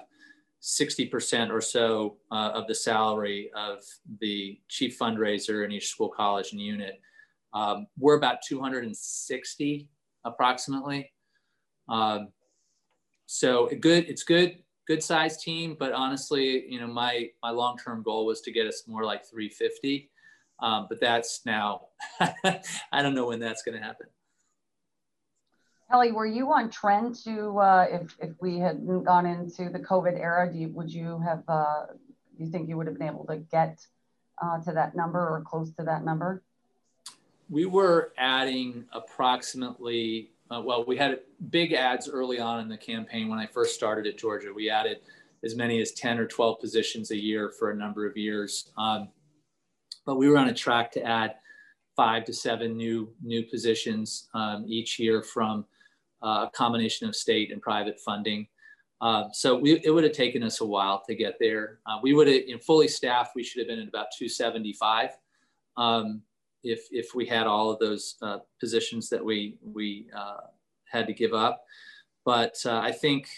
60% 0.62 1.50
or 1.50 1.60
so 1.60 2.16
uh, 2.30 2.50
of 2.54 2.66
the 2.66 2.74
salary 2.74 3.50
of 3.56 3.84
the 4.20 4.60
chief 4.68 4.98
fundraiser 4.98 5.64
in 5.64 5.72
each 5.72 5.88
school, 5.88 6.08
college, 6.08 6.52
and 6.52 6.60
unit. 6.60 7.00
Um, 7.54 7.86
we're 7.98 8.16
about 8.16 8.42
260 8.42 9.88
approximately. 10.24 11.12
Um, 11.88 12.28
so 13.26 13.68
good, 13.80 14.08
it's 14.08 14.24
good, 14.24 14.58
good 14.86 15.02
size 15.02 15.42
team, 15.42 15.76
but 15.78 15.92
honestly, 15.92 16.64
you 16.68 16.80
know, 16.80 16.86
my, 16.86 17.28
my 17.42 17.50
long-term 17.50 18.02
goal 18.02 18.26
was 18.26 18.40
to 18.42 18.52
get 18.52 18.66
us 18.66 18.84
more 18.86 19.04
like 19.04 19.24
350. 19.24 20.10
Um, 20.62 20.86
but 20.88 21.00
that's 21.00 21.44
now, 21.44 21.88
I 22.20 23.02
don't 23.02 23.14
know 23.14 23.26
when 23.26 23.40
that's 23.40 23.62
going 23.62 23.76
to 23.76 23.84
happen. 23.84 24.06
Kelly, 25.90 26.12
were 26.12 26.24
you 26.24 26.50
on 26.52 26.70
trend 26.70 27.16
to 27.24 27.58
uh, 27.58 27.86
if 27.90 28.16
if 28.18 28.30
we 28.40 28.58
hadn't 28.58 29.04
gone 29.04 29.26
into 29.26 29.68
the 29.68 29.78
COVID 29.78 30.18
era? 30.18 30.50
Do 30.50 30.58
you, 30.58 30.68
would 30.68 30.90
you 30.90 31.20
have? 31.20 31.42
Uh, 31.46 31.86
do 32.38 32.44
you 32.44 32.50
think 32.50 32.68
you 32.70 32.78
would 32.78 32.86
have 32.86 32.98
been 32.98 33.08
able 33.08 33.26
to 33.26 33.36
get 33.36 33.84
uh, 34.40 34.58
to 34.60 34.72
that 34.72 34.96
number 34.96 35.18
or 35.18 35.42
close 35.42 35.70
to 35.72 35.82
that 35.82 36.02
number? 36.02 36.42
We 37.50 37.66
were 37.66 38.14
adding 38.16 38.86
approximately. 38.92 40.30
Uh, 40.50 40.62
well, 40.62 40.82
we 40.86 40.96
had 40.96 41.20
big 41.50 41.74
ads 41.74 42.08
early 42.08 42.38
on 42.38 42.60
in 42.60 42.68
the 42.68 42.78
campaign 42.78 43.28
when 43.28 43.38
I 43.38 43.46
first 43.46 43.74
started 43.74 44.06
at 44.06 44.16
Georgia. 44.16 44.50
We 44.54 44.70
added 44.70 45.00
as 45.44 45.54
many 45.56 45.80
as 45.82 45.92
10 45.92 46.18
or 46.18 46.26
12 46.26 46.58
positions 46.58 47.10
a 47.10 47.16
year 47.16 47.50
for 47.50 47.70
a 47.70 47.74
number 47.74 48.06
of 48.06 48.16
years. 48.16 48.70
Um, 48.78 49.08
but 50.04 50.16
we 50.16 50.28
were 50.28 50.38
on 50.38 50.48
a 50.48 50.54
track 50.54 50.90
to 50.92 51.02
add 51.02 51.34
five 51.96 52.24
to 52.24 52.32
seven 52.32 52.76
new 52.76 53.12
new 53.22 53.42
positions 53.44 54.28
um, 54.34 54.64
each 54.66 54.98
year 54.98 55.22
from 55.22 55.64
uh, 56.22 56.46
a 56.46 56.50
combination 56.54 57.08
of 57.08 57.16
state 57.16 57.50
and 57.52 57.60
private 57.60 57.98
funding. 58.00 58.46
Uh, 59.00 59.24
so 59.32 59.56
we, 59.58 59.80
it 59.82 59.90
would 59.90 60.04
have 60.04 60.12
taken 60.12 60.44
us 60.44 60.60
a 60.60 60.64
while 60.64 61.02
to 61.08 61.14
get 61.16 61.34
there. 61.40 61.80
Uh, 61.86 61.98
we 62.02 62.14
would 62.14 62.28
have, 62.28 62.62
fully 62.62 62.86
staffed, 62.86 63.32
we 63.34 63.42
should 63.42 63.58
have 63.58 63.66
been 63.66 63.80
at 63.80 63.88
about 63.88 64.06
275 64.16 65.10
um, 65.76 66.22
if, 66.62 66.86
if 66.92 67.12
we 67.12 67.26
had 67.26 67.48
all 67.48 67.68
of 67.68 67.80
those 67.80 68.14
uh, 68.22 68.38
positions 68.60 69.08
that 69.08 69.24
we, 69.24 69.56
we 69.60 70.06
uh, 70.16 70.42
had 70.84 71.08
to 71.08 71.12
give 71.12 71.34
up. 71.34 71.64
But 72.24 72.54
uh, 72.64 72.78
I 72.78 72.92
think 72.92 73.28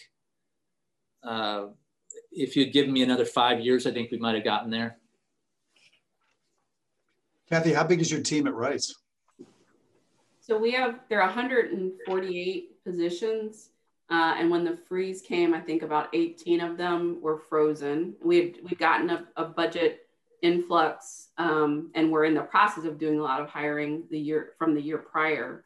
if 2.30 2.54
you'd 2.54 2.74
given 2.74 2.92
me 2.92 3.02
another 3.02 3.24
five 3.24 3.60
years, 3.60 3.86
I 3.86 3.92
think 3.92 4.10
we 4.10 4.18
might 4.18 4.34
have 4.34 4.44
gotten 4.44 4.70
there. 4.70 4.98
Kathy, 7.48 7.72
how 7.72 7.84
big 7.84 8.00
is 8.00 8.10
your 8.10 8.22
team 8.22 8.46
at 8.46 8.54
Rice? 8.54 8.94
So 10.40 10.58
we 10.58 10.72
have, 10.72 11.00
there 11.08 11.20
are 11.20 11.26
148 11.26 12.84
positions. 12.84 13.70
Uh, 14.10 14.34
and 14.38 14.50
when 14.50 14.64
the 14.64 14.76
freeze 14.88 15.22
came, 15.22 15.54
I 15.54 15.60
think 15.60 15.82
about 15.82 16.08
18 16.12 16.60
of 16.60 16.76
them 16.76 17.18
were 17.20 17.38
frozen. 17.48 18.14
We 18.22 18.36
had 18.36 18.54
we've 18.62 18.78
gotten 18.78 19.10
a, 19.10 19.26
a 19.36 19.44
budget 19.46 20.06
influx, 20.42 21.28
um, 21.38 21.90
and 21.94 22.12
we're 22.12 22.26
in 22.26 22.34
the 22.34 22.42
process 22.42 22.84
of 22.84 22.98
doing 22.98 23.18
a 23.18 23.22
lot 23.22 23.40
of 23.40 23.48
hiring 23.48 24.04
the 24.10 24.18
year 24.18 24.52
from 24.58 24.74
the 24.74 24.82
year 24.82 24.98
prior. 24.98 25.64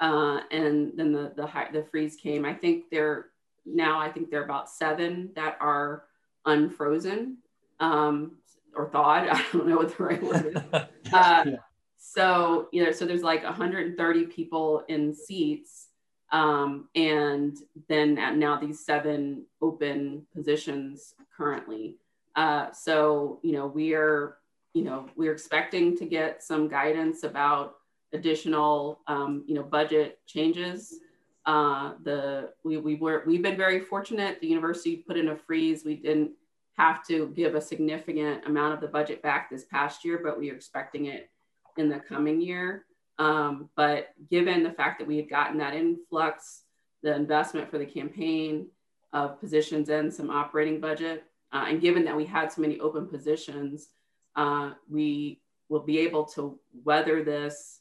Uh, 0.00 0.40
and 0.50 0.92
then 0.96 1.12
the 1.12 1.32
the 1.36 1.48
the 1.72 1.86
freeze 1.90 2.16
came. 2.16 2.44
I 2.44 2.52
think 2.52 2.90
they're 2.90 3.26
now. 3.64 4.00
I 4.00 4.10
think 4.10 4.30
there 4.30 4.40
are 4.40 4.44
about 4.44 4.68
seven 4.68 5.30
that 5.36 5.56
are 5.60 6.04
unfrozen 6.44 7.38
um, 7.78 8.32
or 8.74 8.88
thawed. 8.88 9.28
I 9.30 9.44
don't 9.52 9.68
know 9.68 9.76
what 9.76 9.96
the 9.96 10.02
right 10.02 10.22
word 10.22 10.56
is. 10.56 10.82
Uh, 11.12 11.44
yeah. 11.46 11.56
So, 11.96 12.68
you 12.72 12.84
know, 12.84 12.92
so 12.92 13.04
there's 13.04 13.22
like 13.22 13.42
130 13.44 14.26
people 14.26 14.84
in 14.88 15.14
seats. 15.14 15.88
Um, 16.32 16.88
and 16.94 17.56
then 17.88 18.14
now 18.38 18.58
these 18.58 18.84
seven 18.84 19.44
open 19.60 20.26
positions 20.34 21.14
currently. 21.36 21.96
Uh, 22.34 22.70
so, 22.72 23.40
you 23.42 23.52
know, 23.52 23.66
we 23.66 23.94
are, 23.94 24.38
you 24.74 24.82
know, 24.82 25.08
we're 25.16 25.32
expecting 25.32 25.96
to 25.96 26.04
get 26.04 26.42
some 26.42 26.68
guidance 26.68 27.22
about 27.22 27.76
additional, 28.12 29.00
um, 29.06 29.44
you 29.46 29.54
know, 29.54 29.62
budget 29.62 30.18
changes. 30.26 31.00
Uh, 31.44 31.92
the 32.02 32.50
we, 32.64 32.76
we 32.76 32.96
were 32.96 33.22
we've 33.26 33.42
been 33.42 33.56
very 33.56 33.80
fortunate. 33.80 34.40
The 34.40 34.48
university 34.48 34.96
put 34.96 35.16
in 35.16 35.28
a 35.28 35.36
freeze. 35.36 35.84
We 35.84 35.94
didn't 35.96 36.32
have 36.76 37.06
to 37.06 37.28
give 37.34 37.54
a 37.54 37.60
significant 37.60 38.46
amount 38.46 38.74
of 38.74 38.80
the 38.80 38.88
budget 38.88 39.22
back 39.22 39.50
this 39.50 39.64
past 39.64 40.04
year, 40.04 40.20
but 40.22 40.38
we 40.38 40.50
are 40.50 40.54
expecting 40.54 41.06
it 41.06 41.30
in 41.76 41.88
the 41.88 42.00
coming 42.00 42.40
year. 42.40 42.84
Um, 43.18 43.70
but 43.76 44.08
given 44.30 44.62
the 44.62 44.72
fact 44.72 44.98
that 44.98 45.08
we 45.08 45.16
had 45.16 45.30
gotten 45.30 45.58
that 45.58 45.74
influx, 45.74 46.62
the 47.02 47.14
investment 47.14 47.70
for 47.70 47.78
the 47.78 47.86
campaign 47.86 48.68
of 49.12 49.40
positions 49.40 49.88
and 49.88 50.12
some 50.12 50.30
operating 50.30 50.80
budget, 50.80 51.24
uh, 51.52 51.64
and 51.68 51.80
given 51.80 52.04
that 52.04 52.16
we 52.16 52.26
had 52.26 52.52
so 52.52 52.60
many 52.60 52.78
open 52.80 53.06
positions, 53.06 53.88
uh, 54.34 54.72
we 54.90 55.40
will 55.68 55.80
be 55.80 55.98
able 55.98 56.24
to 56.24 56.58
weather 56.84 57.24
this 57.24 57.80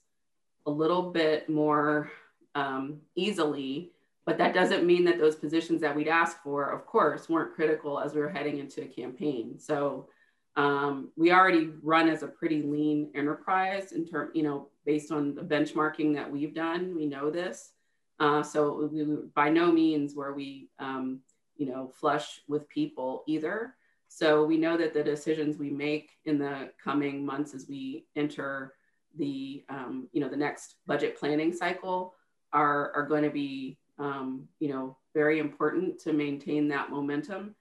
a 0.66 0.72
little 0.72 1.12
bit 1.12 1.50
more 1.50 2.10
um, 2.56 3.02
easily. 3.16 3.92
But 4.26 4.38
that 4.40 4.56
doesn't 4.56 4.86
mean 4.86 5.06
that 5.06 5.20
those 5.20 5.36
positions 5.36 5.82
that 5.82 5.96
we'd 5.96 6.08
asked 6.08 6.38
for, 6.44 6.72
of 6.72 6.86
course, 6.86 7.30
weren't 7.30 7.54
critical 7.54 8.00
as 8.00 8.14
we 8.14 8.22
were 8.22 8.30
heading 8.30 8.58
into 8.58 8.82
a 8.82 8.88
campaign. 8.88 9.60
So 9.60 10.10
um, 10.56 11.12
we 11.16 11.32
already 11.32 11.70
run 11.84 12.10
as 12.10 12.24
a 12.24 12.28
pretty 12.28 12.64
lean 12.64 13.12
enterprise 13.14 13.92
in 13.92 14.08
term, 14.08 14.32
you 14.34 14.42
know, 14.42 14.70
based 14.86 15.12
on 15.12 15.36
the 15.36 15.42
benchmarking 15.42 16.16
that 16.16 16.32
we've 16.32 16.56
done, 16.56 16.96
we 16.96 17.06
know 17.06 17.30
this. 17.30 17.72
Uh, 18.20 18.42
so 18.42 18.90
we, 18.92 19.06
by 19.36 19.50
no 19.50 19.72
means 19.72 20.16
were 20.16 20.34
we, 20.34 20.70
um, 20.80 21.20
you 21.58 21.68
know, 21.68 21.92
flush 22.00 22.42
with 22.48 22.68
people 22.70 23.24
either. 23.28 23.76
So 24.08 24.46
we 24.46 24.58
know 24.58 24.78
that 24.78 24.94
the 24.94 25.04
decisions 25.04 25.58
we 25.58 25.70
make 25.70 26.12
in 26.24 26.40
the 26.40 26.72
coming 26.82 27.26
months 27.26 27.54
as 27.54 27.68
we 27.68 28.06
enter 28.16 28.74
the, 29.18 29.66
um, 29.70 30.08
you 30.14 30.22
know, 30.22 30.30
the 30.30 30.38
next 30.38 30.76
budget 30.88 31.18
planning 31.18 31.52
cycle 31.52 32.14
are, 32.54 32.92
are 32.94 33.06
going 33.06 33.24
to 33.24 33.30
be, 33.30 33.78
um, 33.98 34.48
you 34.60 34.70
know, 34.70 34.98
very 35.14 35.40
important 35.40 36.00
to 36.00 36.14
maintain 36.14 36.68
that 36.70 36.90
momentum 36.90 37.56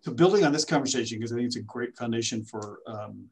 so 0.00 0.12
building 0.12 0.44
on 0.44 0.52
this 0.52 0.64
conversation, 0.64 1.18
because 1.18 1.32
I 1.32 1.36
think 1.36 1.46
it's 1.46 1.56
a 1.56 1.62
great 1.62 1.96
foundation 1.96 2.44
for 2.44 2.80
um, 2.86 3.26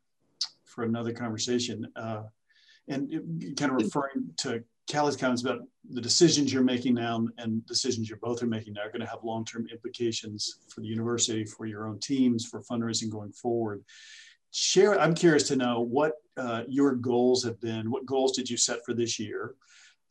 for 0.64 0.85
another 0.85 1.12
conversation, 1.12 1.87
uh, 1.97 2.24
and 2.89 3.12
it, 3.12 3.57
kind 3.57 3.72
of 3.72 3.79
referring 3.79 4.31
to 4.39 4.62
Callie's 4.91 5.16
comments 5.16 5.43
about 5.43 5.61
the 5.91 6.01
decisions 6.01 6.53
you're 6.53 6.62
making 6.62 6.95
now 6.95 7.27
and 7.39 7.64
decisions 7.66 8.11
you 8.11 8.16
both 8.16 8.43
are 8.43 8.47
making 8.47 8.74
now 8.74 8.83
are 8.83 8.89
going 8.89 9.01
to 9.01 9.07
have 9.07 9.24
long-term 9.24 9.68
implications 9.72 10.59
for 10.68 10.81
the 10.81 10.87
university, 10.87 11.45
for 11.45 11.66
your 11.66 11.87
own 11.87 11.99
teams, 11.99 12.45
for 12.45 12.61
fundraising 12.62 13.11
going 13.11 13.33
forward. 13.33 13.83
Share. 14.51 15.01
I'm 15.01 15.14
curious 15.14 15.49
to 15.49 15.57
know 15.57 15.81
what 15.81 16.14
uh, 16.37 16.64
your 16.68 16.95
goals 16.95 17.45
have 17.45 17.61
been. 17.61 17.91
What 17.91 18.07
goals 18.07 18.33
did 18.33 18.51
you 18.51 18.57
set 18.57 18.85
for 18.85 18.93
this 18.93 19.18
year? 19.18 19.55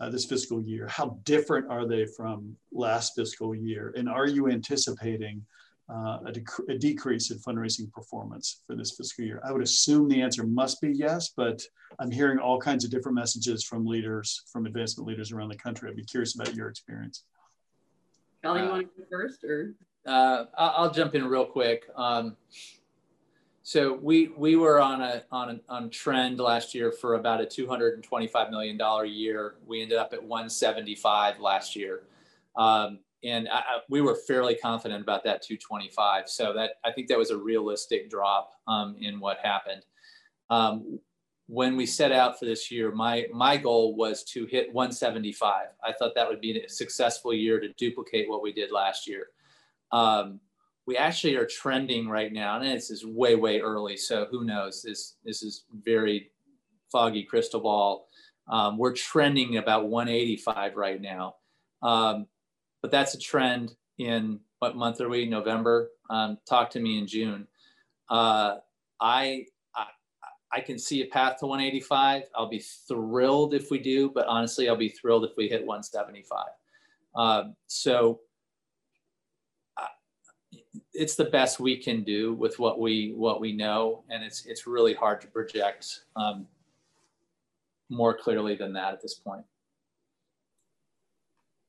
Uh, 0.01 0.09
this 0.09 0.25
fiscal 0.25 0.61
year? 0.61 0.87
How 0.89 1.17
different 1.23 1.71
are 1.71 1.87
they 1.87 2.05
from 2.05 2.57
last 2.73 3.13
fiscal 3.15 3.55
year? 3.55 3.93
And 3.95 4.09
are 4.09 4.27
you 4.27 4.49
anticipating 4.49 5.41
uh, 5.89 6.19
a, 6.25 6.31
dec- 6.33 6.67
a, 6.69 6.77
decrease 6.77 7.31
in 7.31 7.37
fundraising 7.37 7.89
performance 7.93 8.61
for 8.67 8.75
this 8.75 8.91
fiscal 8.97 9.23
year? 9.23 9.41
I 9.45 9.53
would 9.53 9.61
assume 9.61 10.09
the 10.09 10.21
answer 10.21 10.43
must 10.45 10.81
be 10.81 10.89
yes, 10.89 11.29
but 11.29 11.61
I'm 11.97 12.11
hearing 12.11 12.39
all 12.39 12.59
kinds 12.59 12.83
of 12.83 12.91
different 12.91 13.15
messages 13.15 13.63
from 13.63 13.85
leaders, 13.85 14.43
from 14.51 14.65
advancement 14.65 15.07
leaders 15.07 15.31
around 15.31 15.47
the 15.47 15.55
country. 15.55 15.89
I'd 15.89 15.95
be 15.95 16.03
curious 16.03 16.35
about 16.35 16.53
your 16.55 16.67
experience. 16.67 17.23
Kelly, 18.43 18.63
you 18.63 18.69
want 18.69 18.81
to 18.81 19.01
go 19.01 19.05
first, 19.09 19.45
or? 19.45 19.75
Uh, 20.05 20.45
I'll 20.57 20.91
jump 20.91 21.15
in 21.15 21.25
real 21.25 21.45
quick. 21.45 21.85
Um, 21.95 22.35
so 23.67 23.93
we 23.93 24.27
we 24.37 24.55
were 24.55 24.79
on 24.79 25.01
a 25.01 25.23
on 25.31 25.49
a 25.49 25.73
on 25.73 25.89
trend 25.89 26.39
last 26.39 26.75
year 26.75 26.91
for 26.91 27.15
about 27.15 27.41
a 27.41 27.47
225 27.47 28.51
million 28.51 28.77
dollar 28.77 29.05
year. 29.05 29.55
We 29.65 29.81
ended 29.81 29.97
up 29.97 30.13
at 30.13 30.21
175 30.21 31.39
last 31.39 31.75
year. 31.75 32.03
Um, 32.55 32.99
and 33.23 33.49
I, 33.51 33.63
we 33.89 34.01
were 34.01 34.13
fairly 34.27 34.53
confident 34.53 35.01
about 35.01 35.23
that 35.23 35.41
225. 35.41 36.29
So 36.29 36.53
that 36.53 36.73
I 36.85 36.91
think 36.91 37.07
that 37.07 37.17
was 37.17 37.31
a 37.31 37.37
realistic 37.37 38.07
drop 38.07 38.51
um, 38.67 38.97
in 39.01 39.19
what 39.19 39.39
happened. 39.39 39.81
Um, 40.51 40.99
when 41.47 41.75
we 41.75 41.87
set 41.87 42.11
out 42.11 42.37
for 42.37 42.45
this 42.45 42.69
year, 42.69 42.91
my 42.91 43.25
my 43.33 43.57
goal 43.57 43.95
was 43.95 44.23
to 44.25 44.45
hit 44.45 44.71
175. 44.75 45.69
I 45.83 45.91
thought 45.91 46.13
that 46.13 46.29
would 46.29 46.39
be 46.39 46.61
a 46.61 46.69
successful 46.69 47.33
year 47.33 47.59
to 47.59 47.69
duplicate 47.69 48.29
what 48.29 48.43
we 48.43 48.53
did 48.53 48.71
last 48.71 49.07
year. 49.07 49.29
Um, 49.91 50.39
we 50.87 50.97
actually 50.97 51.35
are 51.35 51.45
trending 51.45 52.07
right 52.07 52.31
now, 52.31 52.59
and 52.59 52.65
this 52.65 52.91
is 52.91 53.05
way 53.05 53.35
way 53.35 53.59
early, 53.59 53.97
so 53.97 54.27
who 54.29 54.43
knows? 54.43 54.81
This 54.81 55.15
this 55.23 55.43
is 55.43 55.65
very 55.83 56.31
foggy 56.91 57.23
crystal 57.23 57.59
ball. 57.59 58.07
Um, 58.47 58.77
we're 58.77 58.93
trending 58.93 59.57
about 59.57 59.87
185 59.87 60.75
right 60.75 61.01
now. 61.01 61.35
Um, 61.81 62.27
but 62.81 62.91
that's 62.91 63.15
a 63.15 63.19
trend 63.19 63.73
in 63.97 64.39
what 64.59 64.75
month 64.75 65.01
are 65.01 65.09
we? 65.09 65.25
November. 65.25 65.89
Um, 66.09 66.37
talk 66.47 66.69
to 66.71 66.79
me 66.79 66.99
in 66.99 67.07
June. 67.07 67.47
Uh, 68.07 68.57
I, 69.01 69.45
I 70.55 70.61
can 70.61 70.79
see 70.79 71.01
a 71.01 71.07
path 71.07 71.37
to 71.39 71.47
185. 71.47 72.23
I'll 72.33 72.47
be 72.47 72.63
thrilled 72.87 73.53
if 73.53 73.71
we 73.71 73.77
do, 73.77 74.09
but 74.09 74.25
honestly, 74.27 74.69
I'll 74.69 74.77
be 74.77 74.87
thrilled 74.87 75.25
if 75.25 75.31
we 75.35 75.49
hit 75.49 75.65
175. 75.65 76.45
Um, 77.15 77.55
so 77.67 78.11
uh, 78.11 78.13
it's 80.95 81.15
the 81.15 81.25
best 81.25 81.59
we 81.59 81.77
can 81.77 82.03
do 82.03 82.33
with 82.33 82.59
what 82.59 82.79
we 82.79 83.13
what 83.15 83.41
we 83.41 83.51
know, 83.53 84.03
and 84.09 84.23
it's 84.23 84.45
it's 84.45 84.65
really 84.67 84.93
hard 84.93 85.21
to 85.21 85.27
project 85.27 86.01
um, 86.15 86.47
more 87.89 88.15
clearly 88.15 88.55
than 88.55 88.73
that 88.73 88.93
at 88.93 89.01
this 89.01 89.13
point. 89.13 89.45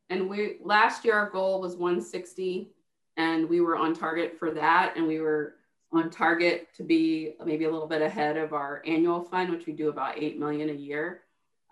And 0.09 0.29
we 0.29 0.59
last 0.63 1.05
year 1.05 1.15
our 1.15 1.31
goal 1.31 1.61
was 1.61 1.77
160, 1.77 2.71
and 3.17 3.49
we 3.49 3.61
were 3.61 3.77
on 3.77 3.95
target 3.95 4.39
for 4.39 4.51
that, 4.53 4.95
and 4.97 5.07
we 5.07 5.21
were 5.21 5.57
on 5.93 6.11
target 6.11 6.69
to 6.75 6.83
be 6.83 7.35
maybe 7.45 7.65
a 7.65 7.71
little 7.71 7.89
bit 7.89 8.03
ahead 8.03 8.37
of 8.37 8.53
our 8.53 8.83
annual 8.87 9.23
fund, 9.23 9.51
which 9.51 9.67
we 9.67 9.73
do 9.73 9.89
about 9.89 10.19
8 10.19 10.39
million 10.39 10.71
a 10.71 10.75
year. 10.75 11.23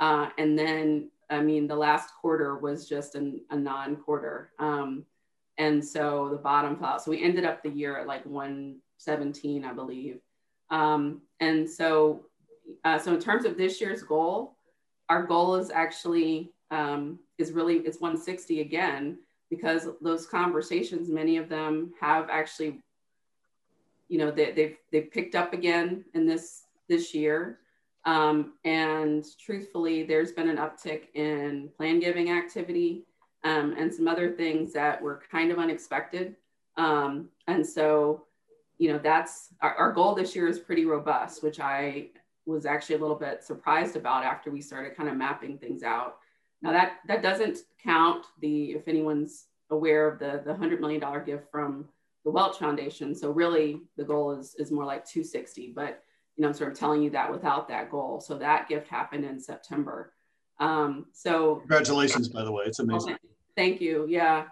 Uh, 0.01 0.29
and 0.39 0.59
then, 0.59 1.11
I 1.31 1.41
mean, 1.41 1.67
the 1.67 1.77
last 1.77 2.11
quarter 2.21 2.57
was 2.57 2.89
just 2.89 3.15
an, 3.15 3.41
a 3.51 3.57
non 3.57 3.97
quarter. 3.97 4.51
Um, 4.59 5.05
and 5.59 5.85
so 5.85 6.29
the 6.31 6.39
bottom 6.39 6.77
fell 6.77 6.89
out. 6.89 7.03
So 7.03 7.11
we 7.11 7.23
ended 7.23 7.45
up 7.45 7.63
the 7.63 7.71
year 7.71 7.99
at 7.99 8.07
like 8.07 8.25
117, 8.27 9.65
I 9.65 9.73
believe. 9.73 10.19
Um, 10.71 11.23
and 11.41 11.69
so, 11.69 12.27
uh, 12.85 12.99
so 12.99 13.15
in 13.15 13.21
terms 13.21 13.45
of 13.45 13.57
this 13.57 13.81
year's 13.81 14.03
goal, 14.03 14.57
our 15.09 15.23
goal 15.23 15.57
is 15.57 15.71
actually, 15.71 16.53
um, 16.71 17.19
is 17.39 17.53
really, 17.53 17.77
it's 17.79 18.01
160 18.01 18.61
again, 18.61 19.19
because 19.51 19.89
those 20.01 20.27
conversations, 20.27 21.09
many 21.09 21.37
of 21.37 21.49
them 21.49 21.93
have 22.01 22.29
actually 22.31 22.83
you 24.09 24.19
know 24.19 24.31
they, 24.31 24.53
they've 24.53 24.77
they've 24.93 25.11
picked 25.11 25.35
up 25.35 25.53
again 25.53 26.05
in 26.15 26.27
this 26.27 26.65
this 26.89 27.15
year 27.15 27.59
um, 28.05 28.55
and 28.65 29.25
truthfully 29.45 30.03
there's 30.03 30.33
been 30.33 30.49
an 30.49 30.59
uptick 30.59 31.15
in 31.15 31.71
plan 31.77 32.01
giving 32.01 32.31
activity 32.31 33.05
um, 33.45 33.75
and 33.79 33.93
some 33.93 34.09
other 34.09 34.31
things 34.31 34.73
that 34.73 35.01
were 35.01 35.23
kind 35.31 35.51
of 35.51 35.59
unexpected 35.59 36.37
um, 36.77 37.29
and 37.47 37.67
so 37.67 38.25
you 38.79 38.93
know 38.93 38.99
that's 38.99 39.55
our, 39.61 39.75
our 39.75 39.93
goal 39.93 40.15
this 40.15 40.35
year 40.35 40.49
is 40.49 40.59
pretty 40.59 40.85
robust 40.85 41.43
which 41.43 41.61
i 41.61 42.09
was 42.47 42.67
actually 42.67 42.97
a 42.97 42.99
little 42.99 43.17
bit 43.17 43.43
surprised 43.43 43.97
about 43.97 44.25
after 44.25 44.51
we 44.51 44.61
started 44.61 44.97
kind 44.97 45.09
of 45.09 45.17
mapping 45.17 45.57
things 45.57 45.83
out 45.83 46.17
now 46.63 46.73
that 46.73 46.99
that 47.07 47.23
doesn't 47.23 47.59
count 47.83 48.27
the 48.41 48.73
if 48.73 48.89
anyone's 48.89 49.47
aware 49.71 50.09
of 50.09 50.19
the 50.19 50.43
the 50.45 50.51
100 50.51 50.81
million 50.81 51.01
dollar 51.01 51.21
gift 51.21 51.51
from 51.51 51.89
the 52.25 52.31
Welch 52.31 52.59
Foundation. 52.59 53.15
So 53.15 53.31
really 53.31 53.83
the 53.97 54.05
goal 54.05 54.33
is, 54.33 54.55
is 54.59 54.71
more 54.71 54.85
like 54.85 55.05
260, 55.05 55.73
but 55.75 56.03
you 56.37 56.43
know, 56.43 56.49
I'm 56.49 56.55
sort 56.55 56.73
of 56.73 56.79
telling 56.79 57.03
you 57.03 57.11
that 57.11 57.31
without 57.31 57.69
that 57.69 57.91
goal. 57.91 58.21
So 58.21 58.37
that 58.39 58.69
gift 58.69 58.89
happened 58.89 59.25
in 59.25 59.39
September. 59.39 60.13
Um, 60.59 61.07
so 61.13 61.57
congratulations, 61.57 62.29
by 62.29 62.45
the 62.45 62.51
way, 62.51 62.65
it's 62.67 62.79
amazing. 62.79 63.17
Thank 63.57 63.81
you. 63.81 64.07
Yeah. 64.09 64.47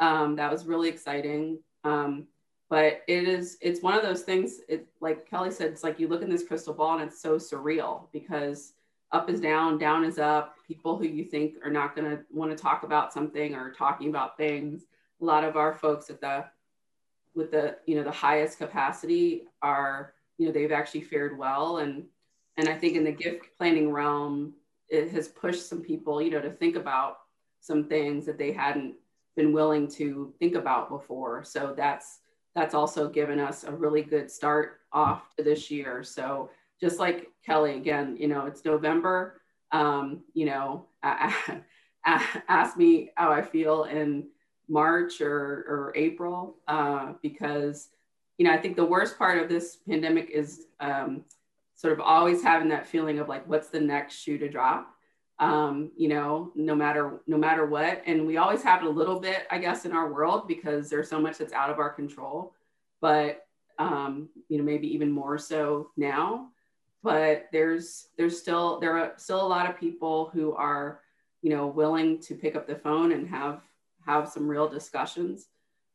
Um, 0.00 0.36
that 0.36 0.50
was 0.50 0.66
really 0.66 0.88
exciting. 0.88 1.58
Um, 1.84 2.26
but 2.70 3.02
it 3.08 3.26
is, 3.26 3.56
it's 3.60 3.82
one 3.82 3.94
of 3.94 4.02
those 4.02 4.22
things, 4.22 4.60
it, 4.68 4.86
like 5.00 5.28
Kelly 5.28 5.50
said, 5.50 5.68
it's 5.68 5.82
like 5.82 5.98
you 5.98 6.08
look 6.08 6.22
in 6.22 6.30
this 6.30 6.46
crystal 6.46 6.74
ball 6.74 6.98
and 6.98 7.08
it's 7.08 7.20
so 7.20 7.36
surreal 7.36 8.08
because 8.12 8.74
up 9.10 9.30
is 9.30 9.40
down, 9.40 9.78
down 9.78 10.04
is 10.04 10.18
up. 10.18 10.56
People 10.66 10.98
who 10.98 11.06
you 11.06 11.24
think 11.24 11.54
are 11.64 11.70
not 11.70 11.96
going 11.96 12.10
to 12.10 12.22
want 12.30 12.50
to 12.50 12.62
talk 12.62 12.82
about 12.82 13.12
something 13.12 13.54
or 13.54 13.72
talking 13.72 14.10
about 14.10 14.36
things. 14.36 14.84
A 15.22 15.24
lot 15.24 15.44
of 15.44 15.56
our 15.56 15.72
folks 15.72 16.10
at 16.10 16.20
the 16.20 16.44
with 17.38 17.50
the 17.52 17.76
you 17.86 17.94
know 17.94 18.02
the 18.02 18.10
highest 18.10 18.58
capacity 18.58 19.44
are 19.62 20.12
you 20.36 20.46
know 20.46 20.52
they've 20.52 20.72
actually 20.72 21.00
fared 21.00 21.38
well 21.38 21.78
and 21.78 22.04
and 22.56 22.68
i 22.68 22.74
think 22.74 22.96
in 22.96 23.04
the 23.04 23.12
gift 23.12 23.46
planning 23.56 23.90
realm 23.90 24.52
it 24.88 25.10
has 25.10 25.28
pushed 25.28 25.66
some 25.66 25.80
people 25.80 26.20
you 26.20 26.30
know 26.30 26.40
to 26.40 26.50
think 26.50 26.76
about 26.76 27.18
some 27.60 27.84
things 27.84 28.26
that 28.26 28.38
they 28.38 28.52
hadn't 28.52 28.94
been 29.36 29.52
willing 29.52 29.86
to 29.86 30.32
think 30.38 30.54
about 30.54 30.88
before 30.88 31.44
so 31.44 31.74
that's 31.76 32.20
that's 32.54 32.74
also 32.74 33.08
given 33.08 33.38
us 33.38 33.64
a 33.64 33.70
really 33.70 34.02
good 34.02 34.30
start 34.30 34.80
off 34.92 35.34
to 35.36 35.44
this 35.44 35.70
year 35.70 36.02
so 36.02 36.50
just 36.80 36.98
like 36.98 37.28
kelly 37.44 37.76
again 37.76 38.16
you 38.18 38.28
know 38.28 38.46
it's 38.46 38.64
november 38.64 39.40
um, 39.70 40.20
you 40.34 40.46
know 40.46 40.86
ask 42.04 42.76
me 42.76 43.10
how 43.16 43.30
i 43.30 43.42
feel 43.42 43.84
in 43.84 44.26
March 44.68 45.20
or, 45.20 45.64
or 45.68 45.92
April 45.96 46.56
uh, 46.68 47.14
because, 47.22 47.88
you 48.36 48.46
know, 48.46 48.52
I 48.52 48.58
think 48.58 48.76
the 48.76 48.84
worst 48.84 49.18
part 49.18 49.38
of 49.42 49.48
this 49.48 49.78
pandemic 49.88 50.30
is 50.30 50.66
um, 50.80 51.24
sort 51.74 51.92
of 51.92 52.00
always 52.00 52.42
having 52.42 52.68
that 52.68 52.86
feeling 52.86 53.18
of 53.18 53.28
like, 53.28 53.48
what's 53.48 53.68
the 53.68 53.80
next 53.80 54.16
shoe 54.16 54.38
to 54.38 54.48
drop? 54.48 54.94
Um, 55.40 55.92
you 55.96 56.08
know, 56.08 56.50
no 56.56 56.74
matter 56.74 57.20
no 57.26 57.36
matter 57.36 57.64
what, 57.64 58.02
and 58.06 58.26
we 58.26 58.38
always 58.38 58.62
have 58.62 58.82
it 58.82 58.86
a 58.86 58.90
little 58.90 59.20
bit, 59.20 59.46
I 59.50 59.58
guess, 59.58 59.84
in 59.84 59.92
our 59.92 60.12
world 60.12 60.48
because 60.48 60.90
there's 60.90 61.08
so 61.08 61.20
much 61.20 61.38
that's 61.38 61.52
out 61.52 61.70
of 61.70 61.78
our 61.78 61.90
control. 61.90 62.54
But 63.00 63.46
um, 63.78 64.28
you 64.48 64.58
know, 64.58 64.64
maybe 64.64 64.92
even 64.92 65.10
more 65.12 65.38
so 65.38 65.90
now. 65.96 66.48
But 67.02 67.46
there's 67.52 68.08
there's 68.16 68.38
still 68.38 68.80
there 68.80 68.98
are 68.98 69.12
still 69.16 69.40
a 69.40 69.46
lot 69.46 69.70
of 69.70 69.78
people 69.78 70.30
who 70.34 70.54
are 70.54 71.00
you 71.42 71.50
know 71.50 71.68
willing 71.68 72.20
to 72.22 72.34
pick 72.34 72.56
up 72.56 72.66
the 72.66 72.74
phone 72.74 73.12
and 73.12 73.28
have 73.28 73.62
have 74.04 74.28
some 74.28 74.48
real 74.48 74.68
discussions. 74.68 75.46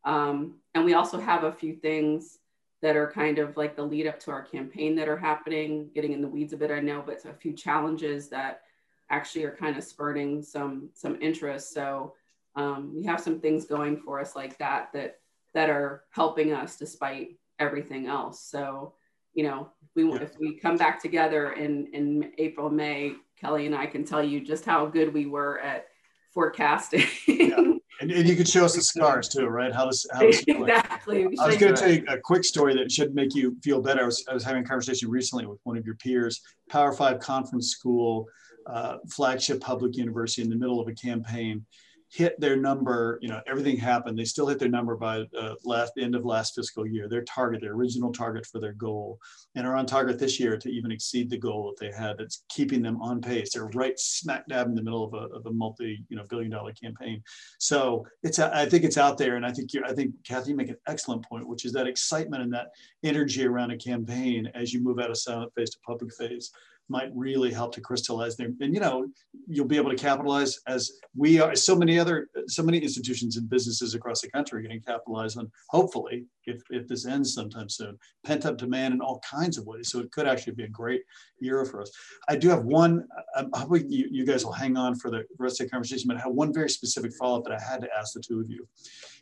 Um, 0.05 0.55
and 0.75 0.85
we 0.85 0.93
also 0.93 1.19
have 1.19 1.43
a 1.43 1.51
few 1.51 1.75
things 1.75 2.39
that 2.81 2.95
are 2.95 3.09
kind 3.09 3.39
of 3.39 3.55
like 3.55 3.75
the 3.75 3.83
lead 3.83 4.07
up 4.07 4.19
to 4.19 4.31
our 4.31 4.43
campaign 4.43 4.95
that 4.97 5.07
are 5.07 5.17
happening, 5.17 5.89
getting 5.95 6.11
in 6.11 6.21
the 6.21 6.27
weeds 6.27 6.51
a 6.51 6.57
bit, 6.57 6.69
I 6.69 6.81
know, 6.81 7.01
but 7.05 7.23
a 7.25 7.33
few 7.33 7.53
challenges 7.53 8.27
that 8.29 8.63
actually 9.09 9.43
are 9.45 9.55
kind 9.55 9.77
of 9.77 9.83
spurting 9.83 10.41
some 10.41 10.89
some 10.93 11.17
interest. 11.21 11.73
So 11.73 12.13
um, 12.55 12.93
we 12.95 13.03
have 13.05 13.19
some 13.19 13.39
things 13.39 13.65
going 13.65 13.97
for 13.97 14.19
us 14.19 14.35
like 14.35 14.57
that 14.57 14.89
that 14.93 15.19
that 15.53 15.69
are 15.69 16.03
helping 16.11 16.53
us 16.53 16.77
despite 16.77 17.37
everything 17.59 18.07
else. 18.07 18.43
So 18.43 18.93
you 19.33 19.43
know, 19.43 19.69
we 19.95 20.07
yeah. 20.07 20.17
if 20.17 20.37
we 20.39 20.57
come 20.57 20.77
back 20.77 21.01
together 21.01 21.53
in 21.53 21.87
in 21.93 22.31
April 22.37 22.69
May, 22.69 23.13
Kelly 23.39 23.65
and 23.65 23.75
I 23.75 23.85
can 23.85 24.05
tell 24.05 24.23
you 24.23 24.41
just 24.41 24.65
how 24.65 24.85
good 24.85 25.13
we 25.13 25.25
were 25.25 25.59
at 25.59 25.87
forecasting. 26.33 27.07
Yeah. 27.27 27.57
And, 28.01 28.11
and 28.11 28.27
you 28.27 28.35
could 28.35 28.47
show 28.47 28.65
us 28.65 28.75
the 28.75 28.81
scars 28.81 29.29
too, 29.29 29.45
right? 29.45 29.71
How 29.71 29.85
does 29.85 30.05
how 30.11 30.21
does 30.21 30.43
exactly? 30.47 31.25
I 31.39 31.47
was 31.47 31.57
going 31.57 31.75
to 31.75 31.79
tell 31.79 31.91
you 31.91 32.03
a 32.09 32.17
quick 32.17 32.43
story 32.43 32.75
that 32.75 32.91
should 32.91 33.13
make 33.13 33.35
you 33.35 33.55
feel 33.63 33.81
better. 33.81 34.01
I 34.01 34.05
was, 34.05 34.25
I 34.27 34.33
was 34.33 34.43
having 34.43 34.63
a 34.63 34.67
conversation 34.67 35.09
recently 35.09 35.45
with 35.45 35.59
one 35.63 35.77
of 35.77 35.85
your 35.85 35.95
peers, 35.95 36.41
Power 36.69 36.91
Five 36.91 37.19
Conference 37.19 37.69
School, 37.69 38.25
uh, 38.67 38.97
flagship 39.09 39.61
public 39.61 39.95
university 39.95 40.41
in 40.41 40.49
the 40.49 40.55
middle 40.55 40.79
of 40.79 40.87
a 40.87 40.93
campaign, 40.93 41.65
hit 42.13 42.39
their 42.39 42.55
number, 42.55 43.17
you 43.23 43.27
know, 43.27 43.41
everything 43.47 43.75
happened. 43.75 44.17
They 44.17 44.25
still 44.25 44.45
hit 44.45 44.59
their 44.59 44.69
number 44.69 44.95
by 44.95 45.25
uh, 45.37 45.55
last 45.63 45.93
end 45.97 46.13
of 46.13 46.25
last 46.25 46.53
fiscal 46.53 46.85
year, 46.85 47.09
their 47.09 47.23
target, 47.23 47.61
their 47.61 47.73
original 47.73 48.13
target 48.13 48.45
for 48.45 48.59
their 48.59 48.73
goal, 48.73 49.17
and 49.55 49.65
are 49.65 49.75
on 49.75 49.87
target 49.87 50.19
this 50.19 50.39
year 50.39 50.55
to 50.55 50.69
even 50.69 50.91
exceed 50.91 51.31
the 51.31 51.39
goal 51.39 51.73
that 51.73 51.83
they 51.83 51.91
had. 51.91 52.19
That's 52.19 52.43
keeping 52.49 52.83
them 52.83 53.01
on 53.01 53.19
pace. 53.19 53.53
They're 53.53 53.65
right 53.73 53.97
smack 53.97 54.47
dab 54.47 54.67
in 54.67 54.75
the 54.75 54.83
middle 54.83 55.03
of 55.03 55.15
a, 55.15 55.33
of 55.35 55.47
a 55.47 55.51
multi, 55.51 56.05
you 56.07 56.15
know, 56.15 56.23
billion 56.29 56.51
dollar 56.51 56.73
campaign. 56.73 57.23
So 57.57 58.05
it's, 58.21 58.37
I 58.37 58.67
think 58.67 58.83
it's 58.83 58.99
out 58.99 59.17
there, 59.17 59.35
and 59.35 59.45
I 59.45 59.51
think 59.51 59.73
you, 59.73 59.81
I 59.83 59.93
think 59.93 60.13
Kathy, 60.23 60.51
you 60.51 60.55
make 60.55 60.69
an 60.69 60.77
excellent 60.87 61.25
point, 61.25 61.47
which 61.47 61.65
is 61.65 61.73
that 61.73 61.87
excitement 61.87 62.43
and 62.43 62.53
that 62.53 62.67
energy 63.03 63.43
around 63.43 63.71
a 63.71 63.77
campaign 63.77 64.51
as 64.53 64.71
you 64.71 64.83
move 64.83 64.99
out 64.99 65.09
of 65.09 65.17
silent 65.17 65.51
phase 65.55 65.71
to 65.71 65.79
public 65.83 66.13
phase 66.13 66.51
might 66.89 67.09
really 67.15 67.51
help 67.51 67.73
to 67.73 67.81
crystallize 67.81 68.35
them. 68.35 68.57
And 68.59 68.73
you 68.73 68.79
know, 68.79 69.07
you'll 69.47 69.67
be 69.67 69.77
able 69.77 69.89
to 69.89 69.95
capitalize 69.95 70.59
as 70.67 70.91
we 71.15 71.39
are. 71.39 71.55
So 71.55 71.75
many 71.75 71.97
other, 71.97 72.27
so 72.47 72.63
many 72.63 72.77
institutions 72.79 73.37
and 73.37 73.49
businesses 73.49 73.95
across 73.95 74.21
the 74.21 74.29
country 74.29 74.59
are 74.59 74.61
getting 74.61 74.81
capitalized 74.81 75.37
on. 75.37 75.51
Hopefully, 75.69 76.25
if 76.45 76.61
if 76.69 76.87
this 76.87 77.05
ends 77.05 77.33
sometime 77.33 77.69
soon, 77.69 77.97
pent 78.25 78.45
up 78.45 78.57
demand 78.57 78.93
in 78.93 79.01
all 79.01 79.21
kinds 79.29 79.57
of 79.57 79.65
ways. 79.65 79.89
So 79.89 79.99
it 79.99 80.11
could 80.11 80.27
actually 80.27 80.53
be 80.53 80.63
a 80.63 80.69
great 80.69 81.03
year 81.39 81.63
for 81.65 81.81
us. 81.81 81.91
I 82.27 82.35
do 82.35 82.49
have 82.49 82.65
one. 82.65 83.07
I'm 83.35 83.49
hoping 83.53 83.89
you, 83.89 84.07
you 84.11 84.25
guys 84.25 84.45
will 84.45 84.51
hang 84.51 84.77
on 84.77 84.95
for 84.95 85.09
the 85.09 85.23
rest 85.39 85.61
of 85.61 85.67
the 85.67 85.71
conversation, 85.71 86.07
but 86.07 86.17
I 86.17 86.21
have 86.21 86.33
one 86.33 86.53
very 86.53 86.69
specific 86.69 87.13
follow 87.13 87.39
up 87.39 87.45
that 87.45 87.53
I 87.53 87.63
had 87.63 87.81
to 87.81 87.87
ask 87.97 88.13
the 88.13 88.21
two 88.21 88.39
of 88.39 88.49
you. 88.49 88.67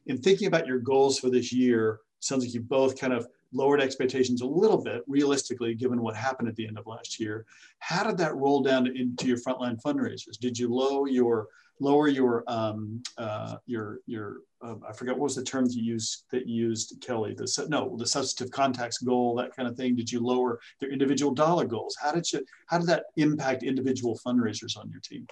In 0.07 0.17
thinking 0.17 0.47
about 0.47 0.67
your 0.67 0.79
goals 0.79 1.19
for 1.19 1.29
this 1.29 1.53
year, 1.53 1.99
sounds 2.19 2.43
like 2.43 2.53
you 2.53 2.61
both 2.61 2.99
kind 2.99 3.13
of 3.13 3.27
lowered 3.53 3.81
expectations 3.81 4.41
a 4.41 4.45
little 4.45 4.81
bit 4.81 5.03
realistically 5.07 5.75
given 5.75 6.01
what 6.01 6.15
happened 6.15 6.47
at 6.47 6.55
the 6.55 6.67
end 6.67 6.77
of 6.77 6.87
last 6.87 7.19
year. 7.19 7.45
How 7.79 8.03
did 8.03 8.17
that 8.17 8.35
roll 8.35 8.61
down 8.61 8.87
into 8.87 9.27
your 9.27 9.37
frontline 9.37 9.81
fundraisers? 9.81 10.37
Did 10.39 10.57
you 10.57 10.73
lower 10.73 11.07
your 11.07 11.47
lower 11.79 12.07
your 12.07 12.43
um, 12.47 13.01
uh, 13.17 13.57
your 13.65 13.99
your 14.05 14.37
uh, 14.61 14.75
I 14.87 14.93
forget 14.93 15.15
what 15.15 15.23
was 15.23 15.35
the 15.35 15.43
term 15.43 15.65
you 15.69 15.81
used 15.81 16.25
that 16.31 16.47
you 16.47 16.67
used 16.67 17.01
Kelly? 17.01 17.33
The 17.33 17.67
no 17.69 17.97
the 17.97 18.05
substantive 18.05 18.53
contacts 18.53 18.99
goal 18.99 19.35
that 19.35 19.55
kind 19.55 19.67
of 19.67 19.75
thing. 19.75 19.95
Did 19.95 20.11
you 20.11 20.21
lower 20.21 20.59
their 20.79 20.91
individual 20.91 21.33
dollar 21.33 21.65
goals? 21.65 21.97
How 22.01 22.11
did 22.11 22.31
you 22.31 22.45
how 22.67 22.77
did 22.77 22.87
that 22.87 23.05
impact 23.17 23.63
individual 23.63 24.19
fundraisers 24.25 24.77
on 24.77 24.89
your 24.89 25.01
team? 25.01 25.27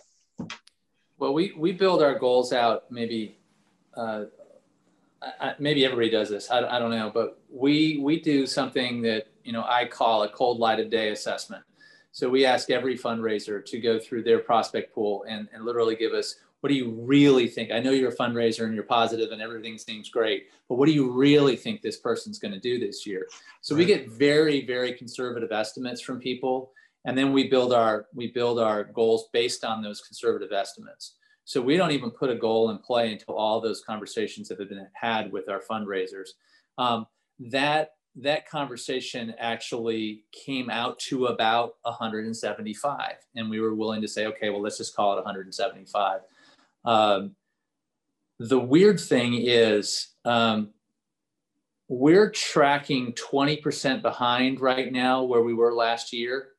Well 1.17 1.33
we 1.33 1.53
we 1.57 1.71
build 1.71 2.01
our 2.01 2.17
goals 2.17 2.51
out 2.51 2.91
maybe 2.91 3.37
uh, 3.95 4.25
I, 5.21 5.53
maybe 5.59 5.85
everybody 5.85 6.09
does 6.09 6.29
this. 6.29 6.49
I, 6.49 6.59
I 6.65 6.79
don't 6.79 6.91
know, 6.91 7.11
but 7.13 7.41
we 7.49 7.97
we 7.97 8.19
do 8.19 8.45
something 8.45 9.01
that 9.03 9.27
you 9.43 9.51
know 9.51 9.65
I 9.67 9.85
call 9.85 10.23
a 10.23 10.29
cold 10.29 10.59
light 10.59 10.79
of 10.79 10.89
day 10.89 11.09
assessment. 11.09 11.63
So 12.11 12.29
we 12.29 12.45
ask 12.45 12.69
every 12.69 12.97
fundraiser 12.97 13.63
to 13.65 13.79
go 13.79 13.99
through 13.99 14.23
their 14.23 14.39
prospect 14.39 14.93
pool 14.95 15.25
and, 15.27 15.47
and 15.53 15.63
literally 15.63 15.95
give 15.95 16.13
us 16.13 16.35
what 16.61 16.69
do 16.69 16.75
you 16.75 16.89
really 16.89 17.47
think? 17.47 17.71
I 17.71 17.79
know 17.79 17.91
you're 17.91 18.11
a 18.11 18.15
fundraiser 18.15 18.65
and 18.65 18.73
you're 18.73 18.83
positive 18.83 19.31
and 19.31 19.41
everything 19.41 19.77
seems 19.77 20.09
great, 20.09 20.47
but 20.67 20.75
what 20.75 20.87
do 20.87 20.91
you 20.91 21.11
really 21.11 21.55
think 21.55 21.81
this 21.81 21.97
person's 21.97 22.37
going 22.37 22.53
to 22.53 22.59
do 22.59 22.79
this 22.79 23.05
year? 23.05 23.27
So 23.61 23.75
right. 23.75 23.79
we 23.79 23.85
get 23.85 24.09
very, 24.09 24.65
very 24.65 24.93
conservative 24.93 25.51
estimates 25.51 26.01
from 26.01 26.19
people, 26.19 26.71
and 27.05 27.17
then 27.17 27.31
we 27.31 27.47
build 27.47 27.71
our 27.71 28.07
we 28.13 28.27
build 28.27 28.59
our 28.59 28.83
goals 28.83 29.29
based 29.31 29.63
on 29.63 29.81
those 29.81 30.01
conservative 30.01 30.51
estimates. 30.51 31.15
So 31.49 31.59
we 31.59 31.77
don't 31.77 31.89
even 31.89 32.11
put 32.11 32.29
a 32.29 32.35
goal 32.35 32.69
in 32.69 32.77
play 32.77 33.11
until 33.11 33.33
all 33.33 33.59
those 33.59 33.81
conversations 33.81 34.49
have 34.49 34.59
been 34.59 34.87
had 34.93 35.31
with 35.31 35.49
our 35.49 35.59
fundraisers. 35.59 36.29
Um, 36.77 37.07
that 37.39 37.93
that 38.17 38.47
conversation 38.47 39.33
actually 39.39 40.25
came 40.31 40.69
out 40.69 40.99
to 40.99 41.25
about 41.25 41.77
175, 41.81 43.13
and 43.35 43.49
we 43.49 43.59
were 43.59 43.73
willing 43.73 43.99
to 43.99 44.07
say, 44.07 44.27
okay, 44.27 44.51
well, 44.51 44.61
let's 44.61 44.77
just 44.77 44.95
call 44.95 45.13
it 45.13 45.15
175. 45.15 46.21
Um, 46.85 47.35
the 48.37 48.59
weird 48.59 48.99
thing 48.99 49.33
is 49.33 50.09
um, 50.25 50.69
we're 51.87 52.29
tracking 52.29 53.13
20% 53.13 54.03
behind 54.03 54.61
right 54.61 54.93
now 54.93 55.23
where 55.23 55.41
we 55.41 55.55
were 55.55 55.73
last 55.73 56.13
year, 56.13 56.49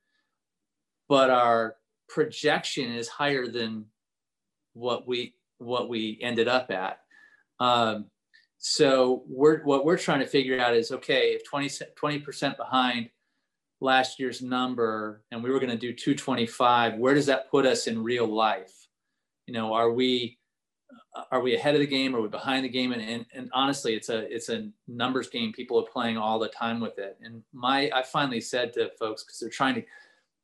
but 1.08 1.30
our 1.30 1.76
projection 2.08 2.92
is 2.92 3.06
higher 3.06 3.46
than 3.46 3.84
what 4.74 5.06
we 5.06 5.34
what 5.58 5.88
we 5.88 6.18
ended 6.22 6.48
up 6.48 6.70
at. 6.70 7.00
Um, 7.58 8.06
so 8.58 9.24
we're 9.26 9.62
what 9.64 9.84
we're 9.84 9.98
trying 9.98 10.20
to 10.20 10.26
figure 10.26 10.60
out 10.60 10.74
is 10.74 10.92
okay 10.92 11.32
if 11.32 11.44
20 11.44 12.18
percent 12.18 12.56
behind 12.56 13.10
last 13.80 14.18
year's 14.20 14.42
number 14.42 15.22
and 15.30 15.42
we 15.42 15.50
were 15.50 15.58
going 15.58 15.70
to 15.70 15.76
do 15.76 15.94
225 15.94 16.98
where 16.98 17.14
does 17.14 17.24
that 17.24 17.50
put 17.50 17.64
us 17.64 17.86
in 17.86 18.02
real 18.02 18.26
life 18.26 18.80
you 19.50 19.54
know, 19.54 19.74
are 19.74 19.90
we 19.90 20.38
are 21.32 21.40
we 21.40 21.56
ahead 21.56 21.74
of 21.74 21.80
the 21.80 21.86
game? 21.88 22.14
Are 22.14 22.20
we 22.20 22.28
behind 22.28 22.64
the 22.64 22.68
game? 22.68 22.92
And, 22.92 23.02
and, 23.02 23.26
and 23.34 23.50
honestly, 23.52 23.94
it's 23.94 24.08
a 24.08 24.32
it's 24.32 24.48
a 24.48 24.70
numbers 24.86 25.28
game. 25.28 25.52
People 25.52 25.76
are 25.80 25.90
playing 25.90 26.16
all 26.16 26.38
the 26.38 26.48
time 26.48 26.78
with 26.78 27.00
it. 27.00 27.18
And 27.20 27.42
my 27.52 27.90
I 27.92 28.04
finally 28.04 28.40
said 28.40 28.72
to 28.74 28.92
folks 28.96 29.24
because 29.24 29.40
they're 29.40 29.50
trying 29.50 29.74
to 29.74 29.82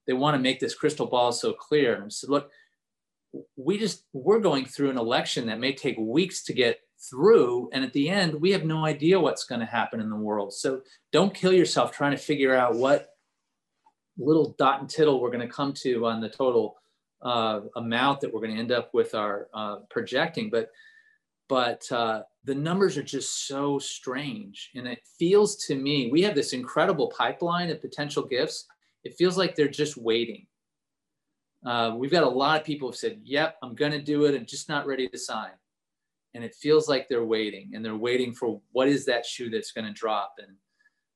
they 0.09 0.13
want 0.13 0.35
to 0.35 0.43
make 0.43 0.59
this 0.59 0.75
crystal 0.75 1.07
ball 1.07 1.31
so 1.31 1.53
clear. 1.53 1.95
And 1.95 2.05
I 2.05 2.09
said, 2.09 2.31
look, 2.31 2.51
we 3.57 3.79
just 3.79 4.05
we're 4.13 4.41
going 4.41 4.65
through 4.65 4.91
an 4.91 4.99
election 4.99 5.47
that 5.47 5.61
may 5.61 5.75
take 5.75 5.97
weeks 5.99 6.45
to 6.45 6.53
get 6.53 6.81
through 7.11 7.69
and 7.73 7.85
at 7.85 7.93
the 7.93 8.09
end 8.09 8.35
we 8.41 8.51
have 8.51 8.65
no 8.65 8.85
idea 8.85 9.21
what's 9.21 9.45
going 9.45 9.61
to 9.61 9.67
happen 9.67 10.01
in 10.01 10.09
the 10.09 10.17
world 10.17 10.53
so 10.53 10.81
don't 11.13 11.35
kill 11.35 11.53
yourself 11.53 11.93
trying 11.93 12.13
to 12.13 12.17
figure 12.17 12.55
out 12.55 12.75
what 12.75 13.11
little 14.19 14.55
dot 14.59 14.81
and 14.81 14.89
tittle 14.89 15.21
we're 15.21 15.31
going 15.31 15.47
to 15.47 15.53
come 15.53 15.73
to 15.73 16.07
on 16.07 16.21
the 16.21 16.29
total 16.29 16.77
uh, 17.23 17.61
amount 17.77 18.21
that 18.21 18.33
we're 18.33 18.41
going 18.41 18.55
to 18.55 18.61
end 18.61 18.73
up 18.73 18.93
with 18.95 19.15
our 19.15 19.49
uh, 19.55 19.77
projecting, 19.91 20.51
but 20.51 20.71
but 21.49 21.91
uh, 21.93 22.23
the 22.45 22.55
numbers 22.55 22.97
are 22.97 23.05
just 23.05 23.47
so 23.47 23.79
strange, 23.79 24.71
and 24.75 24.87
it 24.87 25.01
feels 25.19 25.57
to 25.67 25.75
me 25.75 26.11
we 26.11 26.23
have 26.23 26.35
this 26.35 26.53
incredible 26.53 27.13
pipeline 27.17 27.71
of 27.71 27.81
potential 27.81 28.25
gifts. 28.25 28.67
It 29.05 29.15
feels 29.17 29.39
like 29.39 29.55
they're 29.55 29.69
just 29.69 29.97
waiting. 29.97 30.47
Uh, 31.65 31.95
we've 31.97 32.11
got 32.11 32.23
a 32.23 32.29
lot 32.29 32.61
of 32.61 32.67
people 32.67 32.89
who 32.89 32.93
have 32.93 32.99
said, 32.99 33.21
"Yep, 33.25 33.57
I'm 33.63 33.75
going 33.75 33.93
to 33.93 34.03
do 34.03 34.25
it. 34.25 34.35
I'm 34.35 34.47
just 34.47 34.69
not 34.69 34.87
ready 34.87 35.09
to 35.09 35.19
sign," 35.19 35.53
and 36.35 36.45
it 36.45 36.55
feels 36.55 36.89
like 36.89 37.09
they're 37.09 37.25
waiting, 37.25 37.73
and 37.75 37.85
they're 37.85 37.97
waiting 37.97 38.33
for 38.33 38.61
what 38.73 38.89
is 38.89 39.05
that 39.07 39.27
shoe 39.27 39.51
that's 39.51 39.73
going 39.73 39.87
to 39.87 39.93
drop. 39.93 40.35
And 40.39 40.57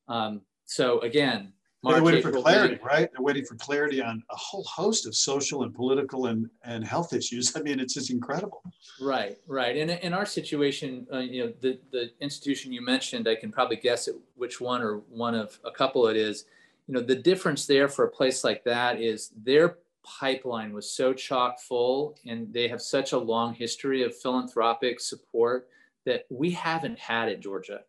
um, 0.09 0.43
so 0.65 1.01
again, 1.01 1.53
March, 1.83 1.95
they're 1.95 2.05
waiting 2.05 2.23
for 2.23 2.33
clarity, 2.33 2.79
right? 2.83 3.09
They're 3.11 3.25
waiting 3.25 3.45
for 3.45 3.55
clarity 3.55 4.03
on 4.03 4.23
a 4.31 4.37
whole 4.37 4.65
host 4.65 5.07
of 5.07 5.15
social 5.17 5.63
and 5.63 5.75
political 5.75 6.27
and, 6.27 6.51
and 6.63 6.85
health 6.85 7.15
issues. 7.15 7.53
I 7.57 7.61
mean, 7.61 7.81
it's 7.81 7.95
just 7.95 8.11
incredible. 8.11 8.63
Right, 9.01 9.39
right. 9.47 9.77
And 9.77 9.91
in 9.91 10.13
our 10.13 10.27
situation, 10.27 11.07
uh, 11.11 11.19
you 11.19 11.47
know, 11.47 11.53
the, 11.61 11.79
the 11.91 12.11
institution 12.21 12.73
you 12.73 12.83
mentioned, 12.83 13.27
I 13.27 13.35
can 13.35 13.51
probably 13.51 13.77
guess 13.77 14.09
it, 14.09 14.17
which 14.35 14.61
one 14.61 14.83
or 14.83 14.99
one 15.09 15.35
of 15.35 15.59
a 15.65 15.71
couple 15.71 16.07
it 16.09 16.17
is. 16.17 16.45
You 16.87 16.95
know, 16.95 17.01
the 17.01 17.17
difference 17.17 17.67
there 17.67 17.89
for 17.89 18.05
a 18.05 18.11
place 18.11 18.45
like 18.45 18.63
that 18.65 19.01
is 19.01 19.31
their 19.43 19.79
pipeline 20.05 20.73
was 20.73 20.91
so 20.91 21.13
chock 21.13 21.61
full 21.61 22.17
and 22.27 22.53
they 22.53 22.69
have 22.69 22.81
such 22.81 23.13
a 23.13 23.19
long 23.19 23.55
history 23.55 24.03
of 24.03 24.17
philanthropic 24.17 25.01
support 25.01 25.69
that 26.07 26.25
we 26.31 26.51
haven't 26.51 26.99
had 26.99 27.29
at 27.29 27.41
Georgia. 27.41 27.81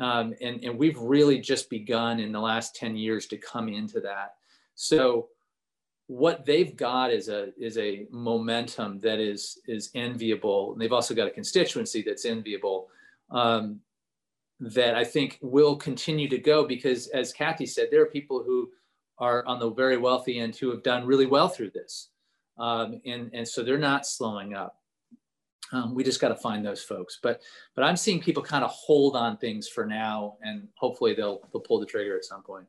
Um, 0.00 0.34
and, 0.40 0.62
and 0.62 0.78
we've 0.78 0.98
really 0.98 1.40
just 1.40 1.68
begun 1.68 2.20
in 2.20 2.30
the 2.30 2.40
last 2.40 2.76
10 2.76 2.96
years 2.96 3.26
to 3.28 3.36
come 3.36 3.68
into 3.68 4.00
that. 4.00 4.36
So 4.74 5.28
what 6.06 6.46
they've 6.46 6.74
got 6.74 7.12
is 7.12 7.28
a 7.28 7.52
is 7.58 7.76
a 7.76 8.06
momentum 8.10 8.98
that 9.00 9.18
is 9.18 9.58
is 9.66 9.90
enviable. 9.94 10.72
And 10.72 10.80
they've 10.80 10.92
also 10.92 11.14
got 11.14 11.28
a 11.28 11.30
constituency 11.30 12.02
that's 12.02 12.24
enviable. 12.24 12.88
Um, 13.30 13.80
that 14.60 14.96
I 14.96 15.04
think 15.04 15.38
will 15.40 15.76
continue 15.76 16.28
to 16.28 16.38
go 16.38 16.66
because, 16.66 17.06
as 17.08 17.32
Kathy 17.32 17.66
said, 17.66 17.88
there 17.90 18.02
are 18.02 18.06
people 18.06 18.42
who 18.42 18.70
are 19.18 19.44
on 19.46 19.58
the 19.58 19.70
very 19.70 19.96
wealthy 19.96 20.38
end 20.38 20.56
who 20.56 20.70
have 20.70 20.82
done 20.82 21.06
really 21.06 21.26
well 21.26 21.48
through 21.48 21.70
this, 21.70 22.08
um, 22.58 23.00
and 23.04 23.30
and 23.32 23.46
so 23.46 23.62
they're 23.62 23.78
not 23.78 24.06
slowing 24.06 24.54
up. 24.54 24.76
Um, 25.70 25.94
we 25.94 26.02
just 26.02 26.20
got 26.20 26.28
to 26.28 26.34
find 26.34 26.64
those 26.64 26.82
folks. 26.82 27.18
But 27.22 27.42
but 27.74 27.84
I'm 27.84 27.96
seeing 27.96 28.20
people 28.20 28.42
kind 28.42 28.64
of 28.64 28.70
hold 28.70 29.16
on 29.16 29.36
things 29.36 29.68
for 29.68 29.84
now, 29.84 30.36
and 30.42 30.68
hopefully 30.76 31.14
they'll 31.14 31.40
they'll 31.52 31.62
pull 31.62 31.80
the 31.80 31.86
trigger 31.86 32.16
at 32.16 32.24
some 32.24 32.42
point. 32.42 32.66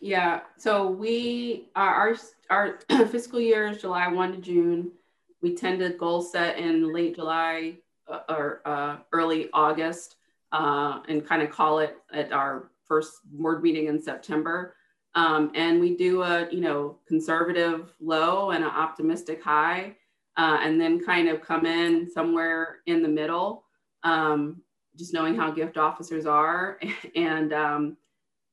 Yeah. 0.00 0.40
So 0.56 0.88
we 0.88 1.68
our 1.74 2.16
our, 2.50 2.78
our 2.90 3.06
fiscal 3.08 3.40
year 3.40 3.68
is 3.68 3.80
July 3.80 4.08
one 4.08 4.32
to 4.32 4.38
June. 4.38 4.92
We 5.40 5.54
tend 5.54 5.78
to 5.80 5.90
goal 5.90 6.22
set 6.22 6.58
in 6.58 6.92
late 6.92 7.14
July 7.14 7.74
uh, 8.08 8.20
or 8.28 8.60
uh, 8.64 8.96
early 9.12 9.48
August, 9.52 10.16
uh, 10.52 11.00
and 11.08 11.26
kind 11.26 11.42
of 11.42 11.50
call 11.50 11.78
it 11.80 11.96
at 12.12 12.32
our 12.32 12.70
first 12.88 13.12
board 13.24 13.62
meeting 13.62 13.86
in 13.86 14.00
September. 14.00 14.74
Um, 15.14 15.52
and 15.54 15.80
we 15.80 15.96
do 15.96 16.22
a 16.22 16.48
you 16.50 16.60
know 16.60 16.98
conservative 17.06 17.94
low 18.00 18.50
and 18.50 18.64
an 18.64 18.70
optimistic 18.70 19.42
high 19.42 19.96
uh, 20.38 20.60
and 20.62 20.80
then 20.80 21.04
kind 21.04 21.28
of 21.28 21.42
come 21.42 21.66
in 21.66 22.08
somewhere 22.08 22.78
in 22.86 23.02
the 23.02 23.08
middle, 23.08 23.64
um, 24.04 24.62
just 24.96 25.12
knowing 25.12 25.34
how 25.34 25.50
gift 25.50 25.76
officers 25.76 26.26
are. 26.26 26.78
and, 27.16 27.52
um, 27.52 27.96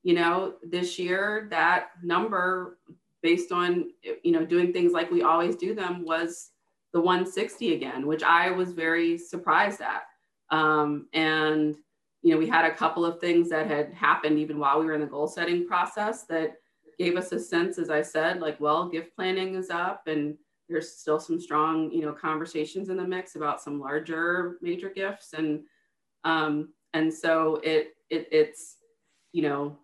you 0.04 0.16
know, 0.16 0.56
this 0.64 0.98
year, 1.00 1.48
that 1.52 1.90
number 2.04 2.80
based 3.22 3.52
on, 3.52 3.92
you 4.24 4.32
know, 4.32 4.46
doing 4.46 4.74
things 4.74 4.92
like 4.92 5.12
we 5.12 5.22
always 5.22 5.56
do 5.56 5.74
them 5.74 6.04
was 6.04 6.52
the 6.94 7.00
160 7.00 7.74
again, 7.76 8.06
which 8.08 8.24
I 8.24 8.50
was 8.52 8.72
very 8.72 9.18
surprised 9.18 9.82
at. 9.82 10.04
Um, 10.50 11.08
and, 11.14 11.76
you 12.26 12.32
know, 12.32 12.40
we 12.40 12.48
had 12.48 12.66
a 12.66 12.74
couple 12.74 13.06
of 13.06 13.20
things 13.20 13.50
that 13.50 13.68
had 13.68 13.94
happened 13.94 14.40
even 14.40 14.58
while 14.58 14.80
we 14.80 14.88
were 14.88 14.96
in 14.96 15.02
the 15.02 15.06
goal 15.06 15.28
setting 15.28 15.68
process 15.68 16.24
that 16.24 16.56
gave 16.98 17.18
us 17.18 17.32
a 17.32 17.40
sense, 17.40 17.78
as 17.78 17.92
I 17.92 18.02
said, 18.02 18.42
like, 18.42 18.60
well, 18.60 18.90
gift 18.90 19.16
planning 19.16 19.54
is 19.54 19.70
up 19.70 20.08
and 20.08 20.36
there's 20.68 20.92
still 20.92 21.20
some 21.20 21.40
strong, 21.40 21.92
you 21.92 22.02
know, 22.02 22.14
conversations 22.14 22.90
in 22.90 22.98
the 22.98 23.08
mix 23.08 23.36
about 23.36 23.62
some 23.62 23.80
larger 23.80 24.58
major 24.60 24.90
gifts, 24.90 25.34
and 25.34 25.62
um, 26.24 26.70
and 26.96 27.14
so 27.14 27.62
it, 27.64 27.96
it 28.10 28.28
it's, 28.32 28.78
you 29.32 29.44
know, 29.44 29.78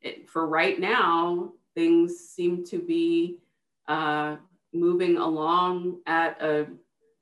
it, 0.00 0.30
for 0.30 0.46
right 0.46 0.78
now 0.78 1.50
things 1.74 2.16
seem 2.16 2.64
to 2.66 2.78
be 2.78 3.38
uh, 3.88 4.36
moving 4.72 5.16
along 5.16 5.98
at 6.06 6.40
a, 6.40 6.68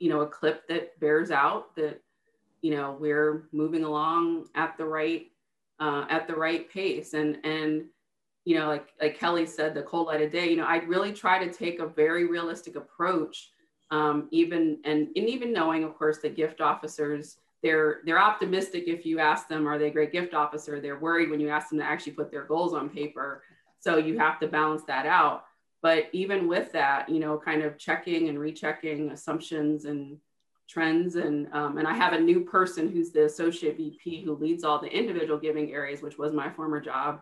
you 0.01 0.11
know, 0.11 0.21
a 0.21 0.27
clip 0.27 0.69
that 0.69 1.01
bears 1.01 1.31
out 1.31 1.75
that, 1.77 2.03
you 2.67 2.75
know, 2.75 2.97
we're 2.99 3.45
moving 3.53 3.85
along 3.85 4.47
at 4.57 4.77
the 4.77 4.85
right 4.85 5.31
uh, 5.79 6.05
at 6.11 6.27
the 6.27 6.35
right 6.35 6.69
pace, 6.69 7.15
and 7.15 7.39
and 7.45 7.85
you 8.45 8.59
know, 8.59 8.67
like 8.67 8.89
like 9.01 9.17
Kelly 9.17 9.47
said, 9.47 9.73
the 9.73 9.85
cold 9.85 10.09
light 10.09 10.21
of 10.21 10.33
day, 10.33 10.51
you 10.51 10.57
know, 10.57 10.65
I 10.65 10.79
really 10.79 11.13
try 11.13 11.39
to 11.45 11.53
take 11.53 11.79
a 11.79 11.87
very 11.87 12.27
realistic 12.27 12.75
approach, 12.75 13.53
um, 13.93 14.27
even 14.33 14.81
and, 14.85 15.07
and 15.15 15.29
even 15.29 15.53
knowing, 15.53 15.85
of 15.85 15.97
course, 15.97 16.19
that 16.23 16.35
gift 16.35 16.61
officers, 16.61 17.37
they're 17.63 18.01
they're 18.05 18.19
optimistic 18.21 18.89
if 18.89 19.07
you 19.07 19.21
ask 19.21 19.47
them, 19.47 19.69
are 19.69 19.79
they 19.79 19.87
a 19.87 19.93
great 19.93 20.11
gift 20.11 20.35
officer? 20.35 20.81
They're 20.81 20.99
worried 20.99 21.31
when 21.31 21.39
you 21.39 21.51
ask 21.51 21.69
them 21.69 21.79
to 21.79 21.85
actually 21.85 22.15
put 22.15 22.33
their 22.33 22.47
goals 22.47 22.75
on 22.75 22.89
paper. 22.89 23.45
So 23.79 23.99
you 23.99 24.19
have 24.19 24.41
to 24.41 24.49
balance 24.49 24.83
that 24.89 25.07
out. 25.07 25.45
But 25.83 26.09
even 26.11 26.49
with 26.49 26.73
that, 26.73 27.09
you 27.09 27.21
know, 27.21 27.39
kind 27.39 27.63
of 27.63 27.79
checking 27.79 28.29
and 28.29 28.41
rechecking 28.41 29.11
assumptions 29.11 29.85
and 29.85 30.19
trends 30.69 31.17
and 31.17 31.49
um, 31.53 31.79
and 31.79 31.87
I 31.87 31.95
have 31.95 32.13
a 32.13 32.21
new 32.21 32.45
person 32.45 32.91
who's 32.91 33.13
the 33.13 33.25
associate 33.25 33.77
VP 33.77 34.25
who 34.25 34.37
leads 34.37 34.65
all 34.65 34.81
the 34.81 34.89
individual 34.89 35.39
giving 35.39 35.73
areas, 35.73 36.03
which 36.03 36.19
was 36.19 36.33
my 36.33 36.51
former 36.51 36.81
job 36.81 37.21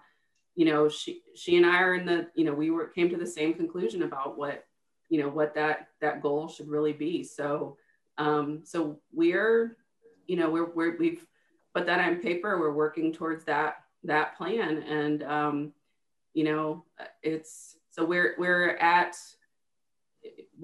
you 0.55 0.65
know, 0.65 0.89
she 0.89 1.23
she 1.35 1.57
and 1.57 1.67
I 1.67 1.83
are 1.83 1.95
in 1.95 2.07
the, 2.07 2.29
you 2.35 2.45
know, 2.45 2.55
we 2.55 2.71
were 2.71 2.87
came 2.87 3.11
to 3.11 3.17
the 3.17 3.27
same 3.27 3.55
conclusion 3.55 4.03
about 4.03 4.39
what, 4.39 4.65
you 5.09 5.21
know, 5.21 5.29
what 5.29 5.55
that 5.55 5.89
that 6.01 6.23
goal 6.23 6.49
should 6.49 6.69
really 6.69 6.93
be. 6.93 7.25
So 7.25 7.77
um, 8.19 8.61
so 8.65 9.01
we're, 9.13 9.77
you 10.27 10.37
know, 10.37 10.51
we're, 10.51 10.73
we're 10.73 10.97
we've 10.97 11.27
put 11.75 11.87
that 11.87 12.01
on 12.01 12.21
paper. 12.21 12.59
We're 12.59 12.73
working 12.73 13.13
towards 13.13 13.45
that, 13.45 13.79
that 14.05 14.37
plan. 14.37 14.83
And, 14.83 15.23
um, 15.25 15.73
you 16.33 16.45
know, 16.45 16.85
it's, 17.23 17.77
so 17.91 18.05
we're, 18.05 18.35
we're 18.39 18.77
at, 18.77 19.17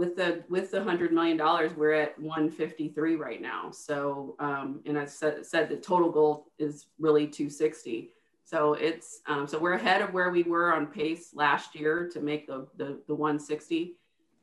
with 0.00 0.16
the, 0.16 0.42
with 0.48 0.70
the 0.70 0.82
hundred 0.82 1.12
million 1.12 1.36
dollars, 1.36 1.72
we're 1.76 1.92
at 1.92 2.18
153 2.18 3.16
right 3.16 3.42
now. 3.42 3.70
So, 3.70 4.34
um, 4.38 4.80
and 4.86 4.98
I 4.98 5.04
said, 5.04 5.44
said 5.44 5.68
the 5.68 5.76
total 5.76 6.10
goal 6.10 6.46
is 6.58 6.86
really 6.98 7.26
260. 7.26 8.08
So 8.42 8.72
it's, 8.72 9.20
um, 9.26 9.46
so 9.46 9.58
we're 9.58 9.74
ahead 9.74 10.00
of 10.00 10.14
where 10.14 10.30
we 10.30 10.42
were 10.42 10.74
on 10.74 10.86
pace 10.86 11.32
last 11.34 11.74
year 11.74 12.08
to 12.14 12.20
make 12.20 12.46
the, 12.46 12.66
the, 12.78 12.98
the 13.08 13.14
160. 13.14 13.98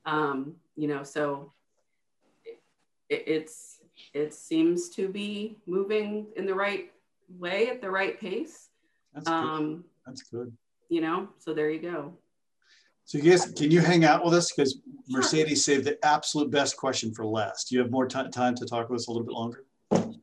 Um, 0.06 0.54
you 0.76 0.88
know, 0.88 1.02
so 1.02 1.52
it, 3.10 3.24
it's, 3.26 3.80
it 4.14 4.36
seems 4.36 4.90
to 4.90 5.10
be 5.10 5.58
moving 5.66 6.28
in 6.36 6.46
the 6.46 6.54
right 6.54 6.92
way 7.40 7.70
at 7.70 7.82
the 7.82 7.90
right 7.90 8.20
pace. 8.20 8.70
That's 9.16 9.28
um, 9.28 9.58
good. 9.58 9.84
That's 10.06 10.22
good. 10.22 10.54
You 10.90 11.02
know, 11.02 11.30
so 11.40 11.56
there 11.56 11.72
you 11.72 11.82
go. 11.82 12.14
So 13.08 13.18
you 13.18 13.32
guys, 13.32 13.46
can 13.54 13.72
you 13.72 13.80
hang 13.80 14.04
out 14.04 14.26
with 14.26 14.34
us? 14.34 14.52
Because 14.52 14.82
Mercedes 15.08 15.64
saved 15.64 15.86
the 15.86 15.98
absolute 16.06 16.52
best 16.52 16.76
question 16.76 17.14
for 17.14 17.26
last. 17.26 17.70
Do 17.70 17.76
you 17.76 17.82
have 17.82 17.90
more 17.90 18.06
time 18.06 18.30
to 18.30 18.66
talk 18.66 18.90
with 18.90 19.00
us 19.00 19.08
a 19.08 19.12
little 19.12 19.26
bit 19.26 19.32
longer? 19.32 19.64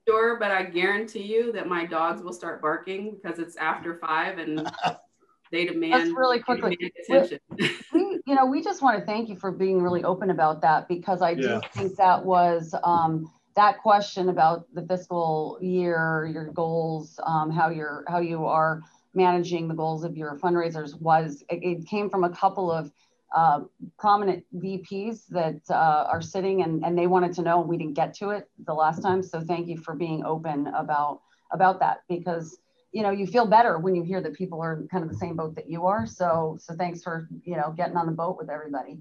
Sure, 0.07 0.39
but 0.39 0.51
I 0.51 0.64
guarantee 0.64 1.22
you 1.22 1.51
that 1.53 1.66
my 1.66 1.87
dogs 1.87 2.22
will 2.22 2.35
start 2.35 2.61
barking 2.61 3.16
because 3.16 3.39
it's 3.39 3.57
after 3.57 3.97
five 4.01 4.37
and 4.37 4.70
they 5.51 5.64
demand 5.64 5.95
That's 5.95 6.11
really 6.11 6.41
quickly. 6.41 6.78
attention. 7.09 7.39
We, 7.59 8.20
you 8.26 8.35
know, 8.35 8.45
we 8.45 8.62
just 8.62 8.82
want 8.82 8.99
to 9.01 9.07
thank 9.07 9.30
you 9.30 9.37
for 9.37 9.51
being 9.51 9.80
really 9.80 10.05
open 10.05 10.28
about 10.28 10.61
that 10.61 10.87
because 10.87 11.22
I 11.22 11.32
do 11.32 11.41
yeah. 11.41 11.61
think 11.72 11.97
that 11.97 12.22
was 12.22 12.74
um, 12.85 13.32
that 13.57 13.78
question 13.78 14.28
about 14.28 14.66
the 14.74 14.82
fiscal 14.82 15.59
year, 15.62 16.28
your 16.30 16.49
goals, 16.53 17.18
um, 17.24 17.51
how 17.51 17.70
you're 17.70 18.05
how 18.09 18.18
you 18.18 18.45
are 18.45 18.82
managing 19.15 19.69
the 19.69 19.75
goals 19.75 20.05
of 20.05 20.17
your 20.17 20.39
fundraisers 20.39 20.99
was 21.01 21.43
it, 21.49 21.61
it 21.62 21.87
came 21.87 22.11
from 22.11 22.25
a 22.25 22.31
couple 22.31 22.71
of 22.71 22.91
uh, 23.35 23.61
prominent 23.99 24.45
VPs 24.57 25.27
that 25.29 25.61
uh, 25.69 26.07
are 26.09 26.23
sitting 26.23 26.62
and, 26.62 26.85
and 26.85 26.97
they 26.97 27.07
wanted 27.07 27.33
to 27.35 27.43
know 27.43 27.61
we 27.61 27.77
didn't 27.77 27.95
get 27.95 28.15
to 28.15 28.31
it 28.31 28.49
the 28.67 28.73
last 28.73 29.03
time. 29.03 29.23
So 29.23 29.41
thank 29.41 29.67
you 29.67 29.77
for 29.77 29.95
being 29.95 30.25
open 30.25 30.69
about 30.69 31.21
about 31.51 31.79
that 31.81 32.03
because 32.09 32.59
you 32.93 33.03
know 33.03 33.11
you 33.11 33.27
feel 33.27 33.47
better 33.47 33.79
when 33.79 33.95
you 33.95 34.03
hear 34.03 34.21
that 34.21 34.35
people 34.35 34.61
are 34.61 34.87
kind 34.91 35.05
of 35.05 35.11
the 35.11 35.17
same 35.17 35.37
boat 35.37 35.55
that 35.57 35.69
you 35.69 35.87
are. 35.87 36.07
So 36.07 36.57
so 36.61 36.75
thanks 36.75 37.03
for 37.03 37.29
you 37.45 37.57
know 37.57 37.75
getting 37.77 37.97
on 37.97 38.07
the 38.07 38.12
boat 38.12 38.37
with 38.39 38.51
everybody. 38.51 38.99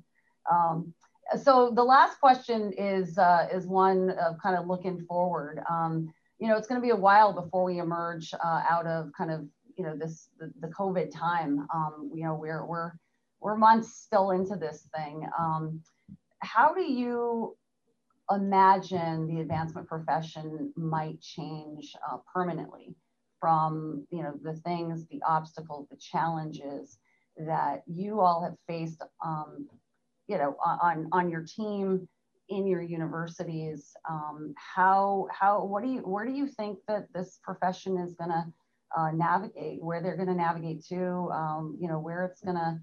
Um, 0.52 0.94
so 1.42 1.72
the 1.74 1.84
last 1.84 2.20
question 2.20 2.74
is 2.74 3.18
uh, 3.18 3.48
is 3.54 3.68
one 3.68 4.12
of 4.12 4.38
kind 4.42 4.58
of 4.58 4.68
looking 4.68 5.06
forward. 5.06 5.62
Um, 5.70 6.12
you 6.40 6.48
know, 6.48 6.58
it's 6.58 6.68
going 6.68 6.82
to 6.82 6.86
be 6.86 6.92
a 6.92 6.96
while 6.96 7.32
before 7.34 7.64
we 7.64 7.80
emerge 7.80 8.34
uh, 8.34 8.64
out 8.70 8.86
of 8.86 9.12
kind 9.18 9.32
of 9.32 9.48
you 9.78 9.84
know 9.84 9.96
this 9.96 10.30
the, 10.40 10.52
the 10.60 10.68
COVID 10.68 11.12
time. 11.14 11.68
Um, 11.74 12.12
you 12.14 12.24
know, 12.24 12.36
we're 12.36 12.66
we're 12.66 12.92
we're 13.40 13.58
months 13.58 13.94
still 13.94 14.32
into 14.32 14.56
this 14.56 14.88
thing. 14.96 15.28
Um, 15.38 15.82
how 16.40 16.74
do 16.74 16.82
you 16.82 17.56
imagine 18.32 19.28
the 19.28 19.42
advancement 19.42 19.88
profession 19.88 20.72
might 20.76 21.20
change 21.22 21.94
uh, 22.10 22.18
permanently 22.34 22.96
from 23.40 24.06
you 24.12 24.24
know 24.24 24.34
the 24.42 24.54
things, 24.54 25.06
the 25.08 25.22
obstacles, 25.28 25.88
the 25.90 25.98
challenges 25.98 27.00
that 27.38 27.84
you 27.88 28.22
all 28.22 28.44
have 28.44 28.56
faced 28.68 29.02
um, 29.26 29.68
you 30.28 30.38
know, 30.38 30.56
on, 30.64 31.10
on 31.12 31.30
your 31.30 31.44
team, 31.44 32.08
in 32.50 32.68
your 32.68 32.82
universities, 32.82 33.96
um, 34.10 34.54
how, 34.58 35.28
how, 35.32 35.64
what 35.64 35.84
do 35.84 35.90
you, 35.90 36.00
where 36.00 36.26
do 36.26 36.32
you 36.32 36.48
think 36.48 36.78
that 36.88 37.08
this 37.14 37.40
profession 37.44 37.98
is 37.98 38.14
going 38.14 38.30
to 38.30 38.46
uh, 38.98 39.12
navigate, 39.12 39.82
where 39.82 40.02
they're 40.02 40.16
going 40.16 40.28
to 40.28 40.36
navigate 40.36 40.86
to, 40.86 41.30
um, 41.32 41.78
you 41.80 41.88
know, 41.88 42.00
where 42.00 42.26
it's 42.26 42.42
going 42.42 42.56
to, 42.56 42.80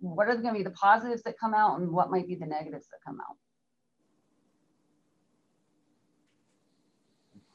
what 0.00 0.28
are 0.28 0.34
going 0.34 0.54
to 0.54 0.58
be 0.58 0.62
the 0.62 0.70
positives 0.70 1.22
that 1.22 1.38
come 1.38 1.54
out 1.54 1.80
and 1.80 1.90
what 1.90 2.10
might 2.10 2.26
be 2.26 2.34
the 2.34 2.46
negatives 2.46 2.86
that 2.88 2.98
come 3.04 3.18
out? 3.20 3.36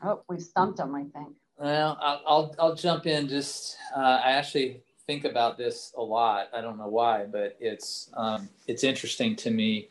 Oh, 0.05 0.23
we've 0.27 0.41
stumped 0.41 0.77
them, 0.77 0.93
I 0.95 1.03
think. 1.17 1.35
Well, 1.57 1.97
I'll, 2.01 2.21
I'll, 2.25 2.55
I'll 2.59 2.75
jump 2.75 3.05
in. 3.05 3.29
Just, 3.29 3.77
uh, 3.95 4.19
I 4.23 4.31
actually 4.31 4.81
think 5.07 5.23
about 5.23 5.57
this 5.57 5.93
a 5.97 6.01
lot. 6.01 6.49
I 6.53 6.61
don't 6.61 6.77
know 6.77 6.87
why, 6.87 7.25
but 7.25 7.55
it's 7.59 8.09
um, 8.15 8.49
it's 8.67 8.83
interesting 8.83 9.35
to 9.37 9.51
me. 9.51 9.89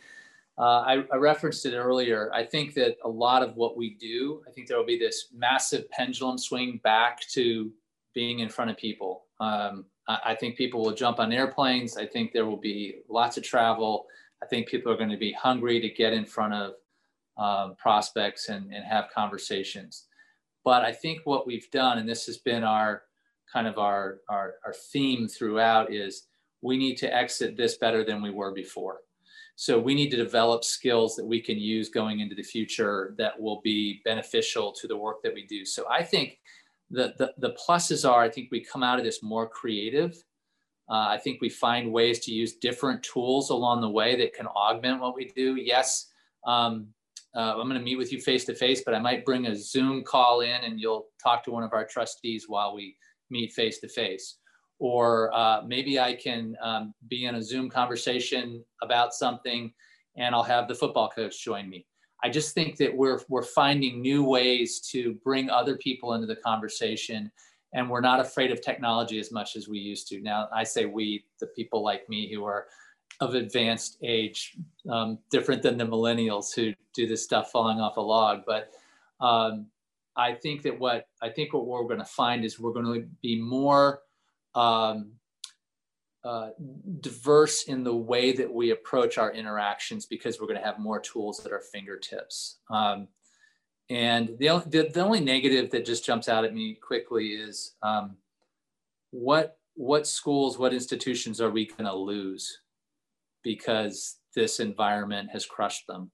Uh, 0.59 0.63
I, 0.63 1.05
I, 1.11 1.17
referenced 1.17 1.65
it 1.65 1.75
earlier. 1.75 2.31
I 2.35 2.45
think 2.45 2.75
that 2.75 2.97
a 3.05 3.09
lot 3.09 3.43
of 3.43 3.57
what 3.57 3.75
we 3.75 3.95
do, 3.95 4.43
I 4.47 4.51
think 4.51 4.69
there 4.69 4.77
will 4.77 4.85
be 4.85 4.99
this 4.99 5.29
massive 5.35 5.91
pendulum 5.91 6.37
swing 6.37 6.79
back 6.85 7.21
to 7.31 7.73
being 8.15 8.41
in 8.41 8.51
front 8.51 8.71
of 8.71 8.77
people. 8.77 9.25
Um, 9.41 9.87
I, 10.09 10.19
I, 10.27 10.35
think 10.35 10.57
people 10.57 10.83
will 10.83 10.93
jump 10.93 11.21
on 11.21 11.33
airplanes. 11.33 11.97
I 11.97 12.07
think 12.07 12.33
there 12.33 12.45
will 12.45 12.61
be 12.61 12.97
lots 13.09 13.39
of 13.39 13.45
travel. 13.45 14.05
I 14.43 14.47
think 14.47 14.69
people 14.69 14.93
are 14.93 14.97
going 14.97 15.09
to 15.09 15.17
be 15.17 15.33
hungry 15.33 15.81
to 15.81 15.89
get 15.89 16.13
in 16.13 16.27
front 16.27 16.53
of 16.53 16.75
um, 17.39 17.75
prospects 17.77 18.51
and, 18.51 18.73
and 18.73 18.85
have 18.85 19.07
conversations. 19.15 20.07
But 20.65 20.85
I 20.85 20.93
think 20.93 21.21
what 21.25 21.47
we've 21.47 21.71
done, 21.71 21.97
and 21.97 22.09
this 22.09 22.27
has 22.27 22.39
been 22.39 22.63
our 22.63 23.03
kind 23.51 23.67
of 23.67 23.79
our, 23.79 24.19
our, 24.29 24.55
our 24.65 24.75
theme 24.93 25.29
throughout 25.29 25.93
is 25.93 26.27
we 26.61 26.77
need 26.77 26.97
to 26.99 27.15
exit 27.15 27.57
this 27.57 27.77
better 27.79 28.05
than 28.05 28.23
we 28.23 28.31
were 28.31 28.53
before. 28.53 28.99
So 29.57 29.79
we 29.79 29.95
need 29.95 30.11
to 30.11 30.17
develop 30.17 30.65
skills 30.65 31.15
that 31.17 31.27
we 31.27 31.41
can 31.41 31.59
use 31.59 31.89
going 31.89 32.21
into 32.21 32.35
the 32.35 32.43
future 32.43 33.15
that 33.19 33.39
will 33.41 33.61
be 33.63 34.01
beneficial 34.05 34.73
to 34.73 34.89
the 34.89 34.97
work 34.97 35.23
that 35.23 35.35
we 35.35 35.47
do. 35.47 35.65
So 35.65 35.85
I 35.91 36.03
think 36.03 36.39
the, 36.91 37.15
the, 37.19 37.33
the 37.39 37.55
pluses 37.55 38.09
are, 38.09 38.23
I 38.23 38.29
think 38.29 38.49
we 38.51 38.65
come 38.65 38.83
out 38.83 38.99
of 38.99 39.05
this 39.05 39.23
more 39.23 39.49
creative. 39.49 40.17
Uh, 40.91 41.09
I 41.09 41.19
think 41.19 41.41
we 41.41 41.49
find 41.49 41.93
ways 41.93 42.21
to 42.21 42.33
use 42.33 42.55
different 42.55 43.03
tools 43.03 43.51
along 43.51 43.81
the 43.81 43.89
way 43.89 44.17
that 44.17 44.35
can 44.35 44.47
augment 44.47 45.01
what 45.01 45.15
we 45.15 45.31
do. 45.35 45.57
Yes, 45.57 46.09
um, 46.47 46.89
uh, 47.35 47.55
I'm 47.57 47.69
going 47.69 47.79
to 47.79 47.85
meet 47.85 47.97
with 47.97 48.13
you 48.13 48.21
face 48.21 48.45
to 48.47 48.55
face, 48.55 48.83
but 48.85 48.95
I 48.95 48.99
might 48.99 49.25
bring 49.25 49.47
a 49.47 49.57
Zoom 49.57 50.03
call 50.03 50.41
in 50.41 50.65
and 50.65 50.79
you'll 50.79 51.07
talk 51.23 51.45
to 51.45 51.51
one 51.51 51.63
of 51.63 51.73
our 51.73 51.87
trustees 51.87 52.45
while 52.47 52.75
we 52.75 52.97
meet 53.31 53.53
face 53.53 53.79
to 53.81 53.89
face. 53.89 54.37
Or 54.83 55.33
uh, 55.33 55.63
maybe 55.65 56.01
I 56.01 56.13
can 56.13 56.57
um, 56.61 56.93
be 57.07 57.27
in 57.27 57.37
a 57.37 57.43
Zoom 57.43 57.71
conversation 57.71 58.65
about 58.83 59.15
something 59.15 59.73
and 60.17 60.35
I'll 60.35 60.43
have 60.43 60.67
the 60.67 60.75
football 60.75 61.09
coach 61.09 61.45
join 61.45 61.71
me. 61.71 61.87
I 62.25 62.29
just 62.29 62.53
think 62.53 62.77
that 62.79 62.93
we're, 62.93 63.21
we're 63.29 63.45
finding 63.45 64.03
new 64.03 64.25
ways 64.25 64.81
to 64.91 65.15
bring 65.23 65.49
other 65.51 65.77
people 65.77 66.15
into 66.15 66.27
the 66.27 66.35
conversation 66.35 67.31
and 67.73 67.89
we're 67.89 68.01
not 68.01 68.19
afraid 68.19 68.51
of 68.51 68.61
technology 68.61 69.21
as 69.21 69.31
much 69.31 69.55
as 69.55 69.69
we 69.69 69.79
used 69.79 70.09
to. 70.09 70.21
Now, 70.21 70.49
I 70.53 70.65
say 70.65 70.87
we, 70.87 71.27
the 71.39 71.47
people 71.47 71.85
like 71.85 72.09
me 72.09 72.29
who 72.35 72.45
are 72.45 72.67
of 73.21 73.37
advanced 73.37 73.99
age, 74.03 74.57
um, 74.91 75.17
different 75.31 75.63
than 75.63 75.77
the 75.77 75.87
millennials 75.87 76.53
who 76.53 76.73
do 76.93 77.07
this 77.07 77.23
stuff 77.23 77.53
falling 77.53 77.79
off 77.79 77.99
a 77.99 78.01
log. 78.01 78.41
But 78.45 78.73
um, 79.21 79.67
I 80.17 80.35
think 80.35 80.63
that 80.63 80.77
what 80.77 81.07
I 81.23 81.29
think 81.29 81.55
what 81.55 81.67
we're 81.67 81.85
going 81.85 82.01
to 82.01 82.05
find 82.05 82.45
is 82.45 82.59
we're 82.59 82.73
going 82.73 83.01
to 83.01 83.07
be 83.23 83.41
more 83.41 84.01
um, 84.55 85.13
uh, 86.25 86.51
diverse 87.01 87.65
in 87.65 87.83
the 87.83 87.95
way 87.95 88.33
that 88.33 88.53
we 88.53 88.71
approach 88.71 89.19
our 89.19 89.33
interactions 89.33 90.07
because 90.07 90.41
we're 90.41 90.47
going 90.47 90.59
to 90.59 90.65
have 90.65 90.79
more 90.79 91.01
tools 91.01 91.45
at 91.45 91.53
our 91.53 91.61
fingertips. 91.61 92.59
Um, 92.71 93.09
and 93.91 94.29
the, 94.39 94.63
the, 94.67 94.91
the, 94.93 95.01
only 95.01 95.21
negative 95.21 95.71
that 95.71 95.85
just 95.85 96.05
jumps 96.05 96.29
out 96.29 96.45
at 96.45 96.55
me 96.55 96.79
quickly 96.81 97.31
is 97.31 97.75
um, 97.83 98.17
what 99.11 99.59
what 99.75 100.07
schools, 100.07 100.59
what 100.59 100.75
institutions 100.75 101.41
are 101.41 101.51
we 101.51 101.67
going 101.67 101.85
to 101.85 101.95
lose 101.95 102.59
because 103.43 104.19
this 104.35 104.61
environment 104.61 105.31
has 105.33 105.47
crushed 105.47 105.87
them? 105.87 106.11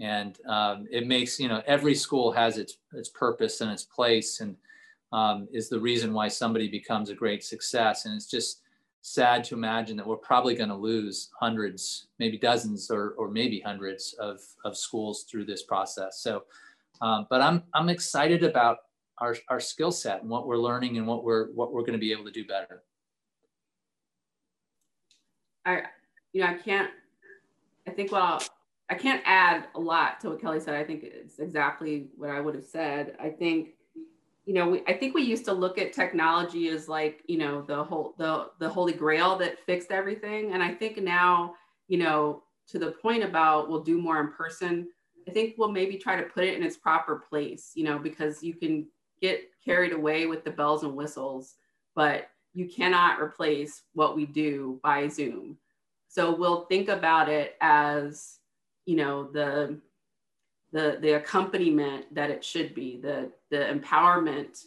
and 0.00 0.38
um, 0.48 0.86
it 0.90 1.06
makes 1.06 1.38
you 1.40 1.48
know 1.48 1.62
every 1.66 1.94
school 1.94 2.32
has 2.32 2.58
its 2.58 2.78
its 2.92 3.08
purpose 3.08 3.60
and 3.60 3.70
its 3.70 3.84
place 3.84 4.40
and 4.40 4.56
um, 5.12 5.48
is 5.52 5.68
the 5.68 5.80
reason 5.80 6.12
why 6.12 6.28
somebody 6.28 6.68
becomes 6.68 7.10
a 7.10 7.14
great 7.14 7.44
success 7.44 8.04
and 8.04 8.14
it's 8.14 8.30
just 8.30 8.62
sad 9.00 9.44
to 9.44 9.54
imagine 9.54 9.96
that 9.96 10.06
we're 10.06 10.16
probably 10.16 10.54
going 10.54 10.68
to 10.68 10.74
lose 10.74 11.30
hundreds 11.38 12.08
maybe 12.18 12.36
dozens 12.36 12.90
or, 12.90 13.10
or 13.12 13.30
maybe 13.30 13.60
hundreds 13.60 14.14
of, 14.18 14.40
of 14.64 14.76
schools 14.76 15.24
through 15.30 15.44
this 15.44 15.62
process 15.62 16.20
so 16.20 16.44
um, 17.00 17.26
but 17.30 17.40
i'm 17.40 17.62
i'm 17.74 17.88
excited 17.88 18.42
about 18.42 18.78
our, 19.18 19.36
our 19.48 19.60
skill 19.60 19.90
set 19.90 20.20
and 20.20 20.30
what 20.30 20.46
we're 20.46 20.58
learning 20.58 20.98
and 20.98 21.06
what 21.06 21.24
we're 21.24 21.50
what 21.52 21.72
we're 21.72 21.82
going 21.82 21.92
to 21.92 21.98
be 21.98 22.12
able 22.12 22.24
to 22.24 22.30
do 22.30 22.44
better 22.44 22.82
i 25.64 25.82
you 26.32 26.42
know 26.42 26.48
i 26.48 26.54
can't 26.54 26.90
i 27.86 27.90
think 27.90 28.12
I'll, 28.12 28.42
I 28.90 28.94
can't 28.94 29.22
add 29.26 29.66
a 29.74 29.80
lot 29.80 30.20
to 30.20 30.30
what 30.30 30.40
Kelly 30.40 30.60
said. 30.60 30.74
I 30.74 30.84
think 30.84 31.04
it's 31.04 31.38
exactly 31.38 32.08
what 32.16 32.30
I 32.30 32.40
would 32.40 32.54
have 32.54 32.64
said. 32.64 33.16
I 33.20 33.28
think, 33.28 33.74
you 34.48 34.54
know, 34.54 34.66
we, 34.66 34.82
I 34.88 34.94
think 34.94 35.14
we 35.14 35.20
used 35.20 35.44
to 35.44 35.52
look 35.52 35.76
at 35.76 35.92
technology 35.92 36.68
as 36.68 36.88
like, 36.88 37.22
you 37.26 37.36
know, 37.36 37.60
the 37.60 37.84
whole 37.84 38.14
the 38.16 38.48
the 38.58 38.66
holy 38.66 38.94
grail 38.94 39.36
that 39.36 39.58
fixed 39.66 39.90
everything. 39.90 40.54
And 40.54 40.62
I 40.62 40.72
think 40.72 40.96
now, 41.02 41.52
you 41.86 41.98
know, 41.98 42.42
to 42.68 42.78
the 42.78 42.92
point 42.92 43.22
about 43.22 43.68
we'll 43.68 43.82
do 43.82 44.00
more 44.00 44.18
in 44.22 44.32
person. 44.32 44.88
I 45.28 45.32
think 45.32 45.56
we'll 45.58 45.70
maybe 45.70 45.98
try 45.98 46.16
to 46.16 46.30
put 46.30 46.44
it 46.44 46.54
in 46.54 46.62
its 46.62 46.78
proper 46.78 47.16
place, 47.28 47.72
you 47.74 47.84
know, 47.84 47.98
because 47.98 48.42
you 48.42 48.54
can 48.54 48.86
get 49.20 49.50
carried 49.62 49.92
away 49.92 50.24
with 50.24 50.44
the 50.44 50.50
bells 50.50 50.82
and 50.82 50.96
whistles, 50.96 51.56
but 51.94 52.30
you 52.54 52.66
cannot 52.70 53.20
replace 53.20 53.82
what 53.92 54.16
we 54.16 54.24
do 54.24 54.80
by 54.82 55.08
Zoom. 55.08 55.58
So 56.08 56.34
we'll 56.34 56.64
think 56.64 56.88
about 56.88 57.28
it 57.28 57.56
as, 57.60 58.38
you 58.86 58.96
know, 58.96 59.30
the 59.30 59.78
the 60.72 60.98
the 61.00 61.12
accompaniment 61.12 62.12
that 62.14 62.30
it 62.30 62.44
should 62.44 62.74
be, 62.74 62.98
the 63.00 63.30
the 63.50 63.58
empowerment, 63.58 64.64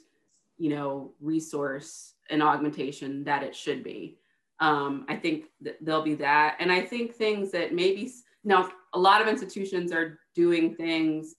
you 0.57 0.69
know, 0.69 1.11
resource 1.19 2.13
and 2.29 2.41
augmentation 2.41 3.23
that 3.23 3.43
it 3.43 3.55
should 3.55 3.83
be. 3.83 4.17
Um, 4.59 5.05
I 5.09 5.15
think 5.15 5.45
th- 5.63 5.77
there'll 5.81 6.03
be 6.03 6.15
that, 6.15 6.57
and 6.59 6.71
I 6.71 6.81
think 6.81 7.13
things 7.13 7.51
that 7.51 7.73
maybe 7.73 8.11
now 8.43 8.69
a 8.93 8.99
lot 8.99 9.21
of 9.21 9.27
institutions 9.27 9.91
are 9.91 10.19
doing 10.35 10.75
things, 10.75 11.35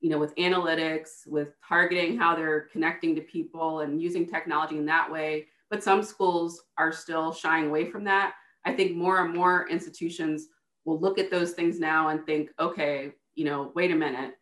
you 0.00 0.10
know, 0.10 0.18
with 0.18 0.34
analytics, 0.36 1.26
with 1.26 1.48
targeting 1.66 2.16
how 2.16 2.34
they're 2.34 2.68
connecting 2.72 3.14
to 3.16 3.20
people 3.22 3.80
and 3.80 4.00
using 4.00 4.26
technology 4.26 4.78
in 4.78 4.86
that 4.86 5.10
way. 5.10 5.46
But 5.68 5.82
some 5.82 6.02
schools 6.02 6.62
are 6.78 6.92
still 6.92 7.32
shying 7.32 7.66
away 7.66 7.90
from 7.90 8.04
that. 8.04 8.34
I 8.64 8.72
think 8.72 8.96
more 8.96 9.24
and 9.24 9.34
more 9.34 9.68
institutions 9.68 10.48
will 10.84 10.98
look 11.00 11.18
at 11.18 11.30
those 11.30 11.52
things 11.52 11.78
now 11.78 12.08
and 12.08 12.24
think, 12.24 12.50
okay, 12.58 13.12
you 13.36 13.44
know, 13.44 13.70
wait 13.74 13.92
a 13.92 13.94
minute. 13.94 14.34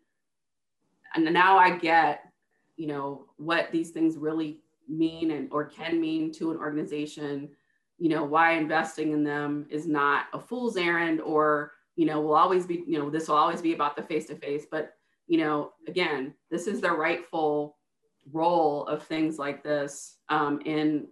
And 1.14 1.24
now 1.32 1.58
I 1.58 1.76
get, 1.76 2.32
you 2.76 2.86
know, 2.86 3.26
what 3.36 3.70
these 3.70 3.90
things 3.90 4.16
really 4.16 4.60
mean 4.88 5.32
and 5.32 5.48
or 5.52 5.64
can 5.64 6.00
mean 6.00 6.32
to 6.32 6.50
an 6.50 6.56
organization, 6.56 7.50
you 7.98 8.08
know, 8.08 8.24
why 8.24 8.52
investing 8.52 9.12
in 9.12 9.22
them 9.22 9.66
is 9.68 9.86
not 9.86 10.26
a 10.32 10.40
fool's 10.40 10.76
errand 10.76 11.20
or, 11.20 11.72
you 11.96 12.06
know, 12.06 12.20
will 12.20 12.34
always 12.34 12.66
be, 12.66 12.84
you 12.86 12.98
know, 12.98 13.10
this 13.10 13.28
will 13.28 13.36
always 13.36 13.60
be 13.60 13.74
about 13.74 13.96
the 13.96 14.02
face 14.02 14.26
to 14.26 14.36
face. 14.36 14.64
But, 14.70 14.94
you 15.26 15.38
know, 15.38 15.72
again, 15.86 16.34
this 16.50 16.66
is 16.66 16.80
the 16.80 16.90
rightful 16.90 17.76
role 18.32 18.86
of 18.86 19.02
things 19.02 19.38
like 19.38 19.62
this 19.62 20.16
um, 20.28 20.60
in 20.64 21.06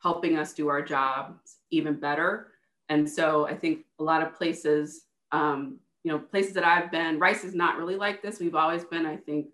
helping 0.00 0.36
us 0.36 0.52
do 0.52 0.68
our 0.68 0.82
jobs 0.82 1.56
even 1.70 1.94
better. 1.94 2.52
And 2.88 3.08
so 3.08 3.46
I 3.46 3.54
think 3.54 3.84
a 3.98 4.04
lot 4.04 4.22
of 4.22 4.34
places 4.34 5.02
um, 5.32 5.78
you 6.04 6.12
know, 6.12 6.18
places 6.18 6.52
that 6.54 6.64
I've 6.64 6.90
been, 6.90 7.18
Rice 7.18 7.44
is 7.44 7.54
not 7.54 7.76
really 7.76 7.96
like 7.96 8.22
this. 8.22 8.40
We've 8.40 8.54
always 8.54 8.84
been, 8.84 9.06
I 9.06 9.16
think, 9.16 9.48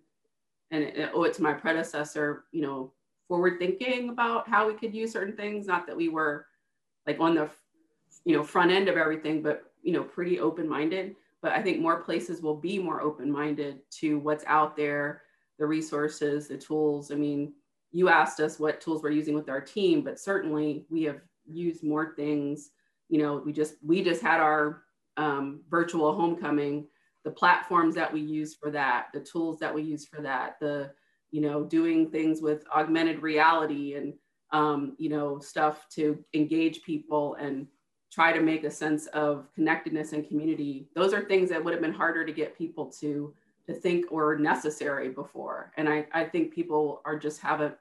and 0.71 0.85
it, 0.85 1.11
owe 1.15 1.25
it 1.25 1.35
to 1.35 1.43
my 1.43 1.53
predecessor, 1.53 2.45
you 2.53 2.63
know, 2.63 2.93
forward 3.29 3.59
thinking 3.59 4.11
about 4.11 4.49
how 4.49 4.67
we 4.67 4.75
could 4.75 4.95
use 4.95 5.13
certain 5.13 5.37
things. 5.37 5.67
Not 5.67 5.87
that 5.87 5.97
we 5.97 6.09
were 6.09 6.47
like 7.07 7.19
on 7.21 7.35
the, 7.35 7.49
you 8.25 8.37
know, 8.37 8.43
front 8.43 8.71
end 8.71 8.89
of 8.89 8.97
everything, 8.97 9.43
but, 9.43 9.65
you 9.83 9.93
know, 9.93 10.03
pretty 10.03 10.41
open 10.41 10.69
minded. 10.69 11.17
But 11.43 11.53
I 11.53 11.63
think 11.63 11.81
more 11.81 12.03
places 12.03 12.41
will 12.41 12.57
be 12.57 12.79
more 12.79 13.01
open 13.03 13.31
minded 13.31 13.81
to 13.99 14.19
what's 14.19 14.45
out 14.47 14.77
there, 14.77 15.23
the 15.59 15.67
resources, 15.67 16.49
the 16.49 16.57
tools. 16.57 17.11
I 17.11 17.17
mean, 17.17 17.53
you 17.93 18.09
asked 18.09 18.41
us 18.41 18.59
what 18.59 18.81
tools 18.81 19.03
we're 19.03 19.11
using 19.11 19.35
with 19.35 19.49
our 19.49 19.61
team, 19.61 20.03
but 20.03 20.19
certainly 20.19 20.85
we 20.91 21.03
have 21.05 21.21
used 21.47 21.85
more 21.85 22.15
things. 22.17 22.71
You 23.09 23.19
know, 23.19 23.43
we 23.45 23.53
just 23.53 23.75
we 23.85 24.03
just 24.03 24.23
had 24.23 24.41
our 24.41 24.83
um, 25.17 25.61
virtual 25.71 26.15
homecoming, 26.15 26.87
the 27.25 27.31
platforms 27.31 27.95
that 27.95 28.13
we 28.13 28.21
use 28.21 28.55
for 28.55 28.71
that, 28.71 29.07
the 29.13 29.21
tools 29.21 29.59
that 29.59 29.75
we 29.75 29.83
use 29.83 30.07
for 30.07 30.21
that, 30.21 30.59
the, 30.61 30.91
you 31.31 31.41
know, 31.41 31.65
doing 31.65 32.11
things 32.11 32.43
with 32.43 32.65
augmented 32.75 33.23
reality 33.23 33.95
and, 33.95 34.15
um, 34.53 34.95
you 34.99 35.09
know, 35.09 35.39
stuff 35.39 35.89
to 35.91 36.23
engage 36.35 36.83
people 36.83 37.35
and 37.35 37.67
try 38.13 38.33
to 38.33 38.41
make 38.41 38.65
a 38.65 38.71
sense 38.71 39.07
of 39.09 39.49
connectedness 39.55 40.13
and 40.13 40.29
community. 40.29 40.87
Those 40.95 41.13
are 41.13 41.25
things 41.25 41.51
that 41.51 41.63
would 41.65 41.73
have 41.73 41.83
been 41.83 41.93
harder 41.93 42.25
to 42.25 42.33
get 42.33 42.57
people 42.57 42.87
to 43.01 43.35
to 43.67 43.73
think 43.73 44.07
or 44.13 44.37
necessary 44.37 45.09
before. 45.09 45.73
And 45.77 45.89
I, 45.89 46.07
I 46.13 46.25
think 46.25 46.53
people 46.53 47.01
are 47.05 47.19
just 47.19 47.41
have 47.41 47.63
a 47.63 47.75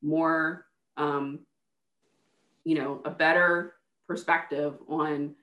more, 0.00 0.66
um, 0.96 1.40
you 2.62 2.76
know, 2.76 3.00
a 3.04 3.10
better 3.10 3.74
perspective 4.06 4.74
on 4.88 5.34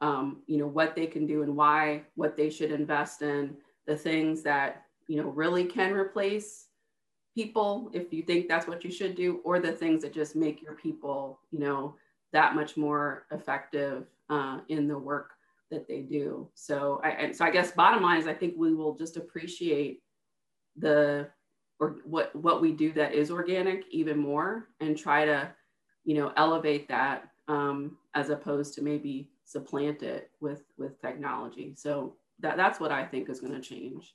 um, 0.00 0.42
you 0.46 0.58
know, 0.58 0.66
what 0.66 0.94
they 0.94 1.06
can 1.06 1.26
do 1.26 1.42
and 1.42 1.56
why, 1.56 2.02
what 2.14 2.36
they 2.36 2.50
should 2.50 2.70
invest 2.70 3.22
in, 3.22 3.56
the 3.86 3.96
things 3.96 4.42
that, 4.42 4.84
you 5.06 5.20
know, 5.20 5.28
really 5.28 5.64
can 5.64 5.92
replace 5.92 6.66
people 7.34 7.90
if 7.92 8.12
you 8.12 8.22
think 8.22 8.48
that's 8.48 8.66
what 8.66 8.84
you 8.84 8.90
should 8.90 9.14
do, 9.14 9.40
or 9.44 9.58
the 9.58 9.72
things 9.72 10.02
that 10.02 10.12
just 10.12 10.36
make 10.36 10.62
your 10.62 10.74
people, 10.74 11.40
you 11.50 11.58
know, 11.58 11.94
that 12.32 12.54
much 12.54 12.76
more 12.76 13.26
effective 13.30 14.06
uh, 14.30 14.58
in 14.68 14.86
the 14.86 14.98
work 14.98 15.32
that 15.70 15.88
they 15.88 16.00
do. 16.00 16.48
So 16.54 17.00
I, 17.02 17.10
and 17.10 17.36
so 17.36 17.44
I 17.44 17.50
guess 17.50 17.72
bottom 17.72 18.02
line 18.02 18.20
is 18.20 18.26
I 18.26 18.34
think 18.34 18.54
we 18.56 18.74
will 18.74 18.94
just 18.94 19.16
appreciate 19.16 20.02
the 20.76 21.28
or 21.80 21.96
what 22.04 22.34
what 22.34 22.60
we 22.60 22.72
do 22.72 22.92
that 22.92 23.14
is 23.14 23.30
organic 23.30 23.84
even 23.90 24.18
more 24.18 24.68
and 24.80 24.96
try 24.96 25.24
to 25.24 25.50
you 26.04 26.14
know 26.14 26.32
elevate 26.36 26.88
that 26.88 27.30
um, 27.48 27.96
as 28.14 28.30
opposed 28.30 28.74
to 28.74 28.82
maybe 28.82 29.30
supplant 29.48 30.02
it 30.02 30.30
with 30.40 30.62
with 30.76 31.00
technology. 31.00 31.74
So 31.74 32.16
that, 32.40 32.56
that's 32.56 32.78
what 32.78 32.92
I 32.92 33.04
think 33.04 33.28
is 33.30 33.40
going 33.40 33.54
to 33.54 33.60
change. 33.60 34.14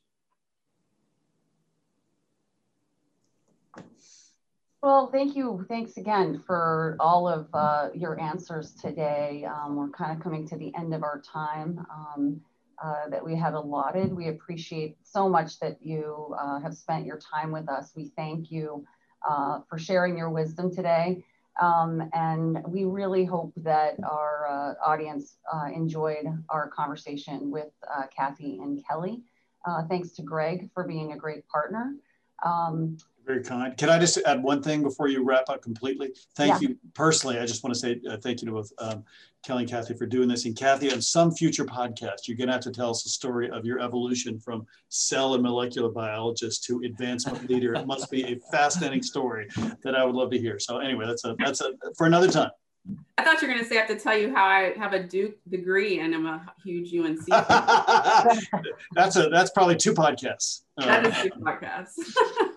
Well, 4.84 5.09
thank 5.11 5.36
you. 5.36 5.65
Thanks 5.69 5.97
again 5.97 6.43
for 6.45 6.97
all 6.99 7.27
of 7.27 7.47
uh, 7.53 7.89
your 7.95 8.19
answers 8.19 8.73
today. 8.73 9.45
Um, 9.45 9.77
we're 9.77 9.89
kind 9.89 10.15
of 10.15 10.21
coming 10.21 10.45
to 10.49 10.57
the 10.57 10.73
end 10.75 10.93
of 10.93 11.03
our 11.03 11.21
time 11.21 11.86
um, 11.89 12.41
uh, 12.84 13.07
that 13.09 13.23
we 13.23 13.36
had 13.36 13.53
allotted. 13.53 14.13
We 14.13 14.27
appreciate 14.27 14.97
so 15.03 15.29
much 15.29 15.57
that 15.61 15.77
you 15.81 16.36
uh, 16.38 16.59
have 16.59 16.75
spent 16.75 17.05
your 17.05 17.17
time 17.17 17.51
with 17.51 17.69
us. 17.69 17.93
We 17.95 18.11
thank 18.17 18.51
you 18.51 18.86
uh, 19.27 19.61
for 19.69 19.79
sharing 19.79 20.17
your 20.17 20.29
wisdom 20.29 20.69
today. 20.69 21.23
Um, 21.62 22.10
and 22.14 22.64
we 22.68 22.86
really 22.86 23.26
hope 23.26 23.54
that 23.58 23.95
our 24.04 24.47
uh, 24.47 24.74
audience 24.86 25.38
uh, 25.54 25.68
enjoyed 25.74 26.26
our 26.49 26.68
conversation 26.70 27.51
with 27.51 27.72
uh, 27.95 28.04
Kathy 28.16 28.60
and 28.60 28.84
Kelly. 28.88 29.22
Uh, 29.66 29.84
thanks 29.88 30.12
to 30.12 30.24
Greg 30.24 30.70
for 30.74 30.84
being 30.84 31.14
a 31.14 31.18
great 31.18 31.47
partner. 31.47 31.95
Um, 32.43 32.97
very 33.26 33.43
kind. 33.43 33.76
Can 33.78 33.89
I 33.89 33.99
just 33.99 34.17
add 34.26 34.41
one 34.41 34.61
thing 34.61 34.84
before 34.84 35.07
you 35.07 35.24
wrap 35.24 35.49
up 35.49 35.61
completely? 35.61 36.11
Thank 36.36 36.61
yeah. 36.61 36.69
you 36.69 36.78
personally. 36.93 37.39
I 37.39 37.45
just 37.45 37.63
want 37.63 37.74
to 37.74 37.80
say 37.80 37.99
uh, 38.09 38.17
thank 38.17 38.41
you 38.41 38.47
to 38.47 38.53
both 38.53 38.71
um, 38.80 39.03
Kelly 39.43 39.63
and 39.63 39.71
Kathy 39.71 39.93
for 39.93 40.05
doing 40.05 40.30
this. 40.30 40.45
And 40.45 40.55
Kathy, 40.55 40.91
on 40.91 41.01
some 41.01 41.32
future 41.32 41.65
podcast, 41.65 42.28
you're 42.28 42.38
going 42.38 42.47
to 42.47 42.53
have 42.53 42.61
to 42.61 42.71
tell 42.71 42.89
us 42.89 43.05
a 43.05 43.09
story 43.09 43.49
of 43.49 43.65
your 43.65 43.80
evolution 43.80 44.39
from 44.39 44.65
cell 44.89 45.34
and 45.34 45.43
molecular 45.43 45.89
biologist 45.89 46.63
to 46.65 46.82
advancement 46.86 47.49
leader. 47.49 47.74
It 47.74 47.86
must 47.86 48.09
be 48.09 48.24
a 48.24 48.39
fascinating 48.51 49.03
story 49.03 49.47
that 49.84 49.95
I 49.95 50.03
would 50.05 50.15
love 50.15 50.32
to 50.32 50.38
hear. 50.38 50.59
So 50.59 50.78
anyway, 50.78 51.05
that's 51.05 51.26
a 51.26 51.36
that's 51.38 51.61
a 51.61 51.74
for 51.97 52.07
another 52.07 52.30
time. 52.30 52.51
I 53.17 53.24
thought 53.24 53.41
you 53.41 53.47
were 53.47 53.53
going 53.53 53.63
to 53.63 53.69
say 53.69 53.78
I 53.78 53.86
have 53.86 53.89
to 53.89 53.99
tell 53.99 54.17
you 54.17 54.34
how 54.34 54.43
I 54.45 54.74
have 54.78 54.91
a 54.93 55.01
Duke 55.01 55.36
degree 55.49 55.99
and 55.99 56.13
I'm 56.13 56.26
a 56.26 56.45
huge 56.63 56.93
UNC. 56.93 57.26
that's 58.93 59.15
a 59.15 59.30
that's 59.30 59.51
probably 59.51 59.76
two 59.76 59.93
podcasts. 59.93 60.63
That 60.78 61.05
is 61.05 61.15
two 61.21 61.30
podcasts. 61.39 61.95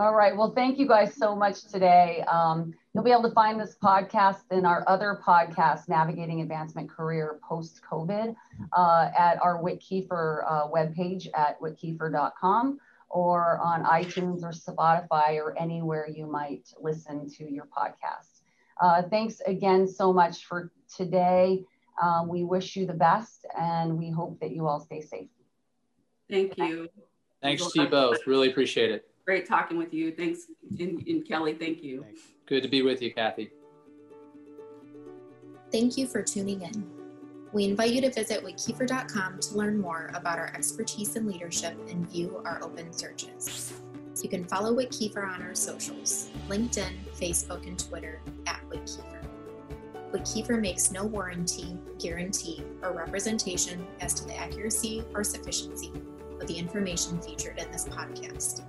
All 0.00 0.14
right. 0.14 0.36
Well, 0.36 0.52
thank 0.52 0.78
you 0.78 0.86
guys 0.86 1.12
so 1.16 1.34
much 1.34 1.64
today. 1.64 2.22
Um, 2.28 2.72
you'll 2.94 3.02
be 3.02 3.10
able 3.10 3.24
to 3.24 3.32
find 3.32 3.60
this 3.60 3.76
podcast 3.82 4.42
in 4.52 4.64
our 4.64 4.84
other 4.86 5.20
podcast, 5.26 5.88
Navigating 5.88 6.40
Advancement 6.40 6.88
Career 6.88 7.40
Post 7.42 7.80
COVID, 7.90 8.36
uh, 8.72 9.10
at 9.18 9.42
our 9.42 9.60
WittKieffer 9.60 10.44
uh, 10.48 10.68
webpage 10.68 11.26
at 11.34 11.60
wittkieffer.com 11.60 12.78
or 13.08 13.58
on 13.58 13.82
iTunes 13.86 14.44
or 14.44 14.52
Spotify 14.52 15.34
or 15.34 15.58
anywhere 15.58 16.08
you 16.08 16.26
might 16.26 16.72
listen 16.80 17.28
to 17.30 17.52
your 17.52 17.66
podcast. 17.66 18.42
Uh, 18.80 19.02
thanks 19.02 19.40
again 19.46 19.88
so 19.88 20.12
much 20.12 20.44
for 20.44 20.70
today. 20.94 21.64
Um, 22.00 22.28
we 22.28 22.44
wish 22.44 22.76
you 22.76 22.86
the 22.86 22.92
best 22.92 23.46
and 23.58 23.98
we 23.98 24.10
hope 24.10 24.38
that 24.38 24.52
you 24.52 24.68
all 24.68 24.78
stay 24.78 25.00
safe. 25.00 25.28
Thank 26.30 26.56
you. 26.56 26.88
Thanks 27.42 27.66
to 27.72 27.82
you 27.82 27.88
both. 27.88 28.24
Really 28.28 28.48
appreciate 28.48 28.92
it 28.92 29.08
great 29.28 29.46
talking 29.46 29.76
with 29.76 29.92
you. 29.92 30.10
Thanks, 30.10 30.46
and, 30.80 31.06
and 31.06 31.28
Kelly, 31.28 31.52
thank 31.52 31.82
you. 31.82 32.02
Good 32.46 32.62
to 32.62 32.68
be 32.68 32.80
with 32.80 33.02
you, 33.02 33.12
Kathy. 33.12 33.50
Thank 35.70 35.98
you 35.98 36.06
for 36.06 36.22
tuning 36.22 36.62
in. 36.62 36.90
We 37.52 37.66
invite 37.66 37.90
you 37.90 38.00
to 38.00 38.10
visit 38.10 38.42
wittkieffer.com 38.42 39.40
to 39.40 39.54
learn 39.54 39.78
more 39.78 40.10
about 40.14 40.38
our 40.38 40.46
expertise 40.54 41.14
in 41.16 41.26
leadership 41.26 41.76
and 41.90 42.10
view 42.10 42.40
our 42.46 42.62
open 42.62 42.90
searches. 42.90 43.74
You 44.22 44.30
can 44.30 44.46
follow 44.46 44.74
WittKieffer 44.74 45.22
on 45.22 45.42
our 45.42 45.54
socials 45.54 46.30
LinkedIn, 46.48 46.94
Facebook, 47.14 47.66
and 47.66 47.78
Twitter 47.78 48.22
at 48.46 48.66
Witt 48.70 48.84
Kiefer. 48.86 49.22
Kieffer 50.24 50.58
makes 50.58 50.90
no 50.90 51.04
warranty, 51.04 51.76
guarantee, 51.98 52.64
or 52.82 52.92
representation 52.92 53.86
as 54.00 54.14
to 54.14 54.24
the 54.24 54.34
accuracy 54.34 55.04
or 55.14 55.22
sufficiency 55.22 55.92
of 56.40 56.48
the 56.48 56.58
information 56.58 57.20
featured 57.20 57.58
in 57.58 57.70
this 57.70 57.84
podcast. 57.84 58.64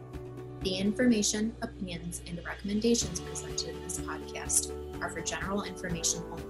The 0.62 0.76
information, 0.76 1.56
opinions, 1.62 2.22
and 2.28 2.42
recommendations 2.46 3.22
presented 3.22 3.70
in 3.70 3.82
this 3.82 3.98
podcast 4.02 4.74
are 5.02 5.10
for 5.10 5.22
general 5.22 5.64
information 5.64 6.22
only. 6.30 6.44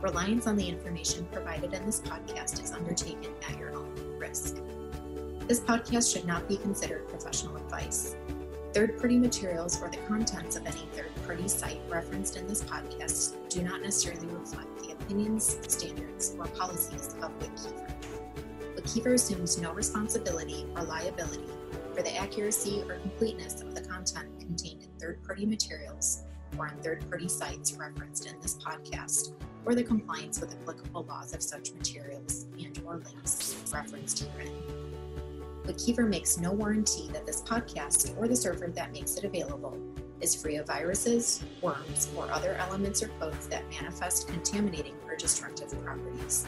Reliance 0.00 0.48
on 0.48 0.56
the 0.56 0.68
information 0.68 1.24
provided 1.30 1.72
in 1.72 1.86
this 1.86 2.00
podcast 2.00 2.60
is 2.60 2.72
undertaken 2.72 3.30
at 3.48 3.56
your 3.56 3.76
own 3.76 3.94
risk. 4.18 4.56
This 5.46 5.60
podcast 5.60 6.12
should 6.12 6.26
not 6.26 6.48
be 6.48 6.56
considered 6.56 7.06
professional 7.08 7.56
advice. 7.56 8.16
Third-party 8.74 9.18
materials 9.18 9.80
or 9.80 9.88
the 9.88 9.98
contents 10.08 10.56
of 10.56 10.66
any 10.66 10.88
third-party 10.92 11.46
site 11.46 11.80
referenced 11.88 12.36
in 12.36 12.48
this 12.48 12.64
podcast 12.64 13.36
do 13.48 13.62
not 13.62 13.82
necessarily 13.82 14.26
reflect 14.34 14.82
the 14.82 14.94
opinions, 14.94 15.58
standards, 15.68 16.34
or 16.40 16.46
policies 16.46 17.14
of 17.22 17.30
WittKieffer. 17.38 17.94
WittKieffer 18.74 19.14
assumes 19.14 19.60
no 19.60 19.72
responsibility 19.72 20.66
or 20.74 20.82
liability 20.82 21.44
for 21.98 22.04
the 22.04 22.16
accuracy 22.16 22.84
or 22.88 22.94
completeness 22.98 23.60
of 23.60 23.74
the 23.74 23.80
content 23.80 24.28
contained 24.38 24.84
in 24.84 24.88
third-party 25.00 25.44
materials 25.44 26.22
or 26.56 26.68
on 26.68 26.76
third-party 26.80 27.26
sites 27.26 27.72
referenced 27.72 28.30
in 28.30 28.40
this 28.40 28.54
podcast, 28.54 29.32
or 29.66 29.74
the 29.74 29.82
compliance 29.82 30.40
with 30.40 30.54
applicable 30.62 31.02
laws 31.08 31.34
of 31.34 31.42
such 31.42 31.72
materials 31.72 32.46
and 32.56 32.80
or 32.86 32.98
links 32.98 33.60
referenced 33.74 34.20
herein. 34.20 34.52
WittKieffer 35.64 36.08
makes 36.08 36.38
no 36.38 36.52
warranty 36.52 37.08
that 37.08 37.26
this 37.26 37.42
podcast 37.42 38.16
or 38.16 38.28
the 38.28 38.36
server 38.36 38.68
that 38.68 38.92
makes 38.92 39.16
it 39.16 39.24
available 39.24 39.76
is 40.20 40.40
free 40.40 40.54
of 40.54 40.68
viruses, 40.68 41.42
worms, 41.62 42.08
or 42.16 42.30
other 42.30 42.54
elements 42.60 43.02
or 43.02 43.08
codes 43.18 43.48
that 43.48 43.68
manifest 43.70 44.28
contaminating 44.28 44.94
or 45.08 45.16
destructive 45.16 45.70
properties. 45.84 46.46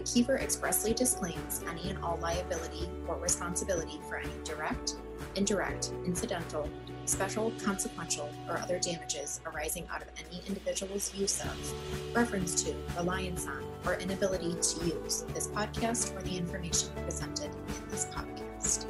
Kieffer 0.00 0.40
expressly 0.40 0.92
disclaims 0.94 1.62
any 1.68 1.90
and 1.90 1.98
all 2.02 2.18
liability 2.18 2.88
or 3.06 3.16
responsibility 3.16 4.00
for 4.08 4.16
any 4.16 4.32
direct, 4.44 4.96
indirect, 5.34 5.92
incidental, 6.04 6.68
special, 7.04 7.52
consequential, 7.62 8.28
or 8.48 8.58
other 8.58 8.78
damages 8.78 9.40
arising 9.46 9.86
out 9.90 10.02
of 10.02 10.08
any 10.18 10.42
individual's 10.46 11.14
use 11.14 11.40
of, 11.40 11.74
reference 12.14 12.62
to, 12.64 12.74
reliance 12.96 13.46
on, 13.46 13.64
or 13.84 13.94
inability 13.94 14.54
to 14.54 14.84
use 14.86 15.24
this 15.34 15.48
podcast 15.48 16.16
or 16.16 16.22
the 16.22 16.36
information 16.36 16.90
presented 17.04 17.50
in 17.54 17.88
this 17.88 18.06
podcast. 18.06 18.86